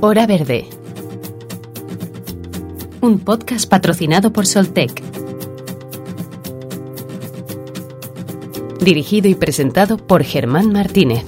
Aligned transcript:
Hora 0.00 0.28
Verde. 0.28 0.64
Un 3.00 3.18
podcast 3.18 3.68
patrocinado 3.68 4.32
por 4.32 4.46
Soltec. 4.46 5.02
Dirigido 8.80 9.28
y 9.28 9.34
presentado 9.34 9.96
por 9.96 10.22
Germán 10.22 10.70
Martínez. 10.70 11.24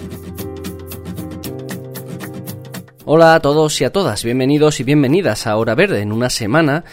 Hola 3.04 3.34
a 3.34 3.40
todos 3.40 3.80
y 3.80 3.84
a 3.84 3.90
todas, 3.90 4.22
bienvenidos 4.22 4.78
y 4.78 4.84
bienvenidas 4.84 5.48
a 5.48 5.56
Hora 5.56 5.74
Verde 5.74 6.02
en 6.02 6.12
una 6.12 6.30
semana 6.30 6.84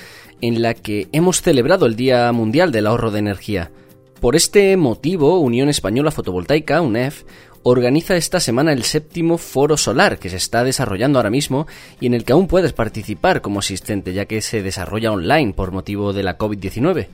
en 0.41 0.63
la 0.63 0.73
que 0.73 1.09
hemos 1.11 1.43
celebrado 1.43 1.85
el 1.85 1.95
Día 1.95 2.31
Mundial 2.31 2.71
del 2.71 2.87
Ahorro 2.87 3.11
de 3.11 3.19
Energía. 3.19 3.69
Por 4.19 4.35
este 4.35 4.75
motivo, 4.77 5.39
Unión 5.39 5.69
Española 5.69 6.09
Fotovoltaica, 6.09 6.81
UNEF, 6.81 7.23
organiza 7.69 8.15
esta 8.15 8.39
semana 8.39 8.71
el 8.71 8.83
séptimo 8.83 9.37
foro 9.37 9.75
solar 9.75 10.19
que 10.19 10.29
se 10.29 10.37
está 10.37 10.63
desarrollando 10.63 11.19
ahora 11.19 11.29
mismo 11.29 11.67
y 11.99 12.05
en 12.05 12.13
el 12.13 12.23
que 12.23 12.31
aún 12.31 12.47
puedes 12.47 12.71
participar 12.71 13.41
como 13.41 13.59
asistente 13.59 14.13
ya 14.13 14.25
que 14.25 14.41
se 14.41 14.63
desarrolla 14.63 15.11
online 15.11 15.51
por 15.51 15.73
motivo 15.73 16.13
de 16.13 16.23
la 16.23 16.37
COVID-19. 16.37 17.07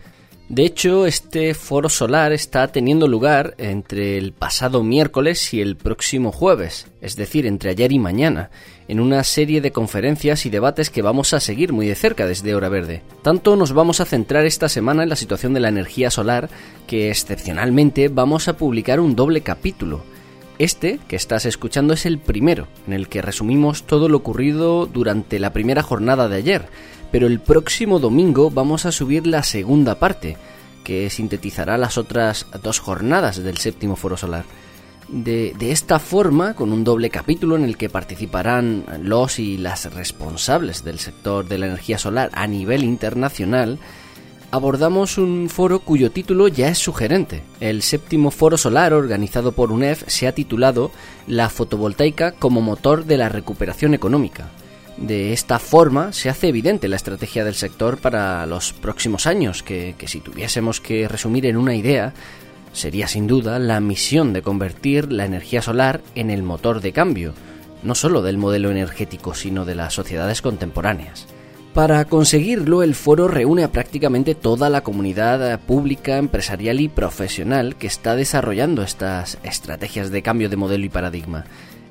De 0.49 0.65
hecho, 0.65 1.07
este 1.07 1.55
foro 1.55 1.89
solar 1.89 2.33
está 2.33 2.67
teniendo 2.67 3.07
lugar 3.07 3.55
entre 3.57 4.19
el 4.19 4.33
pasado 4.33 4.83
miércoles 4.83 5.55
y 5.55 5.61
el 5.61 5.75
próximo 5.75 6.31
jueves, 6.31 6.85
es 7.01 7.15
decir, 7.15 7.47
entre 7.47 7.71
ayer 7.71 7.91
y 7.91 7.97
mañana, 7.97 8.51
en 8.87 8.99
una 8.99 9.23
serie 9.23 9.59
de 9.59 9.71
conferencias 9.71 10.45
y 10.45 10.51
debates 10.51 10.91
que 10.91 11.01
vamos 11.01 11.33
a 11.33 11.39
seguir 11.39 11.73
muy 11.73 11.87
de 11.87 11.95
cerca 11.95 12.27
desde 12.27 12.53
Hora 12.53 12.69
Verde. 12.69 13.01
Tanto 13.23 13.55
nos 13.55 13.73
vamos 13.73 14.01
a 14.01 14.05
centrar 14.05 14.45
esta 14.45 14.69
semana 14.69 15.01
en 15.01 15.09
la 15.09 15.15
situación 15.15 15.55
de 15.55 15.61
la 15.61 15.69
energía 15.69 16.11
solar 16.11 16.49
que 16.85 17.09
excepcionalmente 17.09 18.09
vamos 18.09 18.47
a 18.47 18.57
publicar 18.57 18.99
un 18.99 19.15
doble 19.15 19.41
capítulo. 19.41 20.12
Este 20.59 20.99
que 21.07 21.15
estás 21.15 21.45
escuchando 21.45 21.93
es 21.93 22.05
el 22.05 22.19
primero, 22.19 22.67
en 22.87 22.93
el 22.93 23.09
que 23.09 23.21
resumimos 23.21 23.83
todo 23.83 24.07
lo 24.07 24.17
ocurrido 24.17 24.85
durante 24.85 25.39
la 25.39 25.51
primera 25.51 25.81
jornada 25.81 26.29
de 26.29 26.37
ayer, 26.37 26.67
pero 27.11 27.27
el 27.27 27.39
próximo 27.39 27.99
domingo 27.99 28.51
vamos 28.51 28.85
a 28.85 28.91
subir 28.91 29.25
la 29.25 29.43
segunda 29.43 29.95
parte, 29.95 30.37
que 30.83 31.09
sintetizará 31.09 31.77
las 31.77 31.97
otras 31.97 32.45
dos 32.61 32.79
jornadas 32.79 33.41
del 33.41 33.57
séptimo 33.57 33.95
foro 33.95 34.17
solar. 34.17 34.45
De, 35.07 35.53
esta 35.59 35.99
forma, 35.99 36.55
con 36.55 36.71
un 36.71 36.83
doble 36.83 37.09
capítulo 37.09 37.55
en 37.55 37.65
el 37.65 37.77
que 37.77 37.89
participarán 37.89 38.85
los 39.01 39.37
y 39.37 39.57
las 39.57 39.93
responsables 39.93 40.83
del 40.83 40.99
sector 40.99 41.47
de 41.47 41.57
la 41.57 41.67
energía 41.67 41.97
solar 41.97 42.29
a 42.33 42.47
nivel 42.47 42.83
internacional, 42.83 43.79
abordamos 44.53 45.17
un 45.17 45.49
foro 45.49 45.79
cuyo 45.79 46.11
título 46.11 46.47
ya 46.47 46.67
es 46.67 46.77
sugerente. 46.77 47.41
El 47.59 47.81
séptimo 47.81 48.29
foro 48.29 48.55
solar 48.55 48.93
organizado 48.93 49.53
por 49.53 49.71
UNEF 49.71 50.03
se 50.05 50.27
ha 50.27 50.35
titulado 50.35 50.91
La 51.25 51.49
fotovoltaica 51.49 52.33
como 52.33 52.61
motor 52.61 53.05
de 53.05 53.17
la 53.17 53.29
recuperación 53.29 53.95
económica. 53.95 54.51
De 54.95 55.33
esta 55.33 55.57
forma 55.57 56.13
se 56.13 56.29
hace 56.29 56.49
evidente 56.49 56.87
la 56.87 56.97
estrategia 56.97 57.43
del 57.43 57.55
sector 57.55 57.97
para 57.97 58.45
los 58.45 58.73
próximos 58.73 59.25
años, 59.25 59.63
que, 59.63 59.95
que, 59.97 60.07
si 60.07 60.19
tuviésemos 60.19 60.79
que 60.79 61.07
resumir 61.07 61.47
en 61.47 61.57
una 61.57 61.73
idea, 61.73 62.13
sería 62.73 63.07
sin 63.07 63.25
duda 63.25 63.57
la 63.57 63.79
misión 63.79 64.33
de 64.33 64.43
convertir 64.43 65.11
la 65.11 65.25
energía 65.25 65.63
solar 65.63 66.01
en 66.13 66.29
el 66.29 66.43
motor 66.43 66.79
de 66.79 66.93
cambio, 66.93 67.33
no 67.81 67.95
solo 67.95 68.21
del 68.21 68.37
modelo 68.37 68.69
energético, 68.69 69.33
sino 69.33 69.65
de 69.65 69.73
las 69.73 69.95
sociedades 69.95 70.43
contemporáneas. 70.43 71.25
Para 71.73 72.05
conseguirlo, 72.05 72.83
el 72.83 72.93
foro 72.93 73.27
reúne 73.27 73.63
a 73.63 73.71
prácticamente 73.71 74.35
toda 74.35 74.69
la 74.69 74.81
comunidad 74.81 75.59
pública, 75.61 76.17
empresarial 76.17 76.79
y 76.79 76.87
profesional 76.87 77.75
que 77.77 77.87
está 77.87 78.15
desarrollando 78.15 78.83
estas 78.83 79.39
estrategias 79.43 80.11
de 80.11 80.21
cambio 80.21 80.49
de 80.49 80.55
modelo 80.55 80.85
y 80.85 80.89
paradigma 80.89 81.45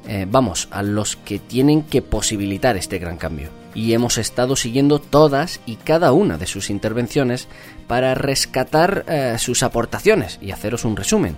eh, 0.08 0.26
vamos, 0.28 0.66
a 0.72 0.82
los 0.82 1.16
que 1.16 1.38
tienen 1.38 1.82
que 1.84 2.02
posibilitar 2.02 2.76
este 2.76 2.98
gran 2.98 3.16
cambio. 3.16 3.50
Y 3.74 3.92
hemos 3.92 4.18
estado 4.18 4.56
siguiendo 4.56 4.98
todas 4.98 5.60
y 5.64 5.76
cada 5.76 6.12
una 6.12 6.38
de 6.38 6.46
sus 6.46 6.70
intervenciones 6.70 7.46
para 7.86 8.14
rescatar 8.14 9.04
eh, 9.06 9.36
sus 9.38 9.62
aportaciones 9.62 10.38
y 10.42 10.50
haceros 10.50 10.84
un 10.84 10.96
resumen. 10.96 11.36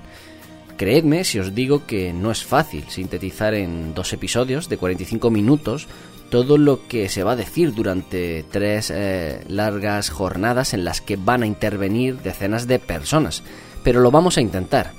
Creedme 0.79 1.25
si 1.25 1.39
os 1.39 1.55
digo 1.55 1.87
que 1.87 2.13
no 2.13 2.33
es 2.33 2.43
fácil 2.43 2.85
sintetizar 2.89 3.55
en 3.55 3.95
dos 3.95 4.13
episodios 4.13 4.69
de 4.69 4.79
45 4.79 5.31
minutos 5.31 5.87
todo 6.35 6.59
lo 6.59 6.89
que 6.89 7.09
se 7.09 7.23
va 7.23 7.31
a 7.31 7.37
decir 7.37 7.75
durante 7.75 8.45
tres 8.51 8.91
eh, 8.93 9.45
largas 9.47 10.11
jornadas 10.11 10.75
en 10.75 10.85
las 10.85 11.01
que 11.01 11.15
van 11.15 11.45
a 11.45 11.47
intervenir 11.47 12.23
decenas 12.23 12.67
de 12.67 12.81
personas. 12.81 13.45
Pero 13.85 14.01
lo 14.01 14.11
vamos 14.11 14.37
a 14.37 14.41
intentar. 14.41 14.91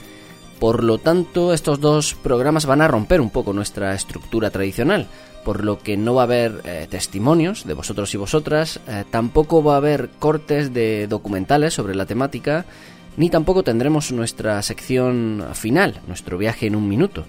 Por 0.62 0.82
lo 0.82 0.98
tanto, 0.98 1.52
estos 1.52 1.82
dos 1.82 2.16
programas 2.16 2.66
van 2.66 2.80
a 2.80 2.88
romper 2.88 3.20
un 3.20 3.32
poco 3.32 3.52
nuestra 3.52 3.94
estructura 3.94 4.50
tradicional, 4.50 5.08
por 5.44 5.66
lo 5.66 5.78
que 5.78 5.98
no 5.98 6.14
va 6.14 6.22
a 6.22 6.24
haber 6.24 6.62
eh, 6.64 6.88
testimonios 6.90 7.66
de 7.66 7.74
vosotros 7.74 8.14
y 8.14 8.18
vosotras, 8.18 8.80
eh, 8.88 9.04
tampoco 9.12 9.62
va 9.62 9.74
a 9.74 9.78
haber 9.80 10.12
cortes 10.20 10.74
de 10.74 11.06
documentales 11.08 11.74
sobre 11.74 11.96
la 11.96 12.06
temática, 12.06 12.66
ni 13.18 13.30
tampoco 13.30 13.62
tendremos 13.62 14.14
nuestra 14.14 14.62
sección 14.62 15.44
final, 15.54 16.00
nuestro 16.08 16.38
viaje 16.38 16.68
en 16.68 16.78
un 16.78 16.88
minuto. 16.88 17.26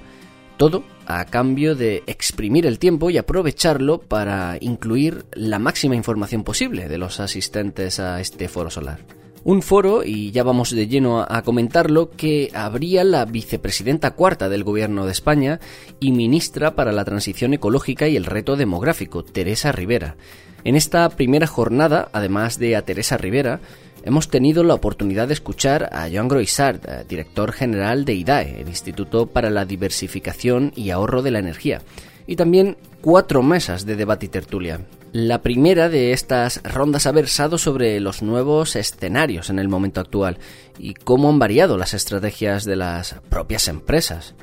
Todo 0.56 0.84
a 1.06 1.24
cambio 1.26 1.74
de 1.74 2.02
exprimir 2.06 2.66
el 2.66 2.78
tiempo 2.78 3.10
y 3.10 3.18
aprovecharlo 3.18 3.98
para 3.98 4.56
incluir 4.60 5.26
la 5.32 5.58
máxima 5.58 5.94
información 5.94 6.44
posible 6.44 6.88
de 6.88 6.98
los 6.98 7.20
asistentes 7.20 8.00
a 8.00 8.20
este 8.20 8.48
foro 8.48 8.70
solar. 8.70 9.00
Un 9.44 9.62
foro, 9.62 10.02
y 10.02 10.32
ya 10.32 10.42
vamos 10.42 10.72
de 10.72 10.88
lleno 10.88 11.20
a, 11.20 11.42
comentarlo, 11.42 12.10
que 12.10 12.50
abría 12.52 13.04
la 13.04 13.24
vicepresidenta 13.26 14.10
cuarta 14.10 14.48
del 14.48 14.64
Gobierno 14.64 15.06
de 15.06 15.12
España 15.12 15.60
y 16.00 16.10
ministra 16.10 16.74
para 16.74 16.90
la 16.90 17.04
Transición 17.04 17.54
Ecológica 17.54 18.08
y 18.08 18.16
el 18.16 18.24
Reto 18.24 18.56
Demográfico, 18.56 19.22
Teresa 19.22 19.70
Rivera. 19.70 20.16
En 20.64 20.74
esta 20.74 21.08
primera 21.10 21.46
jornada, 21.46 22.08
además 22.12 22.58
de 22.58 22.74
a 22.74 22.82
Teresa 22.82 23.18
Rivera, 23.18 23.60
hemos 24.06 24.28
tenido 24.28 24.64
la 24.64 24.74
oportunidad 24.74 25.26
de 25.28 25.34
escuchar 25.34 25.90
a 25.92 26.08
Joan 26.10 26.28
Groissart, 26.28 26.82
eh, 26.86 27.04
director 27.08 27.52
general 27.52 28.04
de 28.04 28.14
IDAE, 28.14 28.60
el 28.60 28.68
Instituto 28.68 29.26
para 29.26 29.50
la 29.50 29.66
Diversificación 29.66 30.72
y 30.74 30.90
Ahorro 30.90 31.22
de 31.22 31.32
la 31.32 31.40
Energía, 31.40 31.82
y 32.26 32.36
también 32.36 32.76
cuatro 33.02 33.42
mesas 33.42 33.84
de 33.84 33.96
debate 33.96 34.26
y 34.26 34.28
tertulia. 34.28 34.80
La 35.12 35.42
primera 35.42 35.88
de 35.88 36.12
estas 36.12 36.62
rondas 36.62 37.06
ha 37.06 37.12
versado 37.12 37.58
sobre 37.58 37.98
los 38.00 38.22
nuevos 38.22 38.76
escenarios 38.76 39.50
en 39.50 39.58
el 39.58 39.68
momento 39.68 40.00
actual 40.00 40.38
y 40.78 40.94
cómo 40.94 41.28
han 41.28 41.38
variado 41.38 41.76
las 41.76 41.94
estrategias 41.94 42.64
de 42.64 42.76
las 42.76 43.16
propias 43.28 43.66
empresas. 43.66 44.34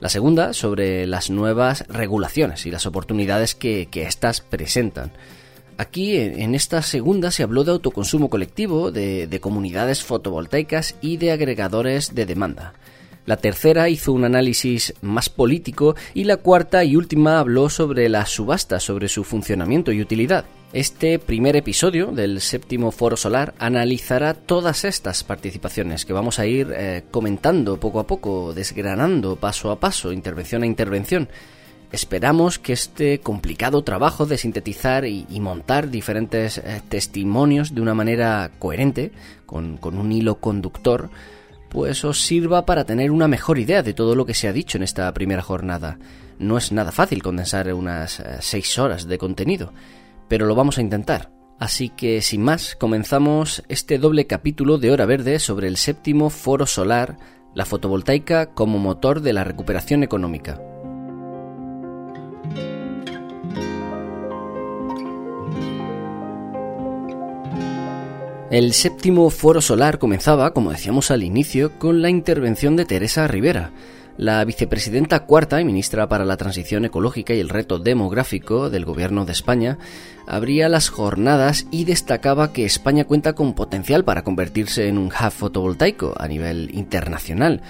La 0.00 0.08
segunda 0.08 0.52
sobre 0.52 1.06
las 1.06 1.30
nuevas 1.30 1.84
regulaciones 1.88 2.66
y 2.66 2.72
las 2.72 2.86
oportunidades 2.86 3.54
que, 3.54 3.88
éstas 3.92 4.40
presentan. 4.40 5.12
Aquí, 5.78 6.16
en 6.16 6.54
esta 6.54 6.82
segunda, 6.82 7.30
se 7.30 7.42
habló 7.42 7.64
de 7.64 7.72
autoconsumo 7.72 8.30
colectivo, 8.30 8.90
de 8.90 9.38
comunidades 9.40 10.04
fotovoltaicas 10.04 10.96
y 11.00 11.16
de 11.16 11.32
agregadores 11.32 12.14
de 12.14 12.26
demanda. 12.26 12.74
La 13.24 13.36
tercera 13.36 13.88
hizo 13.88 14.12
un 14.12 14.24
análisis 14.24 14.94
más 15.00 15.28
político 15.28 15.94
y 16.12 16.24
la 16.24 16.38
cuarta 16.38 16.82
y 16.82 16.96
última 16.96 17.38
habló 17.38 17.70
sobre 17.70 18.08
la 18.08 18.26
subasta, 18.26 18.80
sobre 18.80 19.08
su 19.08 19.22
funcionamiento 19.22 19.92
y 19.92 20.00
utilidad. 20.00 20.44
Este 20.72 21.20
primer 21.20 21.54
episodio 21.54 22.06
del 22.08 22.40
séptimo 22.40 22.90
foro 22.90 23.16
solar 23.16 23.54
analizará 23.58 24.34
todas 24.34 24.84
estas 24.84 25.22
participaciones 25.22 26.04
que 26.04 26.12
vamos 26.12 26.40
a 26.40 26.46
ir 26.46 26.72
eh, 26.74 27.04
comentando 27.12 27.78
poco 27.78 28.00
a 28.00 28.06
poco, 28.08 28.54
desgranando 28.54 29.36
paso 29.36 29.70
a 29.70 29.78
paso, 29.78 30.12
intervención 30.12 30.64
a 30.64 30.66
intervención. 30.66 31.28
Esperamos 31.92 32.58
que 32.58 32.72
este 32.72 33.20
complicado 33.20 33.84
trabajo 33.84 34.24
de 34.24 34.38
sintetizar 34.38 35.04
y, 35.04 35.26
montar 35.40 35.90
diferentes 35.90 36.56
eh, 36.56 36.80
testimonios 36.88 37.74
de 37.74 37.82
una 37.82 37.92
manera 37.92 38.50
coherente, 38.58 39.12
con, 39.44 39.78
un 39.82 40.10
hilo 40.10 40.36
conductor, 40.36 41.10
pues 41.68 42.02
os 42.06 42.22
sirva 42.22 42.64
para 42.64 42.84
tener 42.84 43.10
una 43.10 43.28
mejor 43.28 43.58
idea 43.58 43.82
de 43.82 43.92
todo 43.92 44.14
lo 44.14 44.24
que 44.24 44.32
se 44.32 44.48
ha 44.48 44.54
dicho 44.54 44.78
en 44.78 44.84
esta 44.84 45.12
primera 45.12 45.42
jornada. 45.42 45.98
No 46.38 46.56
es 46.56 46.72
nada 46.72 46.92
fácil 46.92 47.22
condensar 47.22 47.72
unas 47.74 48.20
eh, 48.20 48.38
seis 48.40 48.78
horas 48.78 49.06
de 49.06 49.18
contenido, 49.18 49.74
pero 50.28 50.46
lo 50.46 50.54
vamos 50.54 50.78
a 50.78 50.82
intentar. 50.82 51.30
Así 51.58 51.90
que, 51.90 52.22
sin 52.22 52.42
más, 52.42 52.74
comenzamos 52.74 53.64
este 53.68 53.98
doble 53.98 54.26
capítulo 54.26 54.78
de 54.78 54.90
Hora 54.92 55.04
Verde 55.04 55.38
sobre 55.38 55.68
el 55.68 55.76
séptimo 55.76 56.30
foro 56.30 56.64
solar, 56.64 57.18
la 57.54 57.66
fotovoltaica 57.66 58.46
como 58.46 58.78
motor 58.78 59.20
de 59.20 59.34
la 59.34 59.44
recuperación 59.44 60.02
económica. 60.02 60.58
El 68.52 68.74
séptimo 68.74 69.30
foro 69.30 69.62
solar 69.62 69.98
comenzaba, 69.98 70.52
como 70.52 70.72
decíamos 70.72 71.10
al 71.10 71.22
inicio, 71.22 71.78
con 71.78 72.02
la 72.02 72.10
intervención 72.10 72.76
de 72.76 72.84
Teresa 72.84 73.26
Rivera. 73.26 73.70
La 74.18 74.44
vicepresidenta 74.44 75.20
cuarta 75.20 75.58
y 75.58 75.64
ministra 75.64 76.06
para 76.06 76.26
la 76.26 76.36
Transición 76.36 76.84
Ecológica 76.84 77.32
y 77.32 77.40
el 77.40 77.48
Reto 77.48 77.78
Demográfico 77.78 78.68
del 78.68 78.84
Gobierno 78.84 79.24
de 79.24 79.32
España 79.32 79.78
abría 80.26 80.68
las 80.68 80.90
jornadas 80.90 81.66
y 81.70 81.86
destacaba 81.86 82.52
que 82.52 82.66
España 82.66 83.06
cuenta 83.06 83.32
con 83.32 83.54
potencial 83.54 84.04
para 84.04 84.22
convertirse 84.22 84.86
en 84.86 84.98
un 84.98 85.06
hub 85.06 85.30
fotovoltaico 85.30 86.12
a 86.18 86.28
nivel 86.28 86.74
internacional 86.74 87.62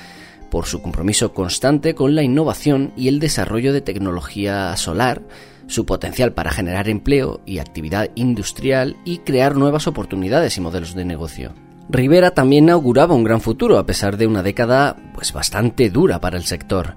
por 0.51 0.67
su 0.67 0.83
compromiso 0.83 1.33
constante 1.33 1.95
con 1.95 2.17
la 2.17 2.25
innovación 2.25 2.93
y 2.97 3.07
el 3.07 3.21
desarrollo 3.21 3.73
de 3.73 3.83
tecnología 3.83 4.77
solar, 4.77 5.23
su 5.67 5.87
potencial 5.87 6.33
para 6.33 6.51
generar 6.51 6.89
empleo 6.89 7.41
y 7.47 7.59
actividad 7.59 8.11
industrial 8.15 8.97
y 9.05 9.19
crear 9.19 9.57
nuevas 9.57 9.87
oportunidades 9.87 10.57
y 10.57 10.61
modelos 10.61 10.95
de 10.95 11.05
negocio. 11.05 11.53
Rivera 11.89 12.31
también 12.31 12.71
auguraba 12.71 13.15
un 13.15 13.25
gran 13.25 13.41
futuro 13.41 13.79
a 13.79 13.87
pesar 13.87 14.17
de 14.17 14.27
una 14.27 14.43
década 14.43 14.97
pues 15.15 15.33
bastante 15.33 15.91
dura 15.91 16.21
para 16.21 16.37
el 16.37 16.45
sector. 16.45 16.97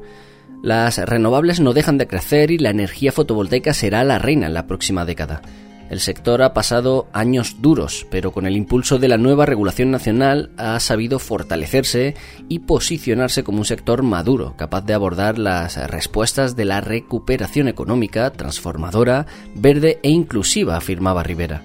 Las 0.64 0.98
renovables 0.98 1.60
no 1.60 1.74
dejan 1.74 1.98
de 1.98 2.08
crecer 2.08 2.50
y 2.52 2.58
la 2.58 2.70
energía 2.70 3.12
fotovoltaica 3.12 3.74
será 3.74 4.04
la 4.04 4.20
reina 4.20 4.48
en 4.48 4.54
la 4.54 4.68
próxima 4.68 5.06
década. 5.06 5.42
El 5.90 6.00
sector 6.00 6.42
ha 6.42 6.54
pasado 6.54 7.08
años 7.14 7.58
duros, 7.62 8.08
pero 8.10 8.32
con 8.32 8.48
el 8.48 8.58
impulso 8.58 8.98
de 8.98 9.08
la 9.08 9.18
nueva 9.18 9.46
regulación 9.46 9.92
nacional 9.92 10.50
ha 10.58 10.80
sabido 10.80 11.20
fortalecerse 11.20 12.16
y 12.50 12.60
posicionarse 12.60 13.44
como 13.44 13.60
un 13.60 13.66
sector 13.66 14.02
maduro, 14.02 14.56
capaz 14.58 14.82
de 14.82 14.96
abordar 14.96 15.38
las 15.38 15.78
respuestas 15.90 16.56
de 16.56 16.66
la 16.66 16.82
recuperación 16.82 17.68
económica, 17.68 18.32
transformadora, 18.32 19.28
verde 19.54 20.00
e 20.02 20.10
inclusiva, 20.10 20.76
afirmaba 20.76 21.22
Rivera. 21.22 21.62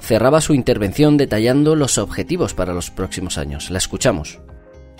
Cerraba 0.00 0.40
su 0.40 0.54
intervención 0.54 1.16
detallando 1.16 1.74
los 1.74 1.98
objetivos 1.98 2.54
para 2.54 2.72
los 2.72 2.90
próximos 2.90 3.38
años. 3.38 3.70
La 3.70 3.78
escuchamos 3.78 4.38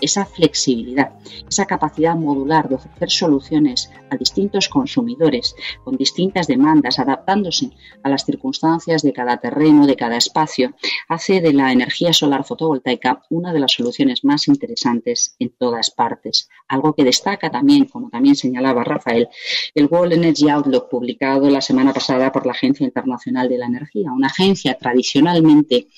esa 0.00 0.24
flexibilidad, 0.24 1.12
esa 1.48 1.66
capacidad 1.66 2.14
modular 2.14 2.68
de 2.68 2.76
ofrecer 2.76 3.10
soluciones 3.10 3.90
a 4.10 4.16
distintos 4.16 4.68
consumidores 4.68 5.54
con 5.84 5.96
distintas 5.96 6.46
demandas, 6.46 6.98
adaptándose 6.98 7.70
a 8.02 8.08
las 8.08 8.24
circunstancias 8.24 9.02
de 9.02 9.12
cada 9.12 9.38
terreno, 9.38 9.86
de 9.86 9.96
cada 9.96 10.16
espacio, 10.16 10.74
hace 11.08 11.40
de 11.40 11.52
la 11.52 11.72
energía 11.72 12.12
solar 12.12 12.44
fotovoltaica 12.44 13.22
una 13.30 13.52
de 13.52 13.60
las 13.60 13.72
soluciones 13.72 14.24
más 14.24 14.48
interesantes 14.48 15.36
en 15.38 15.50
todas 15.50 15.90
partes. 15.90 16.48
Algo 16.68 16.94
que 16.94 17.04
destaca 17.04 17.50
también, 17.50 17.86
como 17.86 18.10
también 18.10 18.36
señalaba 18.36 18.84
Rafael, 18.84 19.28
el 19.74 19.86
World 19.86 20.14
Energy 20.14 20.48
Outlook 20.48 20.88
publicado 20.88 21.50
la 21.50 21.60
semana 21.60 21.92
pasada 21.92 22.32
por 22.32 22.46
la 22.46 22.52
Agencia 22.52 22.84
Internacional 22.84 23.48
de 23.48 23.58
la 23.58 23.66
Energía, 23.66 24.12
una 24.12 24.28
agencia 24.28 24.76
tradicionalmente 24.78 25.88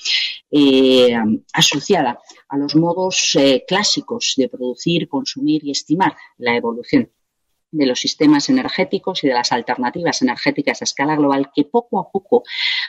eh, 0.51 1.17
asociada 1.53 2.19
a 2.49 2.59
los 2.59 2.75
modos 2.77 3.37
eh, 3.39 3.65
clásicos 3.67 4.35
de 4.37 4.49
producir, 4.49 5.09
consumir 5.09 5.65
y 5.65 5.71
estimar 5.71 6.17
la 6.39 6.57
evolución 6.57 7.11
de 7.73 7.87
los 7.87 8.01
sistemas 8.01 8.49
energéticos 8.49 9.23
y 9.23 9.29
de 9.29 9.35
las 9.35 9.53
alternativas 9.53 10.23
energéticas 10.23 10.81
a 10.81 10.85
escala 10.85 11.15
global 11.17 11.51
que 11.55 11.65
poco 11.65 12.01
a 12.01 12.11
poco 12.11 12.43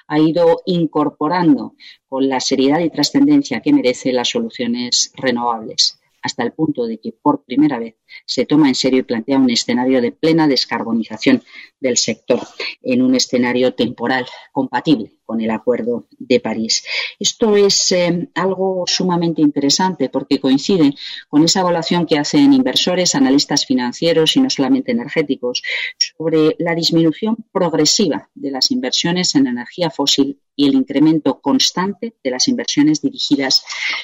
ha 0.07 0.19
ido 0.19 0.61
incorporando 0.65 1.75
con 2.07 2.27
la 2.27 2.39
seriedad 2.39 2.79
y 2.79 2.89
trascendencia 2.89 3.61
que 3.61 3.73
merecen 3.73 4.15
las 4.15 4.29
soluciones 4.29 5.11
renovables 5.15 5.99
hasta 6.23 6.43
el 6.43 6.53
punto 6.53 6.85
de 6.85 6.99
que 6.99 7.11
por 7.11 7.43
primera 7.43 7.79
vez 7.79 7.95
se 8.25 8.45
toma 8.45 8.67
en 8.67 8.75
serio 8.75 8.99
y 8.99 9.03
plantea 9.03 9.37
un 9.37 9.49
escenario 9.49 10.01
de 10.01 10.11
plena 10.11 10.47
descarbonización 10.47 11.43
del 11.79 11.97
sector 11.97 12.39
en 12.81 13.01
un 13.01 13.15
escenario 13.15 13.73
temporal 13.73 14.25
compatible 14.51 15.13
con 15.25 15.39
el 15.39 15.51
Acuerdo 15.51 16.07
de 16.19 16.41
París. 16.41 16.83
Esto 17.17 17.55
es 17.55 17.91
eh, 17.93 18.29
algo 18.35 18.83
sumamente 18.85 19.41
interesante 19.41 20.09
porque 20.09 20.41
coincide 20.41 20.93
con 21.29 21.43
esa 21.43 21.61
evaluación 21.61 22.05
que 22.05 22.17
hacen 22.17 22.51
inversores, 22.51 23.15
analistas 23.15 23.65
financieros 23.65 24.35
y 24.35 24.41
no 24.41 24.49
solamente 24.49 24.91
energéticos 24.91 25.63
sobre 25.97 26.55
la 26.59 26.75
disminución 26.75 27.37
progresiva 27.51 28.29
de 28.35 28.51
las 28.51 28.71
inversiones 28.71 29.33
en 29.35 29.47
energía 29.47 29.89
fósil 29.89 30.37
y 30.55 30.67
el 30.67 30.75
incremento 30.75 31.39
constante 31.39 32.13
de 32.23 32.29
las 32.29 32.47
inversiones 32.47 33.01
dirigidas 33.01 33.63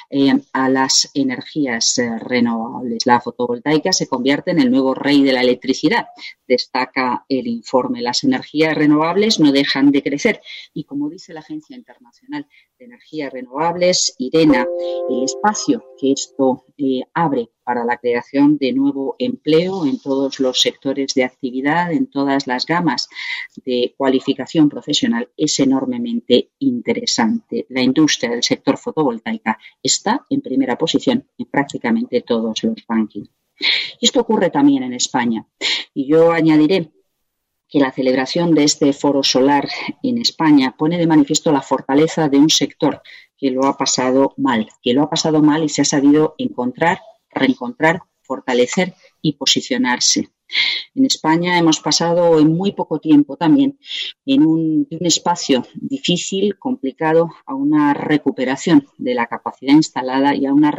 eh, 0.09 0.33
a 0.53 0.69
las 0.69 1.11
energías 1.13 1.97
eh, 1.97 2.17
renovables. 2.19 3.05
La 3.05 3.19
fotovoltaica 3.19 3.91
se 3.91 4.06
convierte 4.07 4.51
en 4.51 4.59
el 4.59 4.71
nuevo 4.71 4.93
rey 4.93 5.23
de 5.23 5.33
la 5.33 5.41
electricidad, 5.41 6.07
destaca 6.47 7.25
el 7.29 7.47
informe. 7.47 8.01
Las 8.01 8.23
energías 8.23 8.75
renovables 8.75 9.39
no 9.39 9.51
dejan 9.51 9.91
de 9.91 10.03
crecer 10.03 10.41
y, 10.73 10.85
como 10.85 11.09
dice 11.09 11.33
la 11.33 11.41
Agencia 11.41 11.75
Internacional 11.75 12.47
de 12.79 12.85
Energías 12.85 13.31
Renovables, 13.31 14.15
IRENA, 14.17 14.67
el 15.09 15.23
espacio 15.23 15.83
que 15.99 16.11
esto 16.11 16.65
eh, 16.77 17.01
abre 17.13 17.49
para 17.63 17.83
la 17.83 17.97
creación 17.97 18.57
de 18.57 18.71
nuevo 18.71 19.17
empleo 19.19 19.85
en 19.85 19.99
todos 19.99 20.39
los 20.39 20.61
sectores 20.61 21.13
de 21.15 21.25
actividad, 21.25 21.91
en 21.91 22.07
todas 22.07 22.47
las 22.47 22.65
gamas 22.65 23.09
de 23.65 23.93
cualificación 23.97 24.69
profesional, 24.69 25.29
es 25.35 25.59
enormemente 25.59 26.51
interesante. 26.59 27.65
La 27.67 27.81
industria 27.81 28.29
del 28.29 28.43
sector 28.43 28.77
fotovoltaica 28.77 29.57
está 29.83 30.25
en 30.29 30.41
primera 30.41 30.77
posición 30.77 31.27
en 31.37 31.45
prácticamente 31.47 32.21
todos 32.21 32.63
los 32.63 32.75
rankings. 32.87 33.29
Esto 34.01 34.21
ocurre 34.21 34.49
también 34.49 34.83
en 34.83 34.93
España. 34.93 35.45
Y 35.93 36.07
yo 36.07 36.31
añadiré 36.31 36.91
que 37.69 37.79
la 37.79 37.91
celebración 37.91 38.53
de 38.53 38.63
este 38.63 38.93
foro 38.93 39.23
solar 39.23 39.67
en 40.01 40.19
España 40.19 40.75
pone 40.77 40.97
de 40.97 41.07
manifiesto 41.07 41.51
la 41.51 41.61
fortaleza 41.61 42.29
de 42.29 42.37
un 42.37 42.49
sector 42.49 43.01
que 43.37 43.51
lo 43.51 43.65
ha 43.65 43.77
pasado 43.77 44.33
mal, 44.37 44.69
que 44.81 44.93
lo 44.93 45.03
ha 45.03 45.09
pasado 45.09 45.41
mal 45.41 45.63
y 45.63 45.69
se 45.69 45.81
ha 45.81 45.85
sabido 45.85 46.35
encontrar, 46.37 47.01
reencontrar, 47.29 48.01
fortalecer 48.21 48.93
y 49.21 49.33
posicionarse. 49.33 50.29
En 50.95 51.05
España 51.05 51.57
hemos 51.57 51.79
pasado 51.79 52.39
en 52.39 52.55
muy 52.55 52.71
poco 52.71 52.99
tiempo 52.99 53.37
también 53.37 53.77
en 54.25 54.45
un, 54.45 54.87
espacio 54.89 55.65
difícil, 55.75 56.57
complicado, 56.57 57.29
a 57.45 57.53
una 57.53 57.93
recuperación 57.93 58.87
de 58.97 59.13
la 59.13 59.27
capacidad 59.27 59.73
instalada 59.73 60.35
y 60.35 60.45
a 60.45 60.53
una, 60.53 60.75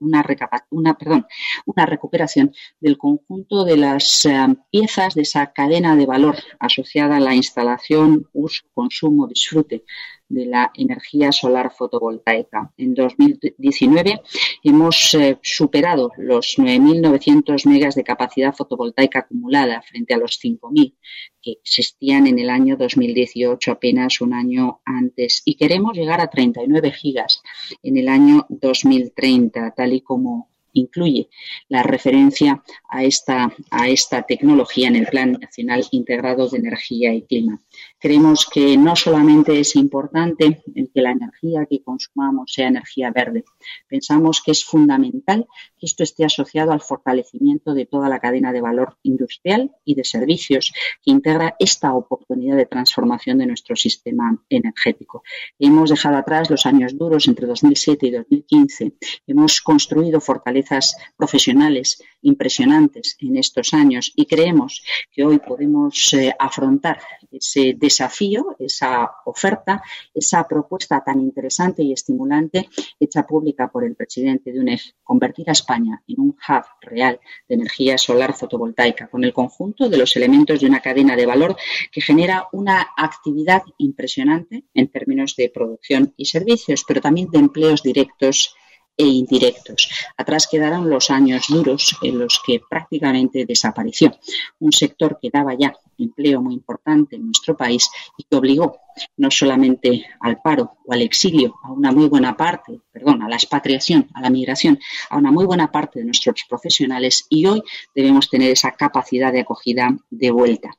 una, 0.00 0.24
una, 0.70 1.28
una 1.66 1.86
recuperación 1.86 2.52
del 2.80 2.98
conjunto 2.98 3.64
de 3.64 3.76
las 3.76 4.24
eh, 4.26 4.46
piezas 4.70 5.14
de 5.14 5.22
esa 5.22 5.52
cadena 5.52 5.96
de 5.96 6.06
valor 6.06 6.36
asociada 6.58 7.16
a 7.16 7.20
la 7.20 7.34
instalación, 7.34 8.28
uso, 8.32 8.64
consumo, 8.74 9.26
disfrute 9.26 9.84
de 10.28 10.46
la 10.46 10.70
energía 10.74 11.32
solar 11.32 11.72
fotovoltaica. 11.72 12.72
En 12.76 12.94
2019 12.94 14.20
hemos 14.62 15.14
eh, 15.14 15.38
superado 15.42 16.10
los 16.16 16.56
9.900 16.58 17.68
megas 17.68 17.94
de 17.94 18.04
capacidad 18.04 18.54
fotovoltaica 18.54 19.20
acumulada 19.20 19.82
frente 19.82 20.14
a 20.14 20.18
los 20.18 20.38
5.000 20.42 20.94
que 21.42 21.52
existían 21.52 22.26
en 22.26 22.38
el 22.38 22.48
año 22.48 22.76
2018, 22.76 23.72
apenas 23.72 24.20
un 24.20 24.32
año 24.32 24.80
antes. 24.84 25.42
Y 25.44 25.56
queremos 25.56 25.96
llegar 25.96 26.20
a 26.20 26.28
39 26.28 26.90
gigas 26.92 27.42
en 27.82 27.98
el 27.98 28.08
año 28.08 28.46
2030, 28.48 29.74
tal 29.76 29.92
y 29.92 30.00
como 30.00 30.48
incluye 30.74 31.28
la 31.68 31.82
referencia 31.82 32.62
a 32.88 33.04
esta, 33.04 33.54
a 33.70 33.88
esta 33.88 34.22
tecnología 34.22 34.88
en 34.88 34.96
el 34.96 35.06
Plan 35.06 35.32
Nacional 35.32 35.84
Integrado 35.92 36.48
de 36.48 36.58
Energía 36.58 37.14
y 37.14 37.22
Clima. 37.22 37.60
Creemos 37.98 38.46
que 38.52 38.76
no 38.76 38.96
solamente 38.96 39.58
es 39.58 39.76
importante 39.76 40.62
el 40.74 40.90
que 40.92 41.02
la 41.02 41.12
energía 41.12 41.66
que 41.66 41.82
consumamos 41.82 42.52
sea 42.52 42.68
energía 42.68 43.10
verde, 43.10 43.44
pensamos 43.88 44.42
que 44.42 44.50
es 44.52 44.64
fundamental 44.64 45.46
que 45.78 45.86
esto 45.86 46.02
esté 46.02 46.24
asociado 46.24 46.72
al 46.72 46.80
fortalecimiento 46.80 47.74
de 47.74 47.86
toda 47.86 48.08
la 48.08 48.20
cadena 48.20 48.52
de 48.52 48.60
valor 48.60 48.96
industrial 49.02 49.72
y 49.84 49.94
de 49.94 50.04
servicios 50.04 50.72
que 51.02 51.10
integra 51.10 51.56
esta 51.58 51.94
oportunidad 51.94 52.56
de 52.56 52.66
transformación 52.66 53.38
de 53.38 53.46
nuestro 53.46 53.76
sistema 53.76 54.38
energético. 54.48 55.22
Hemos 55.58 55.90
dejado 55.90 56.16
atrás 56.16 56.50
los 56.50 56.66
años 56.66 56.96
duros 56.96 57.26
entre 57.28 57.46
2007 57.46 58.06
y 58.06 58.10
2015. 58.10 58.92
Hemos 59.26 59.60
construido 59.60 60.20
fortalezas 60.20 60.96
profesionales 61.16 62.02
impresionantes 62.22 63.16
en 63.20 63.36
estos 63.36 63.74
años 63.74 64.12
y 64.16 64.26
creemos 64.26 64.82
que 65.10 65.24
hoy 65.24 65.38
podemos 65.38 66.12
eh, 66.14 66.34
afrontar 66.38 66.98
ese 67.30 67.63
desafío, 67.72 68.56
esa 68.58 69.10
oferta, 69.24 69.82
esa 70.12 70.46
propuesta 70.46 71.02
tan 71.02 71.20
interesante 71.20 71.82
y 71.82 71.92
estimulante 71.92 72.68
hecha 73.00 73.26
pública 73.26 73.68
por 73.68 73.84
el 73.84 73.96
presidente 73.96 74.52
de 74.52 74.60
UNEF, 74.60 74.82
convertir 75.02 75.48
a 75.48 75.52
España 75.52 76.02
en 76.06 76.20
un 76.20 76.28
hub 76.30 76.64
real 76.82 77.18
de 77.48 77.54
energía 77.54 77.96
solar 77.96 78.34
fotovoltaica 78.34 79.08
con 79.08 79.24
el 79.24 79.32
conjunto 79.32 79.88
de 79.88 79.96
los 79.96 80.14
elementos 80.16 80.60
de 80.60 80.66
una 80.66 80.80
cadena 80.80 81.16
de 81.16 81.26
valor 81.26 81.56
que 81.90 82.00
genera 82.00 82.48
una 82.52 82.88
actividad 82.96 83.62
impresionante 83.78 84.64
en 84.74 84.88
términos 84.88 85.34
de 85.36 85.48
producción 85.48 86.12
y 86.16 86.26
servicios, 86.26 86.84
pero 86.86 87.00
también 87.00 87.30
de 87.30 87.38
empleos 87.38 87.82
directos 87.82 88.54
e 88.96 89.04
indirectos. 89.04 89.88
Atrás 90.16 90.46
quedaron 90.50 90.88
los 90.88 91.10
años 91.10 91.46
duros 91.48 91.96
en 92.02 92.18
los 92.18 92.40
que 92.46 92.60
prácticamente 92.68 93.44
desapareció 93.46 94.16
un 94.60 94.72
sector 94.72 95.18
que 95.20 95.30
daba 95.30 95.54
ya 95.54 95.74
empleo 95.98 96.40
muy 96.40 96.54
importante 96.54 97.16
en 97.16 97.26
nuestro 97.26 97.56
país 97.56 97.88
y 98.16 98.24
que 98.24 98.36
obligó 98.36 98.83
no 99.16 99.30
solamente 99.30 100.06
al 100.20 100.40
paro 100.40 100.76
o 100.86 100.92
al 100.92 101.02
exilio, 101.02 101.54
a 101.62 101.72
una 101.72 101.92
muy 101.92 102.08
buena 102.08 102.36
parte, 102.36 102.80
perdón, 102.92 103.22
a 103.22 103.28
la 103.28 103.36
expatriación, 103.36 104.08
a 104.14 104.20
la 104.20 104.30
migración, 104.30 104.78
a 105.10 105.16
una 105.16 105.30
muy 105.30 105.46
buena 105.46 105.70
parte 105.70 105.98
de 105.98 106.04
nuestros 106.04 106.44
profesionales 106.48 107.26
y 107.28 107.46
hoy 107.46 107.62
debemos 107.94 108.28
tener 108.30 108.50
esa 108.50 108.72
capacidad 108.72 109.32
de 109.32 109.40
acogida 109.40 109.96
de 110.10 110.30
vuelta. 110.30 110.70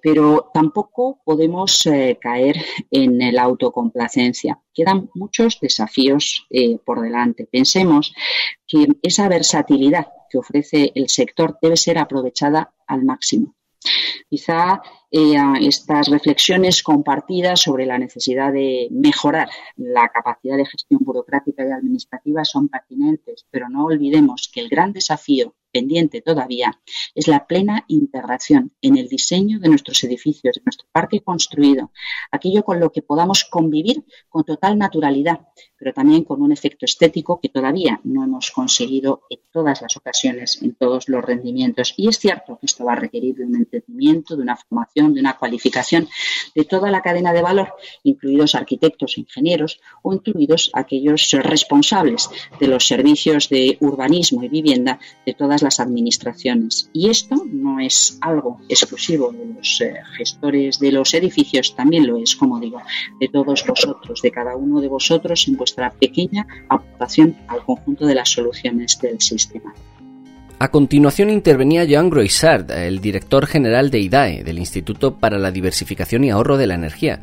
Pero 0.00 0.50
tampoco 0.54 1.20
podemos 1.24 1.84
eh, 1.86 2.18
caer 2.20 2.64
en 2.90 3.18
la 3.34 3.42
autocomplacencia. 3.42 4.60
Quedan 4.72 5.10
muchos 5.14 5.58
desafíos 5.60 6.46
eh, 6.50 6.78
por 6.84 7.00
delante. 7.00 7.48
Pensemos 7.50 8.14
que 8.66 8.86
esa 9.02 9.28
versatilidad 9.28 10.06
que 10.30 10.38
ofrece 10.38 10.92
el 10.94 11.08
sector 11.08 11.58
debe 11.60 11.76
ser 11.76 11.98
aprovechada 11.98 12.72
al 12.86 13.04
máximo 13.04 13.57
Quizá 14.28 14.82
eh, 15.10 15.36
estas 15.60 16.08
reflexiones 16.08 16.82
compartidas 16.82 17.60
sobre 17.60 17.86
la 17.86 17.98
necesidad 17.98 18.52
de 18.52 18.88
mejorar 18.90 19.48
la 19.76 20.08
capacidad 20.08 20.56
de 20.56 20.66
gestión 20.66 21.00
burocrática 21.02 21.66
y 21.66 21.70
administrativa 21.70 22.44
son 22.44 22.68
pertinentes, 22.68 23.46
pero 23.50 23.68
no 23.68 23.84
olvidemos 23.84 24.50
que 24.52 24.60
el 24.60 24.68
gran 24.68 24.92
desafío 24.92 25.54
pendiente 25.70 26.20
todavía 26.20 26.80
es 27.14 27.28
la 27.28 27.46
plena 27.46 27.84
integración 27.88 28.72
en 28.82 28.96
el 28.96 29.08
diseño 29.08 29.58
de 29.60 29.68
nuestros 29.68 30.02
edificios, 30.04 30.56
de 30.56 30.62
nuestro 30.64 30.86
parque 30.92 31.20
construido, 31.20 31.92
aquello 32.30 32.64
con 32.64 32.80
lo 32.80 32.90
que 32.90 33.02
podamos 33.02 33.44
convivir 33.44 34.04
con 34.28 34.44
total 34.44 34.78
naturalidad, 34.78 35.40
pero 35.78 35.92
también 35.92 36.24
con 36.24 36.42
un 36.42 36.52
efecto 36.52 36.84
estético 36.84 37.40
que 37.40 37.48
todavía 37.48 38.00
no 38.04 38.24
hemos 38.24 38.50
conseguido 38.50 39.22
en 39.30 39.40
todas 39.52 39.82
las 39.82 39.96
ocasiones, 39.96 40.60
en 40.62 40.74
todos 40.74 41.08
los 41.08 41.24
rendimientos. 41.24 41.94
Y 41.96 42.08
es 42.08 42.18
cierto 42.18 42.58
que 42.58 42.66
esto 42.66 42.84
va 42.84 42.92
a 42.92 42.96
requerir 42.96 43.36
de 43.36 43.44
un 43.44 43.56
entendimiento, 43.56 44.36
de 44.36 44.42
una 44.42 44.56
formación, 44.56 45.14
de 45.14 45.20
una 45.20 45.36
cualificación 45.36 46.08
de 46.54 46.64
toda 46.64 46.90
la 46.90 47.02
cadena 47.02 47.32
de 47.32 47.42
valor, 47.42 47.74
incluidos 48.02 48.54
arquitectos 48.54 49.16
e 49.16 49.20
ingenieros 49.20 49.80
o 50.02 50.12
incluidos 50.12 50.70
aquellos 50.74 51.30
responsables 51.32 52.28
de 52.60 52.66
los 52.66 52.86
servicios 52.86 53.48
de 53.48 53.78
urbanismo 53.80 54.42
y 54.42 54.48
vivienda 54.48 54.98
de 55.24 55.34
todas 55.34 55.57
las 55.62 55.80
administraciones. 55.80 56.90
Y 56.92 57.10
esto 57.10 57.44
no 57.50 57.80
es 57.80 58.18
algo 58.20 58.60
exclusivo 58.68 59.32
de 59.32 59.46
los 59.46 59.80
eh, 59.80 59.94
gestores 60.16 60.78
de 60.78 60.92
los 60.92 61.14
edificios, 61.14 61.74
también 61.74 62.06
lo 62.06 62.18
es, 62.18 62.36
como 62.36 62.60
digo, 62.60 62.80
de 63.20 63.28
todos 63.28 63.64
vosotros, 63.66 64.22
de 64.22 64.30
cada 64.30 64.56
uno 64.56 64.80
de 64.80 64.88
vosotros 64.88 65.46
en 65.48 65.56
vuestra 65.56 65.90
pequeña 65.90 66.46
aportación 66.68 67.36
al 67.48 67.64
conjunto 67.64 68.06
de 68.06 68.14
las 68.14 68.30
soluciones 68.30 68.98
del 69.00 69.20
sistema. 69.20 69.74
A 70.60 70.72
continuación 70.72 71.30
intervenía 71.30 71.86
Joan 71.88 72.10
Groissart, 72.10 72.70
el 72.72 73.00
director 73.00 73.46
general 73.46 73.90
de 73.90 74.00
IDAE, 74.00 74.42
del 74.42 74.58
Instituto 74.58 75.14
para 75.14 75.38
la 75.38 75.52
Diversificación 75.52 76.24
y 76.24 76.30
Ahorro 76.30 76.56
de 76.56 76.66
la 76.66 76.74
Energía. 76.74 77.20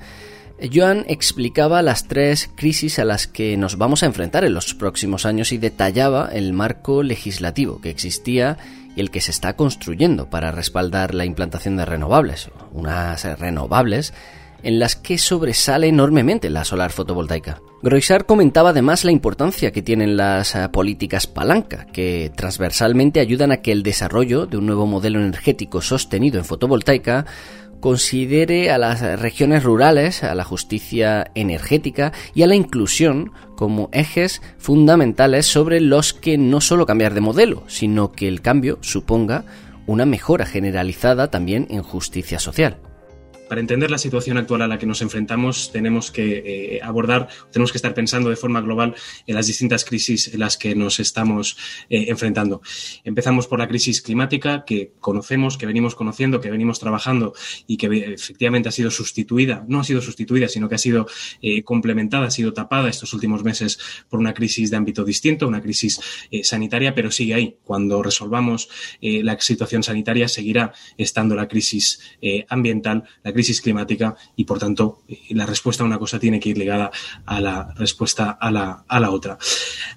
Joan 0.73 1.05
explicaba 1.07 1.81
las 1.81 2.07
tres 2.07 2.49
crisis 2.55 2.99
a 2.99 3.05
las 3.05 3.27
que 3.27 3.57
nos 3.57 3.77
vamos 3.77 4.03
a 4.03 4.05
enfrentar 4.05 4.45
en 4.45 4.53
los 4.53 4.73
próximos 4.73 5.25
años 5.25 5.51
y 5.51 5.57
detallaba 5.57 6.29
el 6.31 6.53
marco 6.53 7.03
legislativo 7.03 7.81
que 7.81 7.89
existía 7.89 8.57
y 8.95 9.01
el 9.01 9.11
que 9.11 9.19
se 9.19 9.31
está 9.31 9.55
construyendo 9.55 10.29
para 10.29 10.51
respaldar 10.51 11.13
la 11.13 11.25
implantación 11.25 11.75
de 11.75 11.85
renovables, 11.85 12.49
unas 12.71 13.23
renovables 13.37 14.13
en 14.63 14.79
las 14.79 14.95
que 14.95 15.17
sobresale 15.17 15.87
enormemente 15.87 16.49
la 16.49 16.65
solar 16.65 16.91
fotovoltaica. 16.91 17.61
Groisar 17.81 18.25
comentaba 18.25 18.71
además 18.71 19.05
la 19.05 19.11
importancia 19.11 19.71
que 19.71 19.83
tienen 19.83 20.17
las 20.17 20.55
eh, 20.55 20.69
políticas 20.69 21.27
palanca, 21.27 21.85
que 21.93 22.31
transversalmente 22.35 23.19
ayudan 23.19 23.51
a 23.51 23.57
que 23.57 23.71
el 23.71 23.83
desarrollo 23.83 24.47
de 24.47 24.57
un 24.57 24.65
nuevo 24.65 24.87
modelo 24.87 25.19
energético 25.19 25.81
sostenido 25.81 26.39
en 26.39 26.45
fotovoltaica 26.45 27.25
considere 27.79 28.71
a 28.71 28.79
las 28.79 29.01
regiones 29.19 29.63
rurales, 29.63 30.23
a 30.23 30.33
la 30.33 30.43
justicia 30.43 31.29
energética 31.35 32.13
y 32.33 32.41
a 32.41 32.47
la 32.47 32.55
inclusión 32.55 33.31
como 33.55 33.89
ejes 33.91 34.41
fundamentales 34.57 35.45
sobre 35.45 35.79
los 35.81 36.13
que 36.15 36.39
no 36.39 36.61
solo 36.61 36.87
cambiar 36.87 37.13
de 37.13 37.21
modelo, 37.21 37.63
sino 37.67 38.11
que 38.11 38.27
el 38.27 38.41
cambio 38.41 38.79
suponga 38.81 39.45
una 39.85 40.07
mejora 40.07 40.47
generalizada 40.47 41.29
también 41.29 41.67
en 41.69 41.83
justicia 41.83 42.39
social 42.39 42.79
para 43.47 43.61
entender 43.61 43.91
la 43.91 43.97
situación 43.97 44.37
actual 44.37 44.61
a 44.61 44.67
la 44.67 44.77
que 44.77 44.85
nos 44.85 45.01
enfrentamos, 45.01 45.71
tenemos 45.71 46.11
que 46.11 46.77
eh, 46.77 46.79
abordar, 46.81 47.27
tenemos 47.51 47.71
que 47.71 47.77
estar 47.77 47.93
pensando 47.93 48.29
de 48.29 48.35
forma 48.35 48.61
global 48.61 48.95
en 49.27 49.35
las 49.35 49.47
distintas 49.47 49.85
crisis 49.85 50.33
en 50.33 50.39
las 50.39 50.57
que 50.57 50.75
nos 50.75 50.99
estamos 50.99 51.57
eh, 51.89 52.05
enfrentando. 52.07 52.61
Empezamos 53.03 53.47
por 53.47 53.59
la 53.59 53.67
crisis 53.67 54.01
climática 54.01 54.65
que 54.65 54.93
conocemos, 54.99 55.57
que 55.57 55.65
venimos 55.65 55.95
conociendo, 55.95 56.41
que 56.41 56.49
venimos 56.49 56.79
trabajando 56.79 57.33
y 57.67 57.77
que 57.77 57.87
efectivamente 58.13 58.69
ha 58.69 58.71
sido 58.71 58.91
sustituida, 58.91 59.65
no 59.67 59.79
ha 59.79 59.83
sido 59.83 60.01
sustituida, 60.01 60.47
sino 60.47 60.69
que 60.69 60.75
ha 60.75 60.79
sido 60.79 61.07
eh, 61.41 61.63
complementada, 61.63 62.27
ha 62.27 62.31
sido 62.31 62.53
tapada 62.53 62.89
estos 62.89 63.13
últimos 63.13 63.43
meses 63.43 63.79
por 64.09 64.19
una 64.19 64.33
crisis 64.33 64.71
de 64.71 64.77
ámbito 64.77 65.03
distinto, 65.03 65.47
una 65.47 65.61
crisis 65.61 65.99
sanitaria, 66.43 66.95
pero 66.95 67.11
sigue 67.11 67.33
ahí. 67.33 67.57
Cuando 67.63 68.01
resolvamos 68.01 68.69
la 69.01 69.39
situación 69.39 69.83
sanitaria, 69.83 70.27
seguirá 70.27 70.73
estando 70.97 71.35
la 71.35 71.47
crisis 71.47 71.99
ambiental, 72.49 73.03
la 73.23 73.33
crisis 73.35 73.59
climática 73.59 74.15
y, 74.37 74.45
por 74.45 74.59
tanto, 74.59 75.01
la 75.31 75.45
respuesta 75.45 75.83
a 75.83 75.85
una 75.85 75.99
cosa 75.99 76.17
tiene 76.17 76.39
que 76.39 76.47
ir 76.47 76.57
ligada 76.57 76.89
a 77.25 77.41
la 77.41 77.73
respuesta 77.75 78.31
a 78.31 78.49
la, 78.49 78.85
a 78.87 78.99
la 79.01 79.11
otra. 79.11 79.37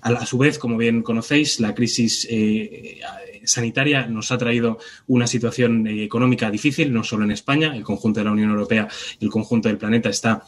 A, 0.01 0.27
su 0.27 0.39
vez, 0.39 0.59
como 0.59 0.77
bien 0.77 1.03
conocéis, 1.03 1.61
la 1.61 1.73
crisis 1.73 2.27
eh, 2.29 2.99
sanitaria 3.45 4.09
nos 4.09 4.33
ha 4.33 4.39
traído 4.39 4.79
una 5.07 5.29
situación 5.29 5.87
eh, 5.87 6.03
económica 6.03 6.51
difícil, 6.51 6.93
no 6.93 7.05
solo 7.05 7.23
en 7.23 7.31
España, 7.31 7.77
el 7.77 7.85
conjunto 7.85 8.19
de 8.19 8.25
la 8.25 8.33
Unión 8.33 8.51
Europea 8.51 8.89
el 9.21 9.31
conjunto 9.31 9.69
del 9.69 9.79
planeta 9.79 10.09
está 10.09 10.43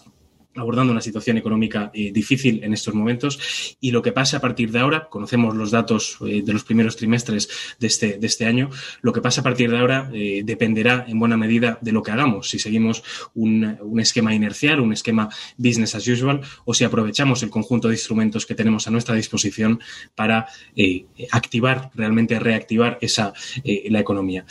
abordando 0.57 0.93
una 0.93 1.01
situación 1.01 1.37
económica 1.37 1.91
eh, 1.95 2.11
difícil 2.13 2.65
en 2.65 2.73
estos 2.73 2.93
momentos 2.93 3.77
y 3.81 3.93
lo 3.93 4.03
que 4.03 4.11
pasa 4.11 4.39
a 4.39 4.41
partir 4.41 4.73
de 4.73 4.81
ahora, 4.81 5.09
conocemos 5.09 5.55
los 5.55 5.71
datos 5.71 6.19
eh, 6.27 6.43
de 6.45 6.53
los 6.53 6.65
primeros 6.65 6.97
trimestres 6.97 7.49
de 7.79 7.87
este, 7.87 8.19
de 8.19 8.27
este 8.27 8.47
año, 8.47 8.69
lo 9.01 9.13
que 9.13 9.21
pasa 9.21 9.43
a 9.43 9.45
partir 9.45 9.71
de 9.71 9.79
ahora 9.79 10.11
eh, 10.13 10.43
dependerá 10.45 11.05
en 11.07 11.19
buena 11.19 11.37
medida 11.37 11.79
de 11.81 11.93
lo 11.93 12.03
que 12.03 12.11
hagamos, 12.11 12.51
si 12.51 12.59
seguimos 12.59 13.05
un, 13.35 13.79
un, 13.81 14.01
esquema 14.01 14.35
inercial, 14.35 14.81
un 14.81 14.93
esquema 14.93 15.29
business 15.57 15.95
as 15.95 16.09
usual 16.09 16.41
o 16.65 16.75
si 16.75 16.85
aprovechamos 16.85 17.43
el 17.43 17.51
conjunto 17.51 17.89
de 17.89 17.95
instrumentos 17.95 18.45
que 18.45 18.55
tenemos 18.55 18.89
a 18.89 18.91
nuestra 18.91 19.15
disposición 19.15 19.81
para 20.15 20.49
activar, 21.31 21.91
realmente 21.95 22.39
reactivar 22.39 22.99
esa, 23.01 23.35
la 23.65 24.01
economía. 24.01 24.47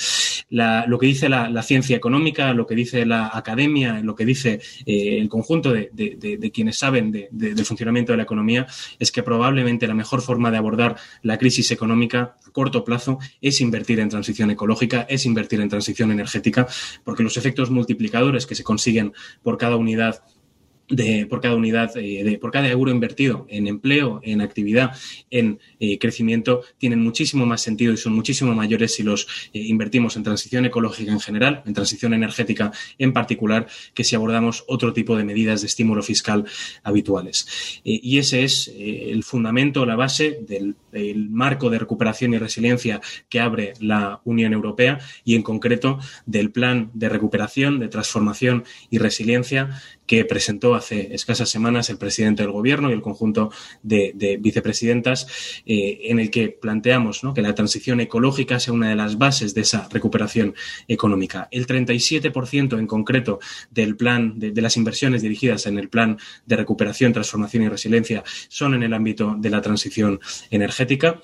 Lo 0.49 0.99
que 0.99 1.07
dice 1.07 1.29
la, 1.29 1.63
ciencia 1.63 1.97
económica, 1.97 2.53
lo 2.53 2.67
que 2.67 2.75
dice 2.75 3.05
la 3.05 3.31
academia, 3.33 4.01
lo 4.01 4.15
que 4.15 4.25
dice 4.25 4.61
el 4.85 5.27
conjunto 5.29 5.73
de, 5.73 5.88
de, 5.91 6.51
quienes 6.53 6.77
saben 6.77 7.11
del 7.11 7.65
funcionamiento 7.65 8.13
de 8.13 8.17
la 8.17 8.23
economía 8.23 8.67
es 8.99 9.11
que 9.11 9.23
probablemente 9.23 9.87
la 9.87 9.93
mejor 9.93 10.21
forma 10.21 10.51
de 10.51 10.57
abordar 10.57 10.95
la 11.21 11.37
crisis 11.37 11.71
económica 11.71 12.35
a 12.45 12.51
corto 12.51 12.83
plazo 12.83 13.19
es 13.41 13.61
invertir 13.61 13.99
en 13.99 14.09
transición 14.09 14.51
ecológica, 14.51 15.05
es 15.09 15.25
invertir 15.25 15.61
en 15.61 15.69
transición 15.69 16.11
energética, 16.11 16.67
porque 17.03 17.23
los 17.23 17.37
efectos 17.37 17.69
multiplicadores 17.69 18.45
que 18.45 18.55
se 18.55 18.63
consiguen 18.63 19.13
por 19.43 19.57
cada 19.57 19.75
unidad 19.75 20.23
de, 20.89 21.25
por 21.27 21.39
cada 21.39 21.55
unidad, 21.55 21.95
eh, 21.97 22.23
de, 22.23 22.37
por 22.37 22.51
cada 22.51 22.67
euro 22.69 22.91
invertido 22.91 23.45
en 23.49 23.67
empleo, 23.67 24.19
en 24.23 24.41
actividad, 24.41 24.91
en 25.29 25.59
eh, 25.79 25.99
crecimiento, 25.99 26.63
tienen 26.77 27.01
muchísimo 27.01 27.45
más 27.45 27.61
sentido 27.61 27.93
y 27.93 27.97
son 27.97 28.13
muchísimo 28.13 28.53
mayores 28.53 28.95
si 28.95 29.03
los 29.03 29.27
eh, 29.53 29.59
invertimos 29.59 30.17
en 30.17 30.23
transición 30.23 30.65
ecológica 30.65 31.11
en 31.11 31.19
general, 31.19 31.63
en 31.65 31.73
transición 31.73 32.13
energética 32.13 32.71
en 32.97 33.13
particular, 33.13 33.67
que 33.93 34.03
si 34.03 34.15
abordamos 34.15 34.63
otro 34.67 34.93
tipo 34.93 35.15
de 35.15 35.23
medidas 35.23 35.61
de 35.61 35.67
estímulo 35.67 36.01
fiscal 36.01 36.45
habituales. 36.83 37.81
y 37.83 38.17
ese 38.17 38.43
es 38.43 38.71
el 38.75 39.23
fundamento, 39.23 39.85
la 39.85 39.95
base 39.95 40.39
del, 40.47 40.75
del 40.91 41.29
marco 41.29 41.69
de 41.69 41.79
recuperación 41.79 42.33
y 42.33 42.37
resiliencia 42.37 43.01
que 43.29 43.39
abre 43.39 43.73
la 43.79 44.21
Unión 44.23 44.53
Europea 44.53 44.99
y 45.23 45.35
en 45.35 45.43
concreto 45.43 45.99
del 46.25 46.51
plan 46.51 46.89
de 46.93 47.09
recuperación, 47.09 47.79
de 47.79 47.87
transformación 47.87 48.63
y 48.89 48.97
resiliencia 48.97 49.69
que 50.09 50.25
presentó 50.25 50.73
hace 50.73 51.13
escasas 51.13 51.51
semanas 51.51 51.91
el 51.91 51.99
presidente 51.99 52.41
del 52.41 52.51
Gobierno 52.51 52.89
y 52.89 52.93
el 52.93 53.01
conjunto 53.03 53.51
de, 53.83 54.39
vicepresidentas, 54.41 55.27
eh, 55.67 55.99
en 56.05 56.19
el 56.19 56.31
que 56.31 56.49
planteamos 56.49 57.21
que 57.35 57.43
la 57.43 57.53
transición 57.53 57.99
ecológica 57.99 58.59
sea 58.59 58.73
una 58.73 58.89
de 58.89 58.95
las 58.95 59.19
bases 59.19 59.53
de 59.53 59.61
esa 59.61 59.87
recuperación 59.91 60.55
económica. 60.87 61.47
El 61.51 61.67
37% 61.67 62.79
en 62.79 62.87
concreto 62.87 63.39
del 63.69 63.95
plan, 63.97 64.39
de, 64.39 64.49
de 64.49 64.61
las 64.63 64.77
inversiones 64.77 65.21
dirigidas 65.21 65.67
en 65.67 65.77
el 65.77 65.89
plan 65.89 66.17
de 66.47 66.55
recuperación, 66.55 67.13
transformación 67.13 67.61
y 67.61 67.69
resiliencia 67.69 68.23
son 68.47 68.73
en 68.73 68.81
el 68.81 68.95
ámbito 68.95 69.35
de 69.37 69.51
la 69.51 69.61
transición 69.61 70.19
energética 70.49 71.21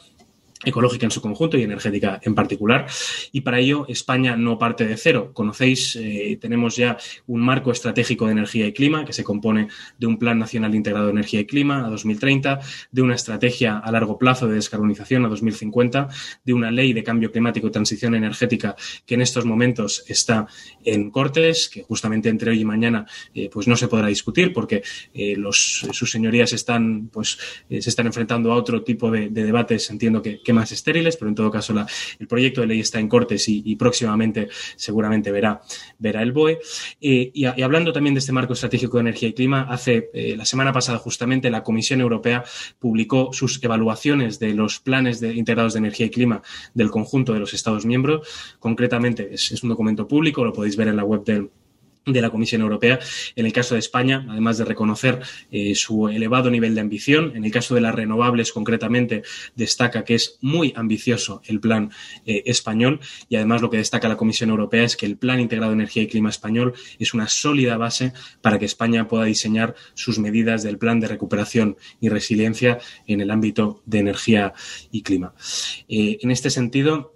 ecológica 0.65 1.05
en 1.05 1.11
su 1.11 1.21
conjunto 1.21 1.57
y 1.57 1.63
energética 1.63 2.19
en 2.23 2.35
particular. 2.35 2.87
Y 3.31 3.41
para 3.41 3.59
ello 3.59 3.85
España 3.87 4.35
no 4.35 4.57
parte 4.57 4.85
de 4.85 4.97
cero. 4.97 5.31
Conocéis, 5.33 5.95
eh, 5.95 6.37
tenemos 6.39 6.75
ya 6.75 6.97
un 7.27 7.41
marco 7.41 7.71
estratégico 7.71 8.25
de 8.25 8.33
energía 8.33 8.67
y 8.67 8.73
clima 8.73 9.05
que 9.05 9.13
se 9.13 9.23
compone 9.23 9.67
de 9.97 10.07
un 10.07 10.17
Plan 10.17 10.39
Nacional 10.39 10.75
Integrado 10.75 11.05
de 11.05 11.11
Energía 11.11 11.39
y 11.41 11.45
Clima 11.45 11.85
a 11.85 11.89
2030, 11.89 12.59
de 12.91 13.01
una 13.01 13.15
estrategia 13.15 13.77
a 13.77 13.91
largo 13.91 14.17
plazo 14.17 14.47
de 14.47 14.55
descarbonización 14.55 15.25
a 15.25 15.29
2050, 15.29 16.07
de 16.43 16.53
una 16.53 16.71
ley 16.71 16.93
de 16.93 17.03
cambio 17.03 17.31
climático 17.31 17.67
y 17.67 17.71
transición 17.71 18.15
energética 18.15 18.75
que 19.05 19.15
en 19.15 19.21
estos 19.21 19.45
momentos 19.45 20.03
está 20.07 20.47
en 20.83 21.11
Cortes, 21.11 21.69
que 21.69 21.83
justamente 21.83 22.29
entre 22.29 22.51
hoy 22.51 22.61
y 22.61 22.65
mañana 22.65 23.05
eh, 23.33 23.49
pues 23.51 23.67
no 23.67 23.75
se 23.75 23.87
podrá 23.87 24.07
discutir 24.07 24.53
porque 24.53 24.83
eh, 25.13 25.35
sus 25.51 26.11
señorías 26.11 26.53
están, 26.53 27.09
pues, 27.09 27.37
se 27.69 27.89
están 27.89 28.07
enfrentando 28.07 28.51
a 28.51 28.55
otro 28.55 28.83
tipo 28.83 29.11
de, 29.11 29.29
debates, 29.29 29.89
entiendo 29.89 30.21
que 30.21 30.41
temas 30.55 30.71
estériles, 30.71 31.17
pero 31.17 31.27
en 31.27 31.35
todo 31.35 31.51
caso 31.51 31.73
el 32.17 32.27
proyecto 32.27 32.61
de 32.61 32.67
ley 32.67 32.79
está 32.79 32.99
en 32.99 33.09
cortes 33.09 33.45
y, 33.49 33.75
próximamente 33.75 34.47
seguramente 34.77 35.31
verá, 35.31 35.61
verá 35.99 36.21
el 36.21 36.31
BOE. 36.31 36.59
Eh, 37.01 37.31
y, 37.33 37.45
hablando 37.45 37.91
también 37.91 38.13
de 38.13 38.19
este 38.19 38.31
marco 38.31 38.53
estratégico 38.53 38.97
de 38.97 39.01
energía 39.01 39.29
y 39.29 39.33
clima, 39.33 39.67
hace 39.69 40.09
eh, 40.13 40.35
la 40.37 40.45
semana 40.45 40.71
pasada 40.71 40.97
justamente 40.97 41.49
la 41.49 41.61
Comisión 41.61 41.99
Europea 41.99 42.45
publicó 42.79 43.33
sus 43.33 43.61
evaluaciones 43.61 44.39
de 44.39 44.53
los 44.53 44.79
planes 44.79 45.19
de, 45.19 45.33
integrados 45.33 45.73
de 45.73 45.79
energía 45.79 46.05
y 46.05 46.09
clima 46.09 46.41
del 46.73 46.89
conjunto 46.89 47.33
de 47.33 47.39
los 47.39 47.53
Estados 47.53 47.85
miembros. 47.85 48.25
Concretamente, 48.59 49.33
es, 49.33 49.51
es 49.51 49.61
un 49.61 49.69
documento 49.69 50.07
público, 50.07 50.45
lo 50.45 50.53
podéis 50.53 50.77
ver 50.77 50.87
en 50.87 50.95
la 50.95 51.03
web 51.03 51.25
del 51.25 51.49
de 52.05 52.21
la 52.21 52.29
Comisión 52.29 52.61
Europea. 52.61 52.99
En 53.35 53.45
el 53.45 53.53
caso 53.53 53.75
de 53.75 53.79
España, 53.79 54.25
además 54.29 54.57
de 54.57 54.65
reconocer 54.65 55.21
eh, 55.51 55.75
su 55.75 56.07
elevado 56.07 56.49
nivel 56.49 56.75
de 56.75 56.81
ambición, 56.81 57.35
en 57.35 57.45
el 57.45 57.51
caso 57.51 57.75
de 57.75 57.81
las 57.81 57.95
renovables 57.95 58.51
concretamente, 58.51 59.23
destaca 59.55 60.03
que 60.03 60.15
es 60.15 60.37
muy 60.41 60.73
ambicioso 60.75 61.41
el 61.45 61.59
plan 61.59 61.91
eh, 62.25 62.43
español 62.45 62.99
y 63.29 63.35
además 63.35 63.61
lo 63.61 63.69
que 63.69 63.77
destaca 63.77 64.07
la 64.07 64.17
Comisión 64.17 64.49
Europea 64.49 64.83
es 64.83 64.95
que 64.95 65.05
el 65.05 65.17
Plan 65.17 65.39
Integrado 65.39 65.71
de 65.71 65.75
Energía 65.75 66.03
y 66.03 66.07
Clima 66.07 66.29
español 66.29 66.73
es 66.99 67.13
una 67.13 67.27
sólida 67.27 67.77
base 67.77 68.13
para 68.41 68.59
que 68.59 68.65
España 68.65 69.07
pueda 69.07 69.25
diseñar 69.25 69.75
sus 69.93 70.19
medidas 70.19 70.63
del 70.63 70.77
plan 70.77 70.99
de 70.99 71.07
recuperación 71.07 71.77
y 71.99 72.09
resiliencia 72.09 72.79
en 73.07 73.21
el 73.21 73.31
ámbito 73.31 73.81
de 73.85 73.99
energía 73.99 74.53
y 74.91 75.01
clima. 75.01 75.33
Eh, 75.87 76.19
en 76.21 76.31
este 76.31 76.49
sentido, 76.49 77.14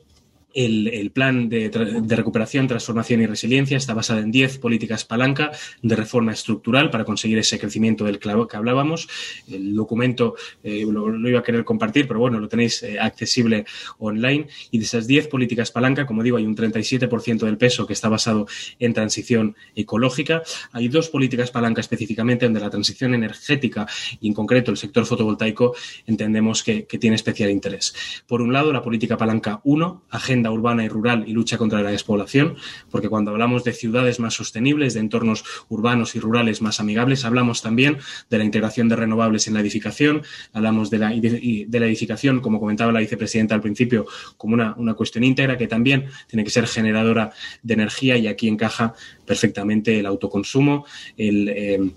el, 0.53 1.11
plan 1.11 1.49
de, 1.49 1.69
recuperación, 2.07 2.67
transformación 2.67 3.21
y 3.21 3.27
resiliencia 3.27 3.77
está 3.77 3.93
basado 3.93 4.19
en 4.19 4.31
10 4.31 4.59
políticas 4.59 5.05
palanca 5.05 5.51
de 5.81 5.95
reforma 5.95 6.31
estructural 6.31 6.89
para 6.89 7.05
conseguir 7.05 7.37
ese 7.37 7.59
crecimiento 7.59 8.05
del 8.05 8.19
que 8.19 8.57
hablábamos. 8.57 9.07
El 9.49 9.75
documento 9.75 10.35
eh, 10.63 10.85
lo, 10.89 11.29
iba 11.29 11.39
a 11.39 11.43
querer 11.43 11.63
compartir, 11.63 12.07
pero 12.07 12.19
bueno, 12.19 12.39
lo 12.39 12.47
tenéis 12.47 12.83
eh, 12.83 12.99
accesible 12.99 13.65
online. 13.97 14.47
Y 14.71 14.79
de 14.79 14.85
esas 14.85 15.07
10 15.07 15.27
políticas 15.27 15.71
palanca, 15.71 16.05
como 16.05 16.23
digo, 16.23 16.37
hay 16.37 16.45
un 16.45 16.55
37% 16.55 17.39
del 17.39 17.57
peso 17.57 17.85
que 17.85 17.93
está 17.93 18.09
basado 18.09 18.47
en 18.79 18.93
transición 18.93 19.55
ecológica. 19.75 20.43
Hay 20.71 20.87
dos 20.87 21.09
políticas 21.09 21.51
palanca 21.51 21.81
específicamente 21.81 22.45
donde 22.45 22.59
la 22.59 22.69
transición 22.69 23.13
energética 23.13 23.87
y 24.19 24.27
en 24.27 24.33
concreto 24.33 24.71
el 24.71 24.77
sector 24.77 25.05
fotovoltaico 25.05 25.75
entendemos 26.05 26.63
que, 26.63 26.87
tiene 26.99 27.15
especial 27.15 27.49
interés. 27.49 27.93
Por 28.27 28.41
un 28.41 28.51
lado, 28.51 28.73
la 28.73 28.81
política 28.81 29.15
palanca 29.15 29.61
1, 29.63 30.03
agenda 30.09 30.38
urbana 30.47 30.83
y 30.83 30.87
rural 30.87 31.25
y 31.27 31.33
lucha 31.33 31.57
contra 31.57 31.81
la 31.81 31.91
despoblación, 31.91 32.55
porque 32.89 33.09
cuando 33.09 33.31
hablamos 33.31 33.63
de 33.63 33.73
ciudades 33.73 34.19
más 34.19 34.33
sostenibles, 34.33 34.93
de 34.93 35.01
entornos 35.01 35.43
urbanos 35.67 36.15
y 36.15 36.19
rurales 36.19 36.61
más 36.61 36.79
amigables, 36.79 37.25
hablamos 37.25 37.61
también 37.61 37.97
de 38.29 38.37
la 38.37 38.43
integración 38.43 38.89
de 38.89 38.95
renovables 38.95 39.47
en 39.47 39.53
la 39.53 39.59
edificación, 39.61 40.23
hablamos 40.53 40.89
de 40.89 40.97
la, 40.99 41.09
de 41.09 41.79
la 41.79 41.85
edificación, 41.85 42.39
como 42.39 42.59
comentaba 42.59 42.91
la 42.91 42.99
vicepresidenta 42.99 43.55
al 43.55 43.61
principio, 43.61 44.05
como 44.37 44.53
una, 44.53 44.73
una 44.77 44.93
cuestión 44.93 45.23
íntegra 45.23 45.57
que 45.57 45.67
también 45.67 46.05
tiene 46.27 46.43
que 46.43 46.51
ser 46.51 46.67
generadora 46.67 47.31
de 47.63 47.73
energía 47.73 48.17
y 48.17 48.27
aquí 48.27 48.47
encaja 48.47 48.93
perfectamente 49.25 49.99
el 49.99 50.05
autoconsumo, 50.05 50.85
el... 51.17 51.49
Eh, 51.49 51.91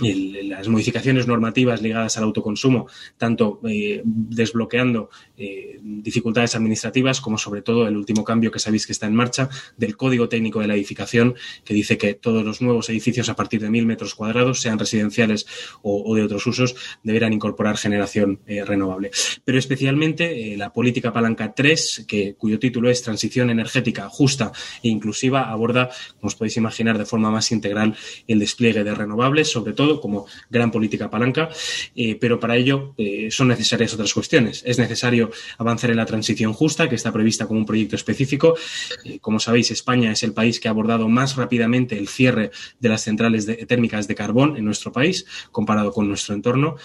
las 0.00 0.68
modificaciones 0.68 1.26
normativas 1.26 1.82
ligadas 1.82 2.16
al 2.16 2.24
autoconsumo, 2.24 2.86
tanto 3.16 3.60
eh, 3.68 4.02
desbloqueando 4.04 5.10
eh, 5.36 5.78
dificultades 5.82 6.54
administrativas 6.54 7.20
como 7.20 7.38
sobre 7.38 7.62
todo 7.62 7.88
el 7.88 7.96
último 7.96 8.24
cambio 8.24 8.50
que 8.50 8.58
sabéis 8.58 8.86
que 8.86 8.92
está 8.92 9.06
en 9.06 9.14
marcha 9.14 9.48
del 9.76 9.96
Código 9.96 10.28
Técnico 10.28 10.60
de 10.60 10.68
la 10.68 10.74
Edificación, 10.74 11.34
que 11.64 11.74
dice 11.74 11.98
que 11.98 12.14
todos 12.14 12.44
los 12.44 12.60
nuevos 12.60 12.88
edificios 12.88 13.28
a 13.28 13.36
partir 13.36 13.60
de 13.60 13.70
mil 13.70 13.86
metros 13.86 14.14
cuadrados, 14.14 14.60
sean 14.60 14.78
residenciales 14.78 15.46
o, 15.82 16.14
de 16.14 16.22
otros 16.22 16.46
usos, 16.46 16.76
deberán 17.02 17.32
incorporar 17.32 17.76
generación 17.76 18.40
eh, 18.46 18.64
renovable. 18.64 19.10
Pero 19.44 19.58
especialmente 19.58 20.56
la 20.56 20.72
política 20.72 21.12
palanca 21.12 21.54
3, 21.54 22.04
que, 22.06 22.34
cuyo 22.34 22.58
título 22.58 22.90
es 22.90 23.02
Transición 23.02 23.50
Energética 23.50 24.08
Justa 24.08 24.52
e 24.82 24.88
Inclusiva, 24.88 25.50
aborda, 25.50 25.90
como 26.18 26.28
os 26.28 26.34
podéis 26.34 26.56
imaginar, 26.56 26.98
de 26.98 27.06
forma 27.06 27.30
más 27.30 27.52
integral 27.52 27.96
el 28.26 28.38
despliegue 28.38 28.84
de 28.84 28.94
renovables, 28.94 29.50
sobre 29.50 29.72
todo 29.72 29.87
como 29.96 30.26
gran 30.50 30.70
política 30.70 31.10
palanca, 31.10 31.48
eh, 31.96 32.16
pero 32.20 32.38
para 32.38 32.56
ello 32.56 32.94
eh, 32.98 33.28
son 33.30 33.48
necesarias 33.48 33.94
otras 33.94 34.12
cuestiones. 34.12 34.62
Es 34.66 34.78
necesario 34.78 35.30
avanzar 35.56 35.90
en 35.90 35.96
la 35.96 36.06
transición 36.06 36.52
justa, 36.52 36.88
que 36.88 36.94
está 36.94 37.12
prevista 37.12 37.46
como 37.46 37.60
un 37.60 37.66
proyecto 37.66 37.96
específico. 37.96 38.56
Eh, 39.04 39.18
como 39.20 39.40
sabéis, 39.40 39.70
España 39.70 40.12
es 40.12 40.22
el 40.22 40.32
país 40.32 40.60
que 40.60 40.68
ha 40.68 40.70
abordado 40.70 41.08
más 41.08 41.36
rápidamente 41.36 41.98
el 41.98 42.08
cierre 42.08 42.50
de 42.78 42.88
las 42.88 43.02
centrales 43.02 43.46
térmicas 43.66 44.06
de 44.08 44.14
carbón 44.14 44.56
en 44.56 44.64
nuestro 44.64 44.92
país, 44.92 45.26
comparado 45.50 45.92
con 45.92 46.08
nuestro 46.08 46.34
entorno. 46.34 46.76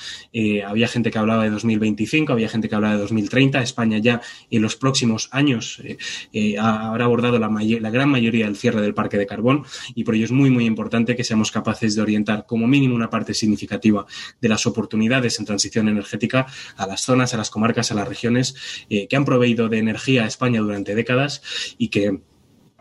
había 0.66 0.88
gente 0.88 1.12
que 1.12 1.18
hablaba 1.18 1.44
de 1.44 1.50
2025, 1.50 2.32
había 2.32 2.50
gente 2.50 2.70
que 2.70 2.76
hablaba 2.76 2.96
de 2.96 3.02
2030. 3.02 3.62
España 3.62 3.98
ya 3.98 4.22
en 4.50 4.62
los 4.62 4.76
próximos 4.76 5.30
años 5.32 5.82
habrá 6.60 7.06
abordado 7.06 7.40
la, 7.40 7.50
la 7.50 7.90
gran 7.90 8.10
mayoría 8.10 8.46
del 8.46 8.56
cierre 8.56 8.82
del 8.82 8.94
parque 8.94 9.18
de 9.18 9.26
carbón 9.26 9.66
y 9.96 10.04
por 10.04 10.16
ello 10.16 10.26
es 10.26 10.32
muy, 10.32 10.50
muy 10.50 10.66
importante 10.66 11.16
que 11.16 11.24
seamos 11.24 11.52
capaces 11.52 11.96
de 11.96 12.02
orientar 12.02 12.46
como 12.46 12.68
mínimo 12.68 12.93
una 12.94 13.10
parte 13.10 13.34
significativa 13.34 14.06
de 14.42 14.50
las 14.50 14.66
oportunidades 14.66 15.40
en 15.40 15.46
transición 15.46 15.90
energética 15.90 16.48
a 16.76 16.88
las 16.88 17.02
zonas, 17.02 17.34
a 17.34 17.38
las 17.38 17.50
comarcas, 17.50 17.92
a 17.92 17.96
las 17.96 18.08
regiones 18.08 18.56
eh, 18.90 19.08
que 19.08 19.16
han 19.16 19.26
proveído 19.26 19.70
de 19.70 19.80
energía 19.80 20.24
a 20.24 20.28
España 20.28 20.62
durante 20.62 20.96
décadas 20.96 21.42
y 21.78 21.90
que 21.90 22.22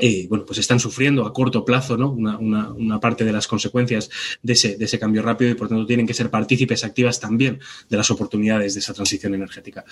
eh, 0.05 0.27
bueno, 0.29 0.45
pues 0.45 0.59
están 0.59 0.81
sufriendo 0.81 1.25
a 1.25 1.33
corto 1.33 1.65
plazo 1.65 1.97
¿no? 1.97 2.11
una, 2.11 2.99
parte 2.99 3.25
de 3.25 3.31
las 3.31 3.47
consecuencias 3.47 4.11
de 4.43 4.55
ese, 4.55 4.77
de 4.77 4.87
ese, 4.87 4.99
cambio 4.99 5.23
rápido 5.23 5.53
y 5.53 5.55
por 5.55 5.69
tanto 5.69 5.87
tienen 5.87 6.09
que 6.09 6.13
ser 6.13 6.29
partícipes 6.29 6.83
activas 6.83 7.21
también 7.21 7.61
de 7.89 7.97
las 7.97 8.11
oportunidades 8.11 8.75
de 8.75 8.81
esa 8.81 8.95
transición 8.95 9.33
energética. 9.33 9.85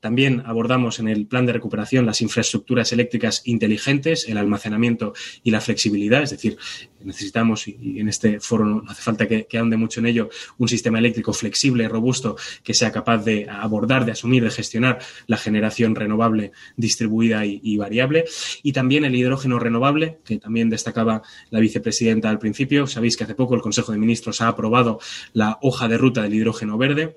También 0.00 0.42
abordamos 0.46 0.98
en 0.98 1.08
el 1.08 1.26
plan 1.26 1.44
de 1.44 1.52
recuperación 1.52 2.06
las 2.06 2.22
infraestructuras 2.22 2.90
eléctricas 2.94 3.42
inteligentes, 3.44 4.26
el 4.30 4.38
almacenamiento 4.38 5.12
y 5.42 5.50
la 5.50 5.60
flexibilidad, 5.60 6.22
es 6.22 6.30
decir, 6.30 6.56
necesitamos, 7.04 7.68
y, 7.68 8.00
en 8.00 8.08
este 8.08 8.40
foro 8.40 8.64
no 8.64 8.82
hace 8.88 9.02
falta 9.02 9.28
que, 9.28 9.46
que 9.46 9.58
ande 9.58 9.76
mucho 9.76 10.00
en 10.00 10.06
ello, 10.06 10.30
un 10.56 10.68
sistema 10.68 10.98
eléctrico 10.98 11.34
flexible, 11.34 11.86
robusto, 11.86 12.36
que 12.62 12.72
sea 12.72 12.92
capaz 12.92 13.18
de 13.24 13.46
abordar, 13.50 14.06
de 14.06 14.12
asumir, 14.12 14.42
de 14.42 14.50
gestionar 14.50 15.00
la 15.26 15.36
generación 15.36 15.94
renovable, 15.94 16.52
distribuida 16.78 17.44
y, 17.44 17.60
y 17.62 17.76
variable. 17.76 18.24
Y 18.62 18.72
también 18.72 19.04
el 19.04 19.14
hidrógeno 19.14 19.49
renovable, 19.58 20.18
que 20.24 20.38
también 20.38 20.70
destacaba 20.70 21.22
la 21.50 21.60
vicepresidenta 21.60 22.30
al 22.30 22.38
principio. 22.38 22.86
Sabéis 22.86 23.16
que 23.16 23.24
hace 23.24 23.34
poco 23.34 23.54
el 23.54 23.62
Consejo 23.62 23.92
de 23.92 23.98
Ministros 23.98 24.40
ha 24.40 24.48
aprobado 24.48 25.00
la 25.32 25.58
hoja 25.62 25.88
de 25.88 25.98
ruta 25.98 26.22
del 26.22 26.34
hidrógeno 26.34 26.78
verde 26.78 27.16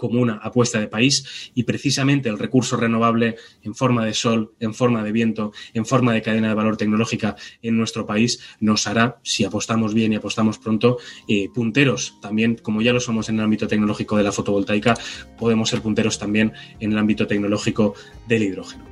como 0.00 0.18
una 0.18 0.36
apuesta 0.36 0.80
de 0.80 0.88
país 0.88 1.50
y 1.54 1.64
precisamente 1.64 2.30
el 2.30 2.38
recurso 2.38 2.78
renovable 2.78 3.36
en 3.62 3.74
forma 3.74 4.06
de 4.06 4.14
sol, 4.14 4.54
en 4.58 4.72
forma 4.72 5.04
de 5.04 5.12
viento, 5.12 5.52
en 5.74 5.84
forma 5.84 6.14
de 6.14 6.22
cadena 6.22 6.48
de 6.48 6.54
valor 6.54 6.78
tecnológica 6.78 7.36
en 7.60 7.76
nuestro 7.76 8.06
país 8.06 8.40
nos 8.60 8.86
hará, 8.86 9.20
si 9.22 9.44
apostamos 9.44 9.92
bien 9.92 10.14
y 10.14 10.16
apostamos 10.16 10.58
pronto, 10.58 10.96
eh, 11.28 11.50
punteros 11.54 12.16
también, 12.22 12.54
como 12.54 12.80
ya 12.80 12.94
lo 12.94 13.00
somos 13.00 13.28
en 13.28 13.40
el 13.40 13.44
ámbito 13.44 13.68
tecnológico 13.68 14.16
de 14.16 14.22
la 14.22 14.32
fotovoltaica, 14.32 14.94
podemos 15.38 15.68
ser 15.68 15.82
punteros 15.82 16.18
también 16.18 16.54
en 16.80 16.92
el 16.92 16.98
ámbito 16.98 17.26
tecnológico 17.26 17.92
del 18.26 18.44
hidrógeno. 18.44 18.89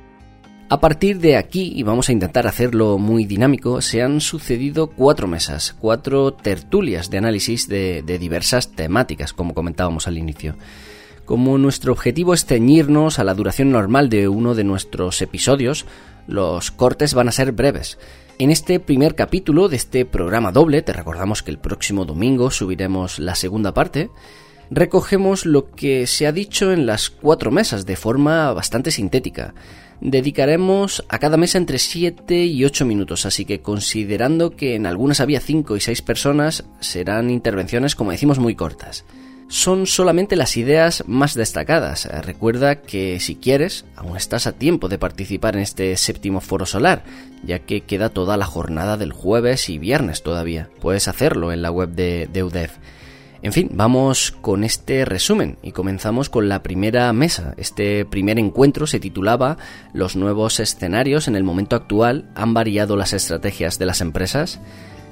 A 0.71 0.79
partir 0.79 1.17
de 1.17 1.35
aquí, 1.35 1.73
y 1.75 1.81
vamos 1.81 2.09
a 2.09 2.11
intentar 2.11 2.45
hacerlo 2.45 2.99
muy 2.99 3.25
dinámico, 3.25 3.81
se 3.81 4.03
han 4.03 4.21
sucedido 4.21 4.85
cuatro 4.91 5.27
mesas, 5.27 5.75
cuatro 5.79 6.31
tertulias 6.31 7.09
de 7.09 7.17
análisis 7.17 7.67
de, 7.67 8.03
diversas 8.03 8.69
temáticas, 8.73 9.33
como 9.33 9.55
comentábamos 9.55 10.07
al 10.07 10.19
inicio. 10.19 10.57
Como 11.25 11.57
nuestro 11.57 11.91
objetivo 11.91 12.35
es 12.35 12.45
ceñirnos 12.45 13.17
a 13.17 13.23
la 13.23 13.33
duración 13.33 13.71
normal 13.71 14.09
de 14.09 14.27
uno 14.27 14.53
de 14.53 14.63
nuestros 14.63 15.23
episodios, 15.23 15.87
los 16.27 16.69
cortes 16.69 17.15
van 17.15 17.29
a 17.29 17.31
ser 17.31 17.51
breves. 17.51 17.97
En 18.37 18.51
este 18.51 18.79
primer 18.79 19.15
capítulo 19.15 19.69
de 19.69 19.75
este 19.75 20.05
programa 20.05 20.51
doble, 20.51 20.83
te 20.83 20.93
recordamos 20.93 21.41
que 21.41 21.49
el 21.49 21.57
próximo 21.57 22.05
domingo 22.05 22.51
subiremos 22.51 23.17
la 23.17 23.33
segunda 23.33 23.73
parte, 23.73 24.11
recogemos 24.69 25.47
lo 25.47 25.71
que 25.71 26.05
se 26.05 26.27
ha 26.27 26.31
dicho 26.31 26.71
en 26.71 26.85
las 26.85 27.09
cuatro 27.09 27.49
mesas 27.49 27.87
de 27.87 27.95
forma 27.95 28.53
bastante 28.53 28.91
sintética 28.91 29.55
dedicaremos 30.01 31.03
a 31.09 31.19
cada 31.19 31.37
mesa 31.37 31.57
entre 31.57 31.79
7 31.79 32.45
y 32.45 32.65
8 32.65 32.85
minutos, 32.85 33.25
así 33.25 33.45
que 33.45 33.61
considerando 33.61 34.55
que 34.55 34.75
en 34.75 34.85
algunas 34.85 35.19
había 35.19 35.39
5 35.39 35.75
y 35.75 35.79
6 35.79 36.01
personas, 36.01 36.65
serán 36.79 37.29
intervenciones, 37.29 37.95
como 37.95 38.11
decimos, 38.11 38.39
muy 38.39 38.55
cortas. 38.55 39.05
Son 39.49 39.87
solamente 39.87 40.35
las 40.35 40.57
ideas 40.57 41.03
más 41.07 41.33
destacadas. 41.33 42.05
Recuerda 42.23 42.83
que 42.83 43.19
si 43.19 43.35
quieres, 43.35 43.83
aún 43.95 44.15
estás 44.15 44.45
a 44.45 44.51
tiempo 44.51 44.89
de 44.89 44.99
participar 44.99 45.55
en 45.55 45.63
este 45.63 45.97
séptimo 45.97 46.39
foro 46.39 46.67
solar, 46.67 47.03
ya 47.43 47.57
que 47.57 47.81
queda 47.81 48.09
toda 48.09 48.37
la 48.37 48.45
jornada 48.45 48.95
del 48.95 49.11
jueves 49.11 49.67
y 49.69 49.79
viernes 49.79 50.21
todavía. 50.21 50.69
Puedes 50.81 51.07
hacerlo 51.07 51.51
en 51.51 51.63
la 51.63 51.71
web 51.71 51.89
de, 51.89 52.27
de. 52.31 52.69
En 53.41 53.53
fin, 53.53 53.69
vamos 53.71 54.31
con 54.41 54.65
este 54.65 55.05
resumen 55.05 55.57
y 55.63 55.71
comenzamos 55.71 56.29
con 56.29 56.49
la 56.49 56.61
primera 56.61 57.11
mesa. 57.13 57.53
Este 57.55 58.03
primer 58.03 58.37
encuentro 58.37 58.85
se 58.85 58.99
titulaba 58.99 59.57
Los 59.93 60.17
nuevos 60.17 60.59
escenarios 60.59 61.29
en 61.29 61.37
el 61.37 61.45
momento 61.45 61.77
actual 61.77 62.29
han 62.35 62.53
variado 62.53 62.97
las 62.97 63.13
estrategias 63.13 63.79
de 63.79 63.85
las 63.85 64.01
empresas. 64.01 64.59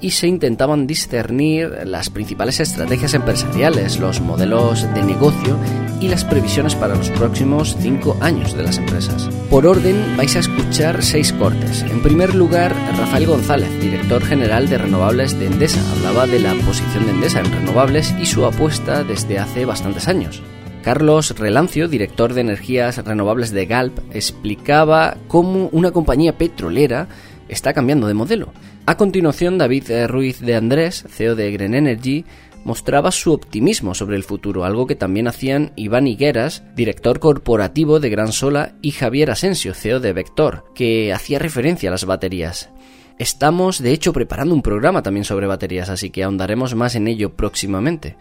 Y 0.00 0.10
se 0.10 0.26
intentaban 0.26 0.86
discernir 0.86 1.70
las 1.84 2.10
principales 2.10 2.60
estrategias 2.60 3.14
empresariales, 3.14 3.98
los 3.98 4.20
modelos 4.20 4.82
de 4.94 5.02
negocio 5.02 5.56
y 6.00 6.08
las 6.08 6.24
previsiones 6.24 6.74
para 6.74 6.94
los 6.94 7.10
próximos 7.10 7.76
cinco 7.80 8.16
años 8.20 8.56
de 8.56 8.62
las 8.62 8.78
empresas. 8.78 9.28
Por 9.50 9.66
orden 9.66 10.16
vais 10.16 10.36
a 10.36 10.40
escuchar 10.40 11.02
seis 11.02 11.32
cortes. 11.32 11.82
En 11.82 12.02
primer 12.02 12.34
lugar, 12.34 12.74
Rafael 12.96 13.26
González, 13.26 13.70
director 13.80 14.24
general 14.24 14.68
de 14.68 14.78
renovables 14.78 15.38
de 15.38 15.46
Endesa, 15.46 15.80
hablaba 15.92 16.26
de 16.26 16.38
la 16.38 16.54
posición 16.54 17.04
de 17.06 17.12
Endesa 17.12 17.40
en 17.40 17.52
renovables 17.52 18.14
y 18.20 18.26
su 18.26 18.44
apuesta 18.44 19.02
desde 19.02 19.38
hace 19.38 19.64
bastantes 19.64 20.08
años. 20.08 20.42
Carlos 20.82 21.36
Relancio, 21.36 21.88
director 21.88 22.32
de 22.32 22.40
energías 22.40 23.04
renovables 23.04 23.50
de 23.50 23.66
Galp, 23.66 23.98
explicaba 24.12 25.16
cómo 25.26 25.68
una 25.72 25.90
compañía 25.90 26.38
petrolera 26.38 27.08
está 27.48 27.72
cambiando 27.72 28.06
de 28.06 28.14
modelo. 28.14 28.52
A 28.88 28.96
continuación, 28.96 29.58
David 29.58 30.06
Ruiz 30.06 30.40
de 30.40 30.54
Andrés, 30.54 31.04
CEO 31.10 31.36
de 31.36 31.52
Green 31.52 31.74
Energy, 31.74 32.24
mostraba 32.64 33.10
su 33.10 33.34
optimismo 33.34 33.94
sobre 33.94 34.16
el 34.16 34.24
futuro, 34.24 34.64
algo 34.64 34.86
que 34.86 34.94
también 34.94 35.28
hacían 35.28 35.72
Iván 35.76 36.06
Higueras, 36.06 36.62
director 36.74 37.20
corporativo 37.20 38.00
de 38.00 38.08
Gran 38.08 38.32
Sola, 38.32 38.76
y 38.80 38.92
Javier 38.92 39.30
Asensio, 39.30 39.74
CEO 39.74 40.00
de 40.00 40.14
Vector, 40.14 40.64
que 40.74 41.12
hacía 41.12 41.38
referencia 41.38 41.90
a 41.90 41.92
las 41.92 42.06
baterías. 42.06 42.70
Estamos, 43.18 43.82
de 43.82 43.92
hecho, 43.92 44.14
preparando 44.14 44.54
un 44.54 44.62
programa 44.62 45.02
también 45.02 45.24
sobre 45.24 45.46
baterías, 45.46 45.90
así 45.90 46.08
que 46.08 46.24
ahondaremos 46.24 46.74
más 46.74 46.94
en 46.94 47.08
ello 47.08 47.36
próximamente. 47.36 48.16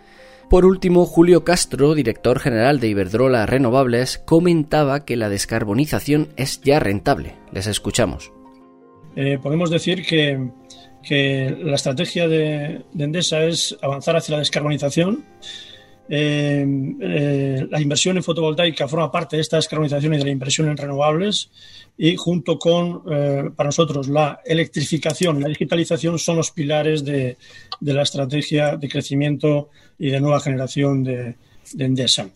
Por 0.50 0.66
último, 0.66 1.06
Julio 1.06 1.46
Castro, 1.46 1.96
director 1.96 2.42
general 2.42 2.82
de 2.82 2.90
Iberdrola 2.90 3.46
Renovables, 3.46 4.18
comentaba 4.18 5.06
que 5.06 5.16
la 5.16 5.30
descarbonización 5.30 6.28
es 6.36 6.60
ya 6.60 6.82
rentable. 6.82 7.38
Les 7.54 7.68
escuchamos. 7.68 8.34
Eh, 9.20 9.40
podemos 9.42 9.72
decir 9.72 10.06
que, 10.06 10.38
la 11.64 11.76
estrategia 11.76 12.28
de, 12.28 12.84
Endesa 12.98 13.46
es 13.46 13.76
avanzar 13.82 14.16
hacia 14.16 14.34
la 14.34 14.40
descarbonización. 14.40 15.26
Eh, 16.08 16.66
eh, 17.02 17.68
la 17.70 17.82
inversión 17.82 18.18
en 18.18 18.24
fotovoltaica 18.24 18.88
forma 18.88 19.12
parte 19.12 19.36
de 19.36 19.42
esta 19.42 19.58
descarbonización 19.58 20.14
y 20.14 20.18
de 20.20 20.24
la 20.26 20.30
inversión 20.30 20.70
en 20.70 20.78
renovables 20.78 21.50
y 21.98 22.16
junto 22.16 22.60
con, 22.60 23.04
para 23.56 23.68
nosotros, 23.70 24.08
la 24.08 24.40
electrificación 24.46 25.38
y 25.38 25.42
la 25.42 25.48
digitalización 25.48 26.20
son 26.20 26.38
los 26.38 26.52
pilares 26.52 27.04
de, 27.04 27.38
la 27.82 28.04
estrategia 28.04 28.78
de 28.78 28.88
crecimiento 28.88 29.70
y 29.98 30.12
de 30.12 30.22
nueva 30.22 30.40
generación 30.40 31.04
de, 31.04 31.36
Endesa. 31.80 32.30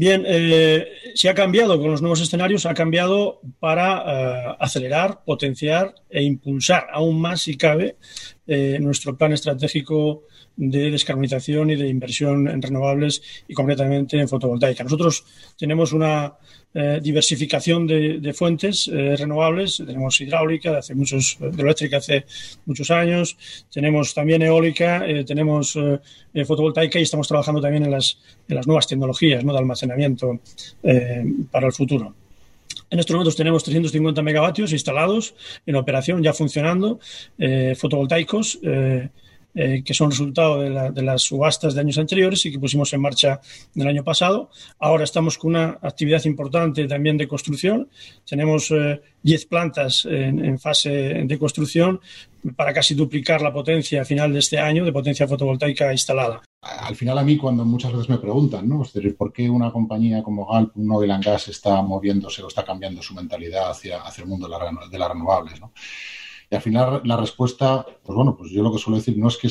Bien, 0.00 0.24
eh, 0.26 0.88
si 1.14 1.28
ha 1.28 1.34
cambiado 1.34 1.78
con 1.78 1.90
los 1.90 2.00
nuevos 2.00 2.22
escenarios, 2.22 2.64
ha 2.64 2.72
cambiado 2.72 3.42
para 3.58 4.02
eh, 4.06 4.56
acelerar, 4.58 5.22
potenciar 5.26 5.94
e 6.08 6.22
impulsar 6.22 6.86
aún 6.90 7.20
más, 7.20 7.42
si 7.42 7.58
cabe, 7.58 7.96
eh, 8.46 8.78
nuestro 8.80 9.18
plan 9.18 9.34
estratégico 9.34 10.22
de 10.56 10.90
descarbonización 10.90 11.68
y 11.68 11.76
de 11.76 11.88
inversión 11.88 12.48
en 12.48 12.62
renovables 12.62 13.20
y 13.46 13.52
concretamente 13.52 14.18
en 14.18 14.26
fotovoltaica. 14.26 14.84
Nosotros 14.84 15.22
tenemos 15.58 15.92
una 15.92 16.32
eh, 16.72 17.00
diversificación 17.02 17.84
de, 17.84 18.32
fuentes 18.32 18.86
eh, 18.86 19.16
renovables. 19.16 19.82
Tenemos 19.84 20.20
hidráulica 20.20 20.78
hace 20.78 20.94
muchos, 20.94 21.36
eléctrica 21.40 21.96
hace 21.96 22.24
muchos 22.64 22.92
años. 22.92 23.36
Tenemos 23.72 24.14
también 24.14 24.42
eólica, 24.42 25.04
eh, 25.04 25.24
tenemos 25.24 25.76
fotovoltaica 26.46 27.00
y 27.00 27.02
estamos 27.02 27.26
trabajando 27.26 27.60
también 27.60 27.86
en 27.86 27.90
las, 27.90 28.18
en 28.46 28.54
las 28.54 28.68
nuevas 28.68 28.86
tecnologías 28.86 29.44
¿no? 29.44 29.52
de 29.52 29.58
almacenamiento 29.58 30.38
para 31.50 31.66
el 31.66 31.72
futuro. 31.72 32.14
En 32.88 33.00
estos 33.00 33.14
momentos 33.14 33.34
tenemos 33.34 33.64
350 33.64 34.22
megavatios 34.22 34.72
instalados 34.72 35.34
en 35.66 35.74
operación, 35.74 36.22
ya 36.22 36.32
funcionando, 36.32 37.00
fotovoltaicos. 37.76 38.60
Eh, 39.52 39.82
que 39.84 39.94
son 39.94 40.10
resultado 40.10 40.60
de, 40.60 41.02
las 41.02 41.22
subastas 41.22 41.74
de 41.74 41.80
años 41.80 41.98
anteriores 41.98 42.46
y 42.46 42.52
que 42.52 42.60
pusimos 42.60 42.92
en 42.92 43.00
marcha 43.00 43.40
el 43.74 43.86
año 43.86 44.04
pasado. 44.04 44.50
Ahora 44.78 45.02
estamos 45.02 45.38
con 45.38 45.50
una 45.50 45.76
actividad 45.82 46.24
importante 46.24 46.86
también 46.86 47.16
de 47.18 47.26
construcción. 47.26 47.88
Tenemos 48.24 48.68
10 48.68 49.42
eh, 49.42 49.46
plantas 49.48 50.06
en, 50.08 50.56
fase 50.60 50.90
de 50.90 51.38
construcción 51.38 52.00
para 52.54 52.72
casi 52.72 52.94
duplicar 52.94 53.42
la 53.42 53.52
potencia 53.52 54.02
a 54.02 54.04
final 54.04 54.32
de 54.32 54.38
este 54.38 54.58
año 54.60 54.84
de 54.84 54.92
potencia 54.92 55.26
fotovoltaica 55.26 55.90
instalada. 55.90 56.42
Al 56.62 56.94
final 56.94 57.18
a 57.18 57.24
mí 57.24 57.36
cuando 57.36 57.64
muchas 57.64 57.92
veces 57.92 58.08
me 58.08 58.18
preguntan, 58.18 58.68
¿no? 58.68 58.84
¿por 59.18 59.32
qué 59.32 59.50
una 59.50 59.72
compañía 59.72 60.22
como 60.22 60.46
Galp, 60.46 60.76
un 60.76 60.92
oil 60.92 61.10
and 61.10 61.24
gas, 61.24 61.48
está 61.48 61.82
moviéndose 61.82 62.40
o 62.42 62.48
está 62.48 62.64
cambiando 62.64 63.02
su 63.02 63.14
mentalidad 63.14 63.70
hacia, 63.70 64.02
hacia 64.02 64.22
el 64.22 64.28
mundo 64.28 64.46
de, 64.46 64.88
de 64.90 64.98
las 64.98 65.08
renovables? 65.08 65.60
¿no? 65.60 65.72
Y 66.50 66.56
al 66.56 66.62
final 66.62 67.00
la 67.04 67.16
respuesta, 67.16 67.86
pues 68.02 68.16
bueno, 68.16 68.36
pues 68.36 68.50
yo 68.50 68.60
lo 68.64 68.72
que 68.72 68.78
suelo 68.78 68.98
decir 68.98 69.16
no 69.16 69.28
es 69.28 69.36
que, 69.36 69.48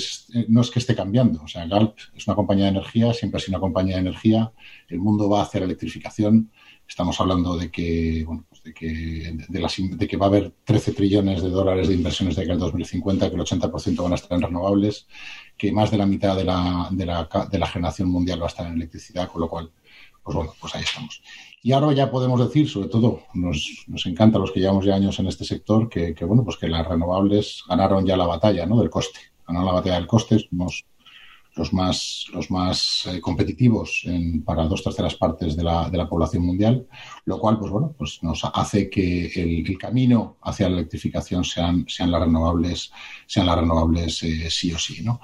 no 0.49 0.59
es 0.59 0.69
que 0.69 0.79
esté 0.79 0.93
cambiando. 0.95 1.41
O 1.41 1.47
sea, 1.47 1.65
Galp 1.65 1.95
es 2.13 2.27
una 2.27 2.35
compañía 2.35 2.65
de 2.65 2.71
energía, 2.71 3.13
siempre 3.13 3.37
ha 3.37 3.39
sido 3.39 3.57
una 3.57 3.61
compañía 3.61 3.95
de 3.95 4.01
energía. 4.01 4.51
El 4.89 4.99
mundo 4.99 5.29
va 5.29 5.43
hacia 5.43 5.61
la 5.61 5.67
electrificación. 5.67 6.51
Estamos 6.85 7.17
hablando 7.21 7.55
de 7.55 7.71
que, 7.71 8.25
bueno, 8.27 8.45
pues 8.49 8.63
de 8.63 8.73
que, 8.73 9.33
de, 9.47 10.07
que 10.07 10.17
va 10.17 10.25
a 10.25 10.29
haber 10.29 10.51
13 10.65 10.91
trillones 10.91 11.41
de 11.41 11.49
dólares 11.49 11.87
de 11.87 11.93
inversiones 11.93 12.35
de 12.35 12.41
aquí 12.41 12.51
al 12.51 12.59
2050, 12.59 13.29
que 13.29 13.35
el 13.35 13.41
80% 13.41 14.03
van 14.03 14.11
a 14.11 14.15
estar 14.15 14.35
en 14.35 14.41
renovables, 14.41 15.07
que 15.55 15.71
más 15.71 15.91
de 15.91 15.97
la 15.99 16.05
mitad 16.05 16.35
de 16.35 16.43
la, 16.43 16.89
de 16.91 17.05
la, 17.05 17.29
de 17.49 17.59
la 17.59 17.67
generación 17.67 18.09
mundial 18.09 18.41
va 18.41 18.45
a 18.45 18.49
estar 18.49 18.67
en 18.67 18.73
electricidad, 18.73 19.29
con 19.29 19.39
lo 19.39 19.47
cual, 19.47 19.71
pues 20.21 20.35
bueno, 20.35 20.53
pues 20.59 20.75
ahí 20.75 20.83
estamos. 20.83 21.21
Y 21.61 21.73
ahora 21.73 21.91
ya 21.93 22.09
podemos 22.09 22.39
decir, 22.39 22.69
sobre 22.69 22.87
todo, 22.87 23.21
nos, 23.33 23.83
nos 23.87 24.05
encanta 24.05 24.39
los 24.39 24.51
que 24.51 24.61
llevamos 24.61 24.85
ya 24.85 24.95
años 24.95 25.19
en 25.19 25.27
este 25.27 25.43
sector, 25.43 25.89
que, 25.89 26.13
bueno, 26.21 26.43
pues 26.43 26.57
que 26.57 26.69
las 26.69 26.87
renovables 26.87 27.63
ganaron 27.67 28.05
ya 28.05 28.15
la 28.15 28.25
batalla 28.25 28.65
¿no? 28.65 28.79
del 28.79 28.89
coste. 28.89 29.19
Ganaron 29.45 29.67
la 29.67 29.73
batalla 29.73 29.95
del 29.95 30.07
coste, 30.07 30.39
somos 30.39 30.85
los 31.55 31.73
más, 31.73 32.27
los 32.33 32.49
más 32.49 33.05
eh, 33.07 33.19
competitivos 33.19 34.03
en, 34.05 34.43
para 34.43 34.65
dos 34.65 34.83
terceras 34.83 35.15
partes 35.15 35.57
de 35.57 35.63
la, 35.63 35.89
de 35.89 35.97
la, 35.97 36.07
población 36.07 36.45
mundial, 36.45 36.87
lo 37.25 37.39
cual, 37.39 37.59
pues 37.59 37.71
bueno, 37.71 37.93
pues 37.97 38.23
nos 38.23 38.45
hace 38.45 38.89
que 38.89 39.25
el, 39.35 39.77
camino 39.77 40.37
hacia 40.41 40.69
la 40.69 40.77
electrificación 40.77 41.43
sean, 41.43 41.85
sean 41.87 42.11
las 42.11 42.21
renovables, 42.21 42.91
sean 43.25 43.47
las 43.47 43.57
renovables 43.57 44.23
eh, 44.23 44.49
sí 44.49 44.71
o 44.71 44.79
sí, 44.79 45.01
¿no? 45.03 45.19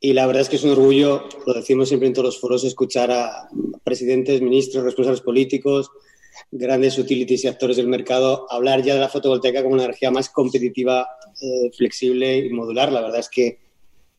Y 0.00 0.14
la 0.14 0.26
verdad 0.26 0.42
es 0.42 0.48
que 0.48 0.56
es 0.56 0.64
un 0.64 0.70
orgullo, 0.70 1.28
lo 1.46 1.52
decimos 1.52 1.88
siempre 1.88 2.08
en 2.08 2.14
todos 2.14 2.24
los 2.24 2.40
foros, 2.40 2.64
escuchar 2.64 3.10
a 3.10 3.48
presidentes, 3.84 4.40
ministros, 4.40 4.82
responsables 4.82 5.20
políticos, 5.20 5.90
grandes 6.50 6.98
utilities 6.98 7.44
y 7.44 7.48
actores 7.48 7.76
del 7.76 7.86
mercado 7.86 8.46
hablar 8.50 8.82
ya 8.82 8.94
de 8.94 9.00
la 9.00 9.10
fotovoltaica 9.10 9.62
como 9.62 9.74
una 9.74 9.84
energía 9.84 10.10
más 10.10 10.30
competitiva, 10.30 11.06
eh, 11.42 11.70
flexible 11.76 12.38
y 12.38 12.48
modular. 12.48 12.90
La 12.90 13.02
verdad 13.02 13.20
es 13.20 13.28
que 13.28 13.58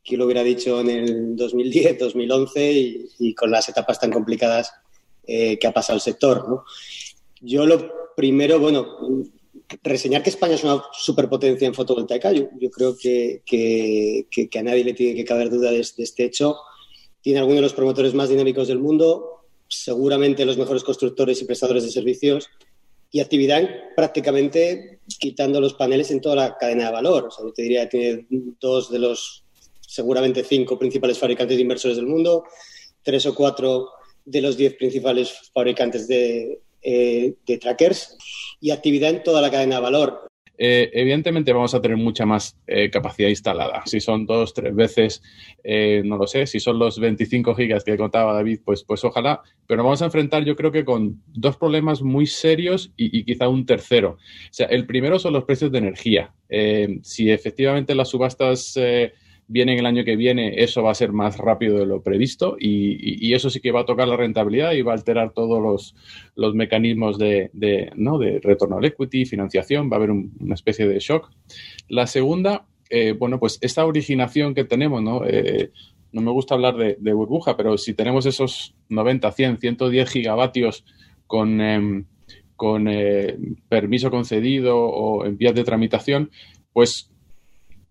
quién 0.04 0.20
lo 0.20 0.26
hubiera 0.26 0.44
dicho 0.44 0.80
en 0.82 0.89
el 0.89 1.36
2010, 1.36 1.98
2011 1.98 2.72
y, 3.20 3.34
con 3.34 3.50
las 3.50 3.67
etapas 3.70 4.00
tan 4.00 4.12
complicadas 4.12 4.72
eh, 5.26 5.58
que 5.58 5.67
ha 5.67 5.72
pasado 5.72 5.96
el 5.96 6.02
sector. 6.02 6.63
Yo 7.41 7.65
lo 7.65 8.13
primero, 8.15 8.60
bueno, 8.60 8.98
reseñar 9.84 10.24
que 10.24 10.30
España 10.30 10.56
es 10.56 10.64
una 10.64 10.84
superpotencia 10.94 11.68
en 11.68 11.74
fotovoltaica, 11.74 12.32
yo, 12.32 12.48
creo 12.72 12.96
que, 12.98 13.44
a 14.58 14.64
nadie 14.64 14.84
le 14.84 14.94
tiene 14.94 15.16
que 15.16 15.26
caber 15.26 15.50
duda 15.50 15.72
de, 15.72 15.80
este 15.80 16.26
hecho. 16.26 16.58
Tiene 17.22 17.40
algunos 17.40 17.58
de 17.58 17.64
los 17.64 17.74
promotores 17.74 18.14
más 18.14 18.30
dinámicos 18.30 18.68
del 18.68 18.80
mundo, 18.80 19.46
seguramente 19.68 20.46
los 20.46 20.58
mejores 20.58 20.84
constructores 20.84 21.42
y 21.42 21.46
prestadores 21.46 21.84
de 21.84 21.92
servicios 21.92 22.50
y 23.12 23.20
actividad 23.20 23.68
prácticamente 23.96 25.02
quitando 25.20 25.60
los 25.60 25.74
paneles 25.74 26.12
en 26.12 26.22
toda 26.22 26.36
la 26.36 26.58
cadena 26.58 26.86
de 26.86 26.92
valor. 26.92 27.26
O 27.26 27.32
sea, 27.32 27.46
yo 27.46 27.54
te 27.54 27.64
diría 27.64 27.90
que 27.90 28.26
tiene 28.28 28.54
dos 28.60 28.90
de 28.90 29.00
los 29.00 29.44
seguramente 29.82 30.44
cinco 30.44 30.80
principales 30.80 31.20
fabricantes 31.20 31.58
de 31.58 31.62
inversores 31.62 31.98
del 31.98 32.08
mundo, 32.08 32.46
tres 33.04 33.26
o 33.26 33.36
cuatro 33.36 33.90
de 34.24 34.42
los 34.42 34.56
diez 34.56 34.76
principales 34.76 35.52
fabricantes 35.54 36.08
de, 36.08 36.62
eh, 36.82 37.36
de 37.46 37.58
trackers 37.58 38.17
y 38.60 38.72
actividad 38.72 39.12
en 39.12 39.24
toda 39.24 39.41
la 39.41 39.52
cadena 39.52 39.76
de 39.76 39.82
valor. 39.82 40.28
Eh, 40.58 40.91
evidentemente 40.94 41.54
vamos 41.54 41.74
a 41.74 41.82
tener 41.82 41.98
mucha 41.98 42.26
más 42.26 42.56
eh, 42.67 42.89
capacidad 42.91 43.30
instalada. 43.30 43.82
Si 43.86 44.00
son 44.00 44.26
dos, 44.26 44.54
tres 44.54 44.76
veces, 44.76 45.24
no 46.04 46.17
lo 46.17 46.28
sé, 46.28 46.46
si 46.46 46.60
son 46.60 46.78
los 46.78 47.00
25 47.00 47.56
gigas 47.56 47.84
que 47.84 47.98
contaba 47.98 48.34
David, 48.34 48.60
pues, 48.63 48.84
pues 48.84 49.04
ojalá, 49.04 49.41
pero 49.65 49.78
nos 49.78 49.86
vamos 49.86 50.02
a 50.04 50.06
enfrentar 50.06 50.44
yo 50.44 50.56
creo 50.56 50.72
que 50.72 50.86
con 50.86 51.22
dos 51.26 51.58
problemas 51.58 52.04
muy 52.04 52.28
serios 52.28 52.91
y, 52.96 53.17
y 53.17 53.24
quizá 53.24 53.48
un 53.48 53.65
tercero. 53.65 54.12
O 54.12 54.54
sea, 54.54 54.67
el 54.67 54.86
primero 54.86 55.17
son 55.17 55.34
los 55.34 55.46
precios 55.46 55.72
de 55.72 55.80
energía. 55.80 56.34
si 57.02 57.32
efectivamente 57.32 57.96
las 57.96 58.10
subastas 58.10 58.78
viene 59.52 59.78
el 59.78 59.86
año 59.86 60.06
que 60.06 60.16
viene, 60.16 60.64
eso 60.64 60.82
va 60.82 60.92
a 60.92 60.96
ser 60.96 61.12
más 61.12 61.38
rápido 61.38 61.78
de 61.78 61.86
lo 61.86 62.02
previsto 62.02 62.56
y, 62.58 63.34
eso 63.34 63.50
sí 63.50 63.60
que 63.60 63.72
va 63.72 63.82
a 63.82 63.86
tocar 63.86 64.08
la 64.08 64.16
rentabilidad 64.16 64.72
y 64.74 64.82
va 64.82 64.94
a 64.94 64.96
alterar 64.96 65.34
todos 65.34 65.94
los, 66.36 66.56
mecanismos 66.56 67.18
de, 67.18 67.50
¿no? 67.96 68.18
de 68.18 68.40
retorno 68.40 68.78
al 68.78 68.86
equity, 68.86 69.26
financiación, 69.26 69.90
va 69.90 69.96
a 69.96 69.98
haber 69.98 70.12
una 70.12 70.54
especie 70.54 70.88
de 70.88 71.00
shock. 71.00 71.30
La 71.90 72.08
segunda, 72.08 72.66
eh, 72.90 73.14
bueno, 73.18 73.40
pues 73.40 73.58
esta 73.62 73.86
originación 73.86 74.54
que 74.54 74.64
tenemos, 74.64 75.02
¿no? 75.02 75.24
Eh, 75.26 75.72
no 76.14 76.22
me 76.22 76.32
gusta 76.32 76.56
hablar 76.56 76.76
de, 76.76 77.14
burbuja, 77.14 77.56
pero 77.56 77.78
si 77.78 77.94
tenemos 77.94 78.26
esos 78.26 78.76
90, 78.90 79.32
100, 79.32 79.58
110 79.60 80.10
gigavatios 80.10 80.86
con, 81.28 81.62
em, 81.62 82.06
con 82.56 82.88
eh, 82.88 83.38
permiso 83.70 84.12
concedido 84.12 84.78
o 84.78 85.26
en 85.26 85.38
vías 85.38 85.56
de 85.56 85.64
tramitación, 85.64 86.32
pues 86.74 87.12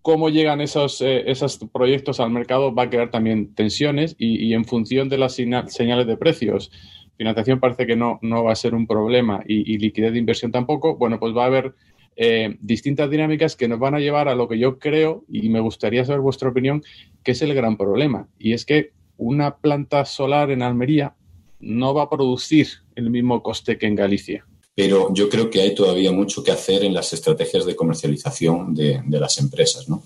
cómo 0.02 0.28
llegan 0.28 0.60
esos, 0.60 1.00
eh, 1.00 1.30
esos 1.30 1.58
proyectos 1.72 2.20
al 2.20 2.30
mercado 2.30 2.74
va 2.74 2.84
a 2.84 2.90
crear 2.90 3.10
también 3.10 3.54
tensiones 3.54 4.16
y, 4.18 4.52
en 4.54 4.64
función 4.64 5.08
de 5.08 5.18
las 5.18 5.34
señales 5.34 6.06
de 6.06 6.16
precios, 6.16 6.70
financiación 7.16 7.60
parece 7.60 7.86
que 7.86 7.96
no, 7.96 8.18
no 8.22 8.44
va 8.44 8.52
a 8.52 8.56
ser 8.56 8.74
un 8.74 8.86
problema 8.86 9.42
y, 9.46 9.76
liquidez 9.78 10.12
de 10.12 10.18
inversión 10.18 10.52
tampoco, 10.52 10.96
bueno, 10.96 11.18
pues 11.18 11.36
va 11.36 11.44
a 11.44 11.46
haber 11.46 11.74
eh, 12.16 12.56
distintas 12.60 13.10
dinámicas 13.10 13.56
que 13.56 13.68
nos 13.68 13.78
van 13.78 13.94
a 13.94 14.00
llevar 14.00 14.28
a 14.28 14.34
lo 14.34 14.48
que 14.48 14.58
yo 14.58 14.78
creo, 14.78 15.24
y 15.28 15.48
me 15.48 15.60
gustaría 15.60 16.04
saber 16.04 16.20
vuestra 16.20 16.48
opinión, 16.48 16.82
que 17.22 17.32
es 17.32 17.42
el 17.42 17.54
gran 17.54 17.76
problema. 17.76 18.28
Y 18.38 18.52
es 18.52 18.64
que 18.64 18.92
una 19.16 19.56
planta 19.56 20.04
solar 20.04 20.50
en 20.50 20.62
Almería 20.62 21.14
no 21.60 21.94
va 21.94 22.04
a 22.04 22.10
producir 22.10 22.68
el 22.94 23.10
mismo 23.10 23.42
coste 23.42 23.76
que 23.78 23.86
en 23.86 23.94
Galicia 23.94 24.46
pero 24.82 25.12
yo 25.12 25.28
creo 25.28 25.50
que 25.50 25.60
hay 25.60 25.74
todavía 25.74 26.10
mucho 26.10 26.42
que 26.42 26.52
hacer 26.52 26.84
en 26.84 26.94
las 26.94 27.12
estrategias 27.12 27.66
de 27.66 27.76
comercialización 27.76 28.74
de, 28.74 29.02
las 29.10 29.36
empresas. 29.36 29.90
¿no? 29.90 30.04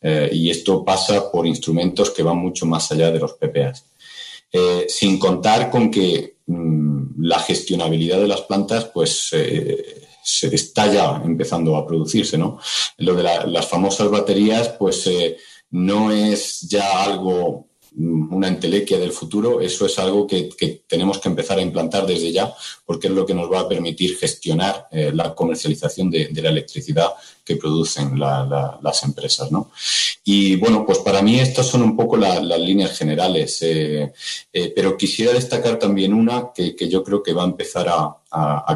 Eh, 0.00 0.30
y 0.32 0.48
esto 0.48 0.84
pasa 0.84 1.28
por 1.28 1.44
instrumentos 1.44 2.10
que 2.10 2.22
van 2.22 2.36
mucho 2.36 2.64
más 2.64 2.92
allá 2.92 3.10
de 3.10 3.18
los 3.18 3.32
PPAs. 3.32 3.84
Eh, 4.52 4.86
sin 4.88 5.18
contar 5.18 5.72
con 5.72 5.90
que 5.90 6.36
mm, 6.46 7.20
la 7.24 7.40
gestionabilidad 7.40 8.20
de 8.20 8.28
las 8.28 8.42
plantas, 8.42 8.84
pues 8.94 9.30
eh, 9.32 10.06
se 10.22 10.54
está 10.54 10.86
ya 10.86 11.20
empezando 11.24 11.74
a 11.74 11.84
producirse, 11.84 12.38
¿no? 12.38 12.60
Lo 12.98 13.16
de 13.16 13.24
las 13.24 13.66
famosas 13.66 14.08
baterías, 14.08 14.68
pues 14.78 15.10
no 15.72 16.12
es 16.12 16.60
ya 16.60 17.02
algo 17.02 17.66
una 17.96 18.48
entelequia 18.48 18.98
del 18.98 19.12
futuro, 19.12 19.60
eso 19.60 19.86
es 19.86 19.98
algo 19.98 20.26
que, 20.26 20.50
tenemos 20.86 21.18
que 21.18 21.28
empezar 21.28 21.58
a 21.58 21.62
implantar 21.62 22.06
desde 22.06 22.32
ya, 22.32 22.52
porque 22.86 23.08
es 23.08 23.12
lo 23.12 23.26
que 23.26 23.34
nos 23.34 23.50
va 23.52 23.60
a 23.60 23.68
permitir 23.68 24.16
gestionar 24.16 24.86
eh, 24.90 25.10
la 25.14 25.34
comercialización 25.34 26.10
de, 26.10 26.30
la 26.42 26.48
electricidad 26.48 27.10
que 27.44 27.56
producen 27.56 28.18
las 28.18 29.02
empresas. 29.02 29.50
Y 30.24 30.56
bueno, 30.56 30.84
pues 30.86 30.98
para 30.98 31.22
mí 31.22 31.38
estas 31.40 31.66
son 31.66 31.82
un 31.82 31.96
poco 31.96 32.16
las 32.16 32.60
líneas 32.60 32.96
generales, 32.96 33.58
eh, 33.62 34.12
eh, 34.52 34.72
pero 34.74 34.96
quisiera 34.96 35.32
destacar 35.32 35.78
también 35.78 36.14
una 36.14 36.50
que, 36.54 36.74
yo 36.88 37.02
creo 37.04 37.22
que 37.22 37.32
va 37.32 37.42
a 37.42 37.46
empezar 37.46 37.88
a, 37.88 38.18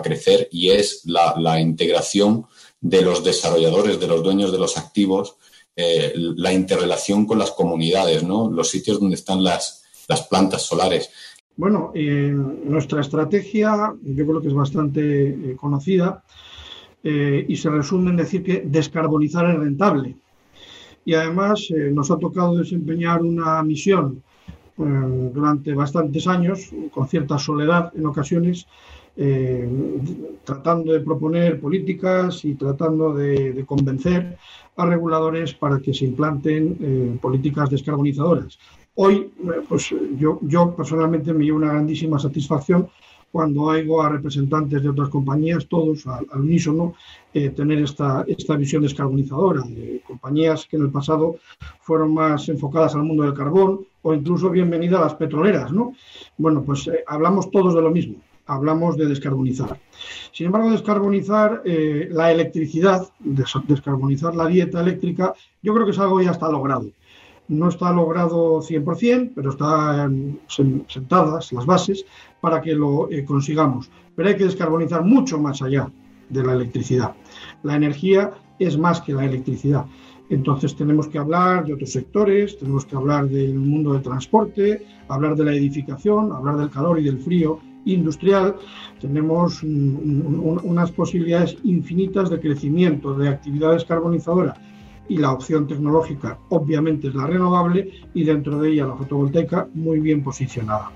crecer 0.02 0.48
y 0.52 0.68
es 0.68 1.00
la 1.06 1.58
integración 1.58 2.46
de 2.80 3.02
los 3.02 3.24
desarrolladores, 3.24 3.98
de 3.98 4.06
los 4.06 4.22
dueños 4.22 4.52
de 4.52 4.58
los 4.58 4.76
activos, 4.76 5.36
eh, 5.78 6.14
la 6.16 6.54
interrelación 6.54 7.26
con 7.26 7.38
las 7.38 7.50
comunidades, 7.50 8.22
¿no? 8.22 8.50
los 8.50 8.70
sitios 8.70 8.98
donde 8.98 9.16
están 9.16 9.44
las, 9.44 9.84
plantas 10.30 10.62
solares. 10.62 11.10
Bueno, 11.54 11.92
nuestra 11.94 13.02
estrategia 13.02 13.92
yo 14.02 14.26
creo 14.26 14.40
que 14.40 14.48
es 14.48 14.54
bastante 14.54 15.28
eh, 15.28 15.56
conocida 15.56 16.22
eh, 17.04 17.44
y 17.46 17.56
se 17.56 17.68
resume 17.68 18.10
en 18.10 18.16
decir 18.16 18.42
que 18.42 18.62
descarbonizar 18.64 19.50
es 19.50 19.58
rentable. 19.58 20.16
Y 21.04 21.12
además 21.12 21.68
nos 21.92 22.10
ha 22.10 22.18
tocado 22.18 22.56
desempeñar 22.56 23.22
una 23.22 23.62
misión 23.62 24.22
durante 24.76 25.72
bastantes 25.72 26.26
años, 26.26 26.70
con 26.90 27.06
cierta 27.06 27.38
soledad 27.38 27.92
en 27.94 28.06
ocasiones, 28.06 28.66
tratando 30.44 30.92
de 30.92 31.00
proponer 31.00 31.58
políticas 31.58 32.44
y 32.44 32.54
tratando 32.54 33.14
de 33.14 33.64
convencer 33.64 34.36
a 34.76 34.86
reguladores 34.86 35.54
para 35.54 35.80
que 35.80 35.94
se 35.94 36.04
implanten 36.04 36.76
eh, 36.80 37.18
políticas 37.20 37.70
descarbonizadoras. 37.70 38.58
Hoy, 38.94 39.30
eh, 39.44 39.62
pues 39.68 39.94
yo, 40.18 40.38
yo 40.42 40.74
personalmente 40.74 41.32
me 41.32 41.44
llevo 41.44 41.58
una 41.58 41.72
grandísima 41.72 42.18
satisfacción 42.18 42.88
cuando 43.32 43.62
oigo 43.62 44.00
a 44.00 44.08
representantes 44.08 44.82
de 44.82 44.88
otras 44.88 45.10
compañías, 45.10 45.66
todos 45.66 46.06
al, 46.06 46.26
unísono, 46.34 46.94
eh, 47.34 47.50
tener 47.50 47.80
esta, 47.80 48.24
esta 48.26 48.56
visión 48.56 48.82
descarbonizadora. 48.82 49.62
De 49.62 50.00
compañías 50.06 50.66
que 50.66 50.76
en 50.76 50.82
el 50.82 50.90
pasado 50.90 51.36
fueron 51.80 52.14
más 52.14 52.48
enfocadas 52.48 52.94
al 52.94 53.02
mundo 53.02 53.24
del 53.24 53.34
carbón 53.34 53.86
o 54.02 54.14
incluso 54.14 54.48
bienvenidas 54.48 55.00
a 55.00 55.04
las 55.04 55.14
petroleras. 55.14 55.70
¿no? 55.72 55.92
Bueno, 56.38 56.62
pues 56.62 56.88
hablamos 57.06 57.50
todos 57.50 57.74
de 57.74 57.82
lo 57.82 57.90
mismo 57.90 58.16
hablamos 58.46 58.96
de 58.96 59.06
descarbonizar. 59.06 59.78
Sin 60.32 60.46
embargo, 60.46 60.70
descarbonizar 60.70 61.62
eh, 61.64 62.08
la 62.10 62.30
electricidad, 62.30 63.08
descarbonizar 63.20 64.34
la 64.34 64.46
dieta 64.46 64.80
eléctrica, 64.80 65.34
yo 65.62 65.74
creo 65.74 65.84
que 65.84 65.92
es 65.92 65.98
algo 65.98 66.20
ya 66.20 66.30
está 66.30 66.50
logrado. 66.50 66.86
No 67.48 67.68
está 67.68 67.92
logrado 67.92 68.60
100%, 68.60 69.32
pero 69.34 69.50
están 69.50 70.40
sentadas 70.48 71.52
las 71.52 71.66
bases 71.66 72.04
para 72.40 72.60
que 72.60 72.74
lo 72.74 73.10
eh, 73.10 73.24
consigamos. 73.24 73.90
Pero 74.14 74.28
hay 74.28 74.36
que 74.36 74.44
descarbonizar 74.44 75.04
mucho 75.04 75.38
más 75.38 75.62
allá 75.62 75.90
de 76.28 76.42
la 76.42 76.54
electricidad. 76.54 77.14
La 77.62 77.76
energía 77.76 78.32
es 78.58 78.76
más 78.76 79.00
que 79.00 79.12
la 79.12 79.24
electricidad. 79.24 79.86
Entonces 80.28 80.74
tenemos 80.74 81.06
que 81.06 81.18
hablar 81.18 81.64
de 81.64 81.74
otros 81.74 81.92
sectores, 81.92 82.58
tenemos 82.58 82.84
que 82.84 82.96
hablar 82.96 83.28
del 83.28 83.54
mundo 83.54 83.92
del 83.92 84.02
transporte, 84.02 84.84
hablar 85.08 85.36
de 85.36 85.44
la 85.44 85.52
edificación, 85.52 86.32
hablar 86.32 86.56
del 86.56 86.70
calor 86.70 86.98
y 86.98 87.04
del 87.04 87.20
frío 87.20 87.60
industrial, 87.86 88.56
tenemos 89.00 89.62
unas 89.62 90.90
posibilidades 90.92 91.56
infinitas 91.64 92.30
de 92.30 92.40
crecimiento 92.40 93.14
de 93.14 93.28
actividad 93.28 93.72
descarbonizadora 93.72 94.54
y 95.08 95.18
la 95.18 95.32
opción 95.32 95.66
tecnológica 95.66 96.38
obviamente 96.48 97.08
es 97.08 97.14
la 97.14 97.26
renovable 97.26 97.92
y 98.12 98.24
dentro 98.24 98.60
de 98.60 98.72
ella 98.72 98.86
la 98.86 98.96
fotovoltaica 98.96 99.68
muy 99.74 100.00
bien 100.00 100.22
posicionada. 100.22 100.90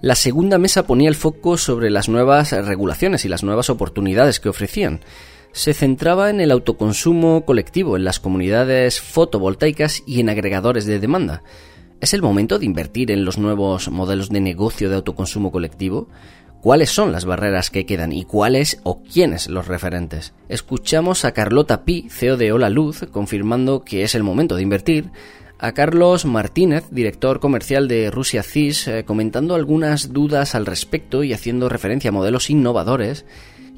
La 0.00 0.16
segunda 0.16 0.58
mesa 0.58 0.86
ponía 0.86 1.08
el 1.08 1.14
foco 1.14 1.56
sobre 1.56 1.90
las 1.90 2.08
nuevas 2.08 2.50
regulaciones 2.50 3.24
y 3.24 3.28
las 3.28 3.44
nuevas 3.44 3.70
oportunidades 3.70 4.40
que 4.40 4.48
ofrecían. 4.48 5.00
Se 5.52 5.74
centraba 5.74 6.30
en 6.30 6.40
el 6.40 6.50
autoconsumo 6.50 7.44
colectivo, 7.44 7.96
en 7.96 8.04
las 8.04 8.18
comunidades 8.18 9.00
fotovoltaicas 9.00 10.02
y 10.06 10.18
en 10.18 10.28
agregadores 10.28 10.86
de 10.86 10.98
demanda. 10.98 11.42
¿Es 12.02 12.14
el 12.14 12.20
momento 12.20 12.58
de 12.58 12.66
invertir 12.66 13.12
en 13.12 13.24
los 13.24 13.38
nuevos 13.38 13.88
modelos 13.88 14.28
de 14.28 14.40
negocio 14.40 14.90
de 14.90 14.96
autoconsumo 14.96 15.52
colectivo? 15.52 16.08
¿Cuáles 16.60 16.90
son 16.90 17.12
las 17.12 17.24
barreras 17.24 17.70
que 17.70 17.86
quedan 17.86 18.12
y 18.12 18.24
cuáles 18.24 18.80
o 18.82 19.04
quiénes 19.04 19.48
los 19.48 19.68
referentes? 19.68 20.34
Escuchamos 20.48 21.24
a 21.24 21.30
Carlota 21.30 21.84
Pi, 21.84 22.08
CEO 22.10 22.36
de 22.36 22.50
Hola 22.50 22.70
Luz, 22.70 23.06
confirmando 23.12 23.84
que 23.84 24.02
es 24.02 24.16
el 24.16 24.24
momento 24.24 24.56
de 24.56 24.62
invertir, 24.62 25.12
a 25.60 25.74
Carlos 25.74 26.24
Martínez, 26.24 26.86
director 26.90 27.38
comercial 27.38 27.86
de 27.86 28.10
Rusia 28.10 28.42
CIS, 28.42 28.88
eh, 28.88 29.04
comentando 29.04 29.54
algunas 29.54 30.12
dudas 30.12 30.56
al 30.56 30.66
respecto 30.66 31.22
y 31.22 31.32
haciendo 31.32 31.68
referencia 31.68 32.08
a 32.08 32.12
modelos 32.12 32.50
innovadores, 32.50 33.26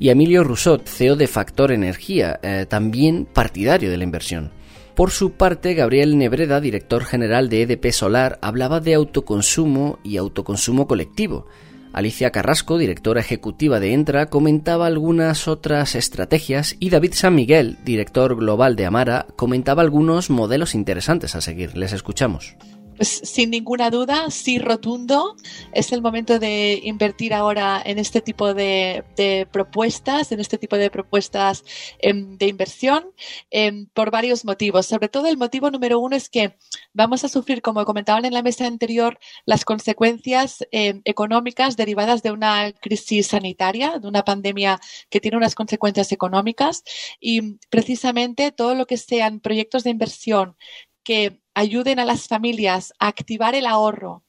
y 0.01 0.09
a 0.09 0.13
Emilio 0.13 0.45
Rousseau, 0.45 0.81
CEO 0.83 1.17
de 1.17 1.27
Factor 1.27 1.73
Energía, 1.73 2.41
eh, 2.43 2.65
también 2.67 3.27
partidario 3.27 3.91
de 3.91 3.99
la 3.99 4.05
inversión. 4.05 4.51
Por 4.95 5.11
su 5.11 5.33
parte, 5.33 5.75
Gabriel 5.75 6.17
Nebreda, 6.17 6.61
director 6.61 7.05
general 7.05 7.49
de 7.49 7.63
EDP 7.63 7.91
Solar, 7.91 8.39
hablaba 8.43 8.79
de 8.79 8.95
autoconsumo 8.95 9.99
y 10.05 10.19
autoconsumo 10.19 10.87
colectivo. 10.87 11.47
Alicia 11.93 12.31
Carrasco, 12.31 12.79
directora 12.79 13.21
ejecutiva 13.21 13.81
de 13.81 13.93
Entra, 13.93 14.27
comentaba 14.27 14.87
algunas 14.87 15.49
otras 15.49 15.97
estrategias 15.97 16.77
y 16.79 16.91
David 16.91 17.13
San 17.15 17.35
Miguel, 17.35 17.77
director 17.85 18.37
global 18.37 18.77
de 18.77 18.87
Amara, 18.87 19.27
comentaba 19.35 19.83
algunos 19.83 20.31
modelos 20.31 20.77
interesantes 20.77 21.35
a 21.35 21.41
seguir. 21.41 21.77
Les 21.77 21.93
escuchamos. 21.93 22.57
Pues 22.97 23.09
sin 23.09 23.51
ninguna 23.51 23.91
duda, 23.91 24.31
sí 24.31 24.59
rotundo, 24.61 25.35
es 25.73 25.91
el 25.91 26.01
momento 26.01 26.39
de 26.39 26.81
invertir 26.85 27.35
ahora 27.35 27.83
en 27.85 27.99
este 27.99 28.21
tipo 28.21 28.55
de, 28.55 29.05
propuestas, 29.51 30.31
en 30.31 30.39
este 30.39 30.59
tipo 30.59 30.77
de 30.77 30.91
propuestas 30.91 31.65
em, 31.99 32.39
de 32.39 32.47
inversión, 32.47 33.05
em, 33.51 33.87
por 33.95 34.13
varios 34.13 34.45
motivos. 34.45 34.87
Sobre 34.87 35.09
todo 35.09 35.27
el 35.27 35.37
motivo 35.37 35.71
número 35.73 35.99
uno 35.99 36.15
es 36.15 36.29
que 36.29 36.57
vamos 36.93 37.25
a 37.25 37.29
sufrir, 37.29 37.63
como 37.63 37.85
comentaban 37.85 38.25
en 38.27 38.33
la 38.33 38.43
mesa 38.43 38.67
anterior, 38.67 39.19
las 39.45 39.65
consecuencias 39.65 40.65
em, 40.71 41.03
económicas 41.05 41.77
derivadas 41.77 42.23
de 42.23 42.31
una 42.31 42.73
crisis 42.73 43.29
sanitaria, 43.29 43.99
de 43.99 44.07
una 44.07 44.25
pandemia 44.25 44.81
que 45.11 45.21
tiene 45.21 45.37
unas 45.37 45.57
consecuencias 45.57 46.13
económicas 46.13 46.85
y 47.21 47.59
precisamente 47.71 48.53
todo 48.53 48.75
lo 48.77 48.87
que 48.87 48.99
sean 48.99 49.41
proyectos 49.41 49.83
de 49.85 49.91
inversión 49.91 50.57
que 51.03 51.44
ayuden 51.55 51.99
a 51.99 52.05
las 52.05 52.29
familias 52.29 52.93
a 52.99 53.09
activar 53.09 53.55
el 53.55 53.67
ahorro 53.67 54.25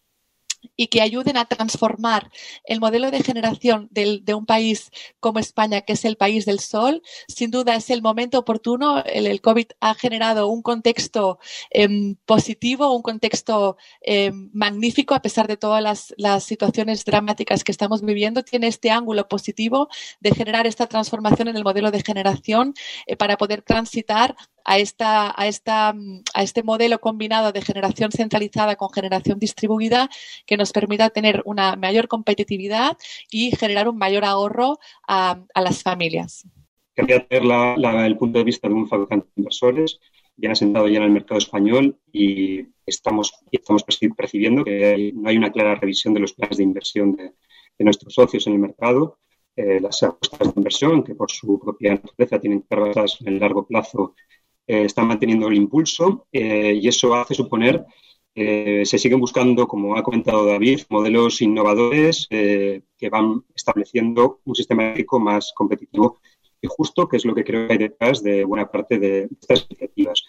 y 0.75 0.87
que 0.87 1.01
ayuden 1.01 1.37
a 1.37 1.45
transformar 1.45 2.31
el 2.65 2.79
modelo 2.79 3.11
de 3.11 3.23
generación 3.23 3.87
de 3.91 4.33
un 4.33 4.45
país 4.45 4.91
como 5.19 5.39
España, 5.39 5.81
que 5.81 5.93
es 5.93 6.05
el 6.05 6.17
país 6.17 6.45
del 6.45 6.59
sol, 6.59 7.01
sin 7.27 7.51
duda 7.51 7.75
es 7.75 7.89
el 7.89 8.01
momento 8.01 8.39
oportuno. 8.39 9.03
El, 9.05 9.41
COVID 9.41 9.67
ha 9.79 9.93
generado 9.95 10.47
un 10.47 10.61
contexto 10.61 11.39
em, 11.69 12.15
positivo, 12.25 12.95
un 12.95 13.01
contexto 13.01 13.77
em, 14.01 14.49
magnífico, 14.53 15.13
a 15.13 15.21
pesar 15.21 15.47
de 15.47 15.57
todas 15.57 16.13
las, 16.17 16.43
situaciones 16.43 17.05
dramáticas 17.05 17.63
que 17.63 17.71
estamos 17.71 18.01
viviendo. 18.01 18.43
Tiene 18.43 18.67
este 18.67 18.91
ángulo 18.91 19.27
positivo 19.27 19.89
de 20.19 20.31
generar 20.31 20.67
esta 20.67 20.87
transformación 20.87 21.47
en 21.47 21.55
el 21.55 21.63
modelo 21.63 21.91
de 21.91 22.03
generación 22.03 22.73
eh, 23.07 23.15
para 23.15 23.37
poder 23.37 23.61
transitar 23.61 24.35
a, 24.65 24.79
esta, 24.79 25.33
a, 25.39 25.47
esta, 25.47 25.89
a 26.33 26.43
este 26.43 26.63
modelo 26.63 26.99
combinado 26.99 27.51
de 27.51 27.61
generación 27.61 28.11
centralizada 28.11 28.75
con 28.75 28.89
generación 28.89 29.39
distribuida 29.39 30.09
que 30.45 30.57
nos 30.57 30.71
permita 30.71 31.09
tener 31.09 31.41
una 31.45 31.75
mayor 31.75 32.07
competitividad 32.07 32.97
y 33.31 33.55
generar 33.55 33.87
un 33.87 33.97
mayor 33.97 34.25
ahorro 34.25 34.79
a, 35.07 35.39
las 35.55 35.83
familias. 35.83 36.47
Quería 36.95 37.25
tener 37.25 37.43
el 38.05 38.17
punto 38.17 38.39
de 38.39 38.45
vista 38.45 38.67
de 38.67 38.73
un 38.73 38.87
fabricante 38.87 39.27
de 39.27 39.41
inversores 39.41 39.99
bien 40.37 40.51
asentado 40.51 40.87
ya 40.87 40.97
en 40.97 41.03
el 41.03 41.11
mercado 41.11 41.37
español 41.37 41.97
y 42.11 42.67
estamos, 42.85 43.33
estamos 43.51 43.83
percibiendo 44.15 44.63
que 44.63 45.11
no 45.13 45.29
hay 45.29 45.37
una 45.37 45.51
clara 45.51 45.75
revisión 45.75 46.13
de 46.13 46.19
los 46.19 46.33
planes 46.33 46.57
de 46.57 46.63
inversión 46.63 47.15
de, 47.15 47.33
nuestros 47.79 48.13
socios 48.13 48.47
en 48.47 48.53
el 48.53 48.59
mercado. 48.59 49.19
Eh, 49.55 49.79
las 49.79 50.03
apuestas 50.03 50.39
de 50.39 50.53
inversión, 50.59 51.03
que 51.03 51.15
por 51.15 51.31
su 51.31 51.59
propia 51.59 51.93
naturaleza 51.93 52.39
tienen 52.39 52.65
basadas 52.69 53.19
en 53.21 53.27
el 53.27 53.39
largo 53.39 53.65
plazo, 53.65 54.13
eh, 54.67 54.83
están 54.85 55.07
manteniendo 55.07 55.47
el 55.47 55.55
impulso 55.55 56.27
eh, 56.31 56.79
y 56.81 56.87
eso 56.87 57.15
hace 57.15 57.33
suponer 57.33 57.85
que 58.33 58.85
se 58.85 58.97
siguen 58.97 59.21
buscando, 59.21 59.67
como 59.67 59.95
ha 59.95 60.03
comentado 60.03 60.45
David, 60.45 60.81
modelos 60.89 61.41
innovadores 61.41 62.27
que 62.29 63.09
van 63.09 63.45
estableciendo 63.55 64.41
un 64.43 64.55
sistema 64.55 64.83
eléctrico 64.83 65.21
más 65.21 65.53
competitivo 65.55 66.19
y 66.61 66.67
justo, 66.67 67.07
que 67.07 67.17
es 67.17 67.25
lo 67.25 67.33
que 67.33 67.45
creo 67.45 67.67
que 67.67 67.73
hay 67.73 67.79
detrás 67.79 68.21
de 68.23 68.43
buena 68.43 68.69
parte 68.69 68.99
de 68.99 69.29
estas 69.39 69.65
iniciativas. 69.69 70.25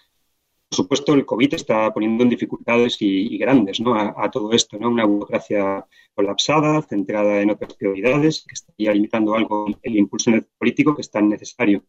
Por 0.68 0.76
supuesto, 0.76 1.14
el 1.14 1.24
COVID 1.24 1.54
está 1.54 1.92
poniendo 1.94 2.24
en 2.24 2.30
dificultades 2.30 2.96
y, 3.00 3.38
grandes 3.38 3.80
¿no? 3.80 3.94
a, 3.94 4.30
todo 4.30 4.52
esto, 4.52 4.78
¿no? 4.78 4.88
una 4.88 5.04
burocracia 5.04 5.86
colapsada, 6.14 6.82
centrada 6.82 7.40
en 7.40 7.50
otras 7.50 7.74
prioridades, 7.74 8.44
que 8.46 8.54
estaría 8.54 8.92
limitando 8.92 9.34
algo 9.34 9.66
el 9.82 9.96
impulso 9.96 10.32
político 10.58 10.94
que 10.94 11.02
es 11.02 11.10
tan 11.10 11.28
necesario. 11.28 11.84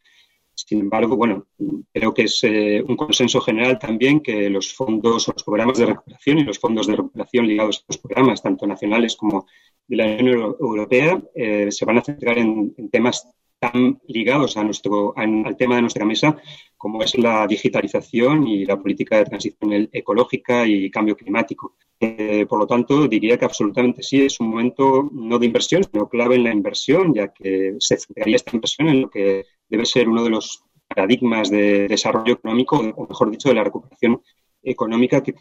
Sin 0.66 0.80
embargo, 0.80 1.16
bueno, 1.16 1.46
creo 1.92 2.12
que 2.12 2.22
es 2.22 2.40
eh, 2.42 2.82
un 2.86 2.96
consenso 2.96 3.40
general 3.40 3.78
también 3.78 4.20
que 4.20 4.50
los 4.50 4.74
fondos 4.74 5.28
los 5.28 5.44
programas 5.44 5.78
de 5.78 5.86
recuperación 5.86 6.38
y 6.38 6.44
los 6.44 6.58
fondos 6.58 6.88
de 6.88 6.96
recuperación 6.96 7.46
ligados 7.46 7.78
a 7.78 7.84
los 7.86 7.98
programas, 7.98 8.42
tanto 8.42 8.66
nacionales 8.66 9.14
como 9.14 9.46
de 9.86 9.96
la 9.96 10.06
Unión 10.06 10.56
Europea, 10.60 11.22
eh, 11.34 11.70
se 11.70 11.84
van 11.84 11.98
a 11.98 12.02
centrar 12.02 12.38
en, 12.38 12.74
temas 12.90 13.28
tan 13.60 14.00
ligados 14.08 14.56
a 14.56 14.64
nuestro, 14.64 15.16
al 15.16 15.56
tema 15.56 15.76
de 15.76 15.82
nuestra 15.82 16.04
mesa 16.04 16.36
como 16.76 17.02
es 17.02 17.16
la 17.18 17.46
digitalización 17.46 18.46
y 18.46 18.64
la 18.64 18.80
política 18.80 19.18
de 19.18 19.24
transición 19.24 19.88
ecológica 19.92 20.66
y 20.66 20.90
cambio 20.90 21.16
climático. 21.16 21.76
Eh, 22.00 22.46
por 22.48 22.60
lo 22.60 22.66
tanto, 22.66 23.08
diría 23.08 23.36
que 23.36 23.44
absolutamente 23.44 24.02
sí, 24.02 24.22
es 24.22 24.38
un 24.38 24.50
momento 24.50 25.08
no 25.12 25.38
de 25.38 25.46
inversión, 25.46 25.82
sino 25.84 26.08
clave 26.08 26.36
en 26.36 26.44
la 26.44 26.52
inversión, 26.52 27.12
ya 27.14 27.32
que 27.32 27.74
se 27.80 27.96
centraría 27.96 28.36
esta 28.36 28.54
inversión 28.54 28.88
en 28.88 29.02
lo 29.02 29.10
que 29.10 29.44
debe 29.68 29.86
ser 29.86 30.08
uno 30.08 30.24
de 30.24 30.30
los 30.30 30.62
paradigmas 30.86 31.50
de 31.50 31.86
desarrollo 31.88 32.34
económico, 32.34 32.76
o 32.76 33.06
mejor 33.06 33.30
dicho, 33.30 33.48
de 33.48 33.54
la 33.54 33.64
recuperación 33.64 34.22
económica 34.62 35.22
que, 35.22 35.34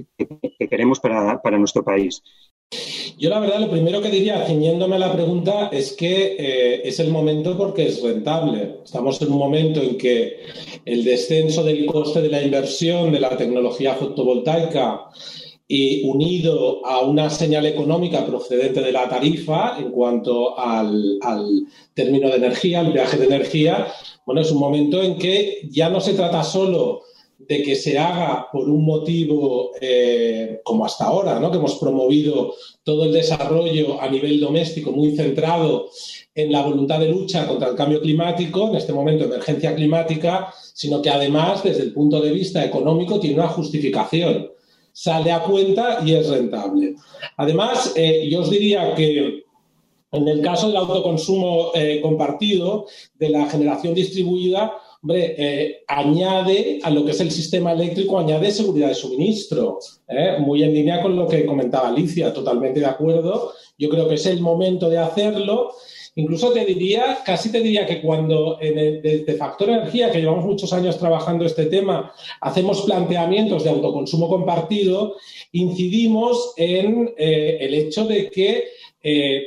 queremos 0.70 1.00
para, 1.00 1.58
nuestro 1.58 1.84
país. 1.84 2.22
Yo 3.18 3.30
la 3.30 3.40
verdad 3.40 3.60
lo 3.60 3.72
primero 3.72 4.02
que 4.02 4.12
diría, 4.12 4.46
ciñéndome 4.46 4.98
a 4.98 5.00
la 5.00 5.14
pregunta, 5.14 5.70
es 5.72 5.94
que 5.94 6.36
eh, 6.38 6.82
es 6.84 7.00
el 7.00 7.10
momento 7.10 7.58
porque 7.58 7.88
es 7.88 8.04
rentable. 8.04 8.80
Estamos 8.84 9.22
en 9.22 9.32
un 9.32 9.40
momento 9.40 9.82
en 9.82 9.98
que 9.98 10.42
el 10.86 11.04
descenso 11.04 11.64
del 11.64 11.86
coste 11.86 12.22
de 12.22 12.30
la 12.30 12.42
inversión 12.42 13.12
de 13.12 13.22
la 13.22 13.38
tecnología 13.38 13.96
fotovoltaica 13.96 15.10
y 15.68 16.08
unido 16.08 16.86
a 16.86 17.02
una 17.02 17.30
señal 17.30 17.66
económica 17.66 18.26
procedente 18.26 18.82
de 18.82 18.92
la 18.92 19.10
tarifa 19.10 19.78
en 19.78 19.92
cuanto 19.92 20.58
al, 20.58 21.20
término 21.94 22.30
de 22.30 22.38
energía, 22.38 22.80
al 22.80 22.94
viaje 22.94 23.18
de 23.18 23.26
energía, 23.26 23.88
bueno, 24.26 24.42
es 24.42 24.52
un 24.52 24.60
momento 24.60 25.02
en 25.02 25.18
que 25.18 25.68
ya 25.70 25.90
no 25.90 26.00
se 26.00 26.14
trata 26.14 26.44
solo 26.44 27.02
de 27.38 27.64
que 27.64 27.76
se 27.76 27.98
haga 27.98 28.48
por 28.52 28.70
un 28.70 28.84
motivo 28.86 29.72
eh, 29.80 30.60
como 30.64 30.86
hasta 30.86 31.06
ahora, 31.06 31.40
¿no? 31.40 31.50
que 31.52 31.58
hemos 31.58 31.76
promovido 31.76 32.54
todo 32.84 33.06
el 33.06 33.14
desarrollo 33.14 34.02
a 34.02 34.10
nivel 34.10 34.40
doméstico 34.40 34.92
muy 34.92 35.16
centrado 35.16 35.90
en 36.36 36.52
la 36.52 36.62
voluntad 36.62 37.00
de 37.00 37.10
lucha 37.10 37.48
contra 37.48 37.70
el 37.70 37.76
cambio 37.76 38.02
climático, 38.02 38.70
en 38.70 38.76
este 38.76 38.94
momento 38.94 39.26
emergencia 39.26 39.76
climática, 39.76 40.54
sino 40.74 41.02
que 41.02 41.10
además 41.10 41.64
desde 41.64 41.84
el 41.84 41.94
punto 41.94 42.22
de 42.22 42.32
vista 42.32 42.64
económico 42.64 43.20
tiene 43.20 43.38
una 43.38 43.48
justificación. 43.48 44.52
Sale 45.00 45.32
a 45.32 45.44
cuenta 45.44 46.00
y 46.04 46.16
es 46.16 46.28
rentable. 46.28 46.96
Además, 47.38 47.94
eh, 47.96 48.28
yo 48.32 48.42
os 48.42 48.50
diría 48.50 48.96
que 48.96 49.44
en 50.12 50.28
el 50.28 50.42
caso 50.42 50.70
del 50.70 50.78
autoconsumo 50.78 51.70
eh, 51.76 52.02
compartido, 52.02 52.88
de 53.14 53.30
la 53.30 53.48
generación 53.48 53.94
distribuida, 53.94 54.74
hombre, 55.04 55.36
eh, 55.38 55.84
añade 55.88 56.80
a 56.82 56.90
lo 56.90 57.06
que 57.06 57.12
es 57.12 57.22
el 57.22 57.30
sistema 57.30 57.74
eléctrico, 57.74 58.18
añade 58.18 58.50
seguridad 58.50 58.88
de 58.88 58.96
suministro, 58.96 59.78
muy 60.40 60.64
en 60.64 60.74
línea 60.74 61.04
con 61.04 61.16
lo 61.16 61.28
que 61.28 61.46
comentaba 61.46 61.90
Alicia, 61.90 62.34
totalmente 62.34 62.80
de 62.80 62.88
acuerdo. 62.88 63.54
Yo 63.78 63.90
creo 63.90 64.08
que 64.08 64.16
es 64.16 64.26
el 64.26 64.42
momento 64.42 64.90
de 64.90 64.98
hacerlo. 64.98 65.74
Incluso 66.18 66.52
te 66.52 66.66
diría, 66.66 67.20
casi 67.26 67.52
te 67.52 67.62
diría 67.62 67.86
que 67.86 68.02
cuando 68.02 68.58
en 68.62 68.78
el, 68.78 69.02
de, 69.02 69.34
Factor 69.36 69.70
Energía, 69.70 70.12
que 70.12 70.20
llevamos 70.20 70.46
muchos 70.46 70.72
años 70.74 71.00
trabajando 71.00 71.46
este 71.46 71.66
tema, 71.66 72.14
hacemos 72.42 72.82
planteamientos 72.82 73.64
de 73.64 73.70
autoconsumo 73.70 74.28
compartido, 74.28 75.16
incidimos 75.54 76.54
en 76.58 77.14
eh, 77.18 77.58
el 77.62 77.74
hecho 77.74 78.06
de 78.06 78.30
que 78.30 78.66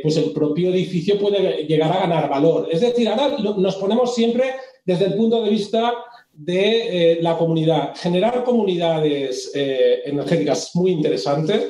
pues 0.02 0.16
el 0.16 0.30
propio 0.30 0.70
edificio 0.70 1.18
puede 1.18 1.66
llegar 1.66 1.92
a 1.92 2.00
ganar 2.00 2.30
valor. 2.30 2.68
Es 2.72 2.80
decir, 2.80 3.06
ahora 3.06 3.36
nos 3.38 3.76
ponemos 3.76 4.14
siempre 4.14 4.54
desde 4.86 5.04
el 5.04 5.14
punto 5.14 5.44
de 5.44 5.50
vista 5.50 5.92
de 6.40 7.12
eh, 7.12 7.18
la 7.20 7.36
comunidad. 7.36 7.94
Generar 7.96 8.44
comunidades 8.44 9.50
eh, 9.54 10.00
energéticas 10.06 10.68
es 10.68 10.76
muy 10.76 10.92
interesante. 10.92 11.68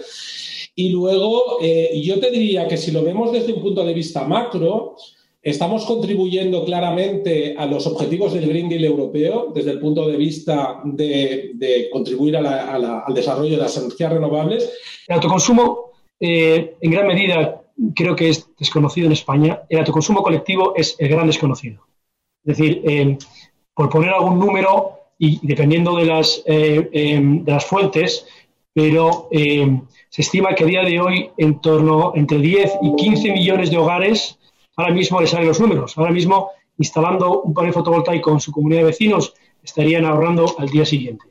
Y 0.80 0.88
luego, 0.88 1.58
eh, 1.60 2.00
yo 2.02 2.18
te 2.18 2.30
diría 2.30 2.66
que 2.66 2.78
si 2.78 2.90
lo 2.90 3.04
vemos 3.04 3.30
desde 3.32 3.52
un 3.52 3.60
punto 3.60 3.84
de 3.84 3.92
vista 3.92 4.26
macro, 4.26 4.96
estamos 5.42 5.84
contribuyendo 5.84 6.64
claramente 6.64 7.54
a 7.54 7.66
los 7.66 7.86
objetivos 7.86 8.32
del 8.32 8.48
Green 8.48 8.70
Deal 8.70 8.84
europeo 8.84 9.52
desde 9.54 9.72
el 9.72 9.78
punto 9.78 10.08
de 10.08 10.16
vista 10.16 10.80
de, 10.84 11.88
contribuir 11.92 12.38
al 12.38 13.14
desarrollo 13.14 13.56
de 13.56 13.62
las 13.62 13.76
energías 13.76 14.10
renovables. 14.10 14.72
El 15.06 15.16
autoconsumo, 15.16 15.92
en 16.18 16.90
gran 16.90 17.06
medida, 17.06 17.60
creo 17.94 18.16
que 18.16 18.30
es 18.30 18.48
desconocido 18.58 19.06
en 19.08 19.12
España. 19.12 19.60
El 19.68 19.80
autoconsumo 19.80 20.22
colectivo 20.22 20.72
es 20.76 20.96
el 20.98 21.08
gran 21.08 21.26
desconocido. 21.26 21.82
Es 22.42 22.56
decir, 22.56 22.80
eh, 22.88 23.18
por 23.74 23.90
poner 23.90 24.14
algún 24.14 24.38
número 24.38 24.92
y 25.18 25.46
dependiendo 25.46 25.96
de 25.96 26.06
las, 26.06 26.42
eh, 26.46 27.44
fuentes, 27.68 28.26
pero 28.72 29.28
se 30.10 30.20
estima 30.20 30.54
que 30.54 30.64
a 30.64 30.66
día 30.66 30.82
de 30.82 31.00
hoy 31.00 31.30
en 31.38 31.60
torno 31.60 32.12
entre 32.14 32.38
10 32.38 32.72
y 32.82 32.96
15 32.96 33.32
millones 33.32 33.70
de 33.70 33.78
hogares, 33.78 34.38
ahora 34.76 34.92
mismo 34.92 35.20
les 35.20 35.30
salen 35.30 35.48
los 35.48 35.60
números, 35.60 35.96
ahora 35.96 36.12
mismo 36.12 36.50
instalando 36.76 37.40
un 37.42 37.54
panel 37.54 37.72
fotovoltaico 37.72 38.30
en 38.32 38.40
su 38.40 38.52
comunidad 38.52 38.80
de 38.80 38.86
vecinos 38.86 39.32
estarían 39.62 40.04
ahorrando 40.04 40.54
al 40.58 40.68
día 40.68 40.84
siguiente. 40.84 41.24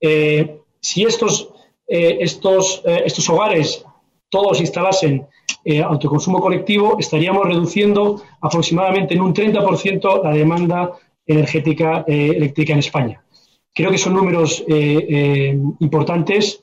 Eh, 0.00 0.60
si 0.80 1.04
estos, 1.04 1.50
estos, 1.86 2.82
estos 2.84 3.28
hogares 3.28 3.84
todos 4.30 4.60
instalasen 4.60 5.26
eh, 5.64 5.82
autoconsumo 5.82 6.40
colectivo, 6.40 6.96
estaríamos 6.98 7.46
reduciendo 7.46 8.22
aproximadamente 8.40 9.14
en 9.14 9.20
un 9.20 9.34
30% 9.34 10.22
la 10.22 10.30
demanda 10.30 10.92
energética 11.26 12.04
eh, 12.06 12.32
eléctrica 12.36 12.72
en 12.72 12.78
España. 12.78 13.22
Creo 13.74 13.90
que 13.90 13.98
son 13.98 14.14
números 14.14 14.64
eh, 14.66 15.58
importantes. 15.80 16.62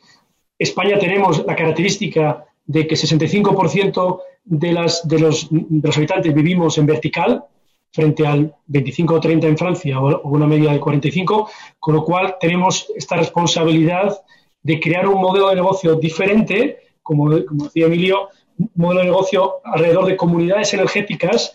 España 0.58 0.98
tenemos 0.98 1.46
la 1.46 1.56
característica 1.56 2.46
de 2.66 2.88
que 2.88 2.96
65% 2.96 4.20
de, 4.46 4.72
los, 4.74 5.08
de 5.08 5.20
los 5.20 5.98
habitantes 5.98 6.34
vivimos 6.34 6.78
en 6.78 6.86
vertical, 6.86 7.44
frente 7.92 8.28
al 8.28 8.54
25 8.68 9.16
o 9.16 9.20
30 9.20 9.48
en 9.48 9.58
Francia 9.58 10.00
o, 10.00 10.22
una 10.30 10.48
media 10.48 10.72
de 10.72 10.80
45, 10.80 11.50
con 11.80 11.96
lo 11.96 12.04
cual 12.04 12.36
tenemos 12.40 12.88
esta 12.96 13.18
responsabilidad 13.18 14.20
de 14.62 14.80
crear 14.80 15.08
un 15.08 15.22
modelo 15.22 15.50
de 15.50 15.56
negocio 15.56 15.96
diferente, 15.96 16.78
como, 17.02 17.30
como 17.46 17.66
decía 17.66 17.86
Emilio, 17.86 18.30
modelo 18.76 19.02
de 19.02 19.06
negocio 19.08 19.56
alrededor 19.64 20.06
de 20.06 20.18
comunidades 20.18 20.74
energéticas 20.74 21.54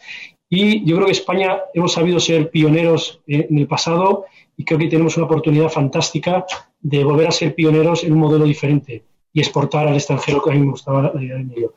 y 0.49 0.85
yo 0.85 0.97
creo 0.97 1.07
que 1.07 1.13
España 1.13 1.61
hemos 1.73 1.93
sabido 1.93 2.21
ser 2.21 2.51
pioneros 2.51 3.21
en 3.27 3.59
el 3.59 3.67
pasado 3.67 4.27
y 4.57 4.65
creo 4.65 4.79
que 4.79 4.89
tenemos 4.89 5.17
una 5.17 5.27
oportunidad 5.27 5.69
fantástica 5.69 6.45
de 6.81 7.05
volver 7.05 7.29
a 7.29 7.33
ser 7.33 7.55
pioneros 7.55 8.05
en 8.05 8.13
un 8.13 8.19
modelo 8.19 8.45
diferente 8.45 9.05
y 9.33 9.41
exportar 9.41 9.89
al 9.89 9.95
extranjero, 9.95 10.43
que 10.43 10.51
a 10.51 10.55
mí 10.55 10.61
me 10.61 10.71
gustaba 10.71 11.13
la 11.15 11.23
idea 11.23 11.37
de 11.37 11.45
medio. 11.45 11.75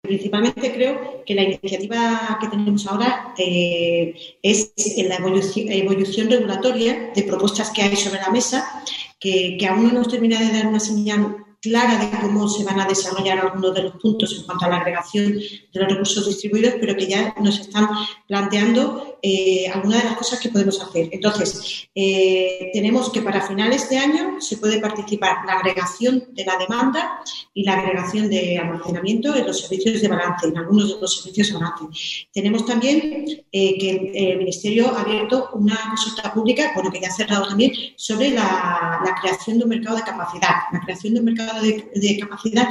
Principalmente 0.00 0.72
creo 0.72 1.24
que 1.26 1.34
la 1.34 1.42
iniciativa 1.42 2.38
que 2.40 2.46
tenemos 2.48 2.86
ahora 2.86 3.34
eh, 3.36 4.14
es 4.40 4.72
la 5.08 5.16
evolución, 5.16 5.70
evolución, 5.70 6.30
regulatoria 6.30 7.10
de 7.14 7.22
propuestas 7.24 7.70
que 7.70 7.82
hay 7.82 7.96
sobre 7.96 8.20
la 8.20 8.30
mesa, 8.30 8.82
que, 9.18 9.56
que 9.58 9.66
aún 9.66 9.84
no 9.84 9.90
hemos 9.90 10.08
terminado 10.08 10.46
de 10.46 10.52
dar 10.52 10.66
una 10.68 10.80
señal 10.80 11.36
clara 11.60 11.98
de 11.98 12.10
cómo 12.20 12.48
se 12.48 12.64
van 12.64 12.78
a 12.78 12.86
desarrollar 12.86 13.38
algunos 13.38 13.74
de 13.74 13.82
los 13.82 13.96
puntos 14.00 14.36
en 14.38 14.44
cuanto 14.44 14.66
a 14.66 14.68
la 14.68 14.76
agregación 14.76 15.32
de 15.32 15.80
los 15.80 15.88
recursos 15.88 16.26
distribuidos, 16.26 16.74
pero 16.80 16.94
que 16.94 17.06
ya 17.06 17.34
nos 17.40 17.58
están 17.58 17.88
planteando 18.28 19.15
eh, 19.22 19.68
algunas 19.68 20.02
de 20.02 20.08
las 20.10 20.18
cosas 20.18 20.40
que 20.40 20.50
podemos 20.50 20.80
hacer. 20.80 21.08
Entonces, 21.12 21.88
eh, 21.94 22.70
tenemos 22.72 23.10
que 23.10 23.22
para 23.22 23.46
finales 23.46 23.88
de 23.88 23.98
año 23.98 24.40
se 24.40 24.56
puede 24.56 24.78
participar 24.80 25.38
la 25.46 25.54
agregación 25.54 26.24
de 26.32 26.44
la 26.44 26.56
demanda 26.58 27.20
y 27.54 27.64
la 27.64 27.74
agregación 27.74 28.28
de 28.28 28.58
almacenamiento 28.58 29.34
en 29.34 29.46
los 29.46 29.60
servicios 29.60 30.00
de 30.00 30.08
balance, 30.08 30.46
en 30.46 30.58
algunos 30.58 30.94
de 30.94 31.00
los 31.00 31.16
servicios 31.16 31.48
de 31.48 31.54
balance. 31.54 32.28
Tenemos 32.32 32.66
también 32.66 33.24
eh, 33.52 33.78
que 33.78 34.32
el 34.32 34.38
Ministerio 34.38 34.94
ha 34.94 35.02
abierto 35.02 35.50
una 35.54 35.78
consulta 35.88 36.32
pública, 36.32 36.72
bueno, 36.74 36.90
que 36.90 37.00
ya 37.00 37.08
ha 37.08 37.12
cerrado 37.12 37.48
también, 37.48 37.72
sobre 37.96 38.30
la, 38.30 39.02
creación 39.20 39.58
de 39.58 39.64
un 39.64 39.70
mercado 39.70 39.96
de 39.96 40.02
capacidad. 40.02 40.54
La 40.72 40.80
creación 40.80 41.14
de 41.14 41.20
un 41.20 41.26
mercado 41.26 41.62
de 41.62 42.18
capacidad 42.18 42.68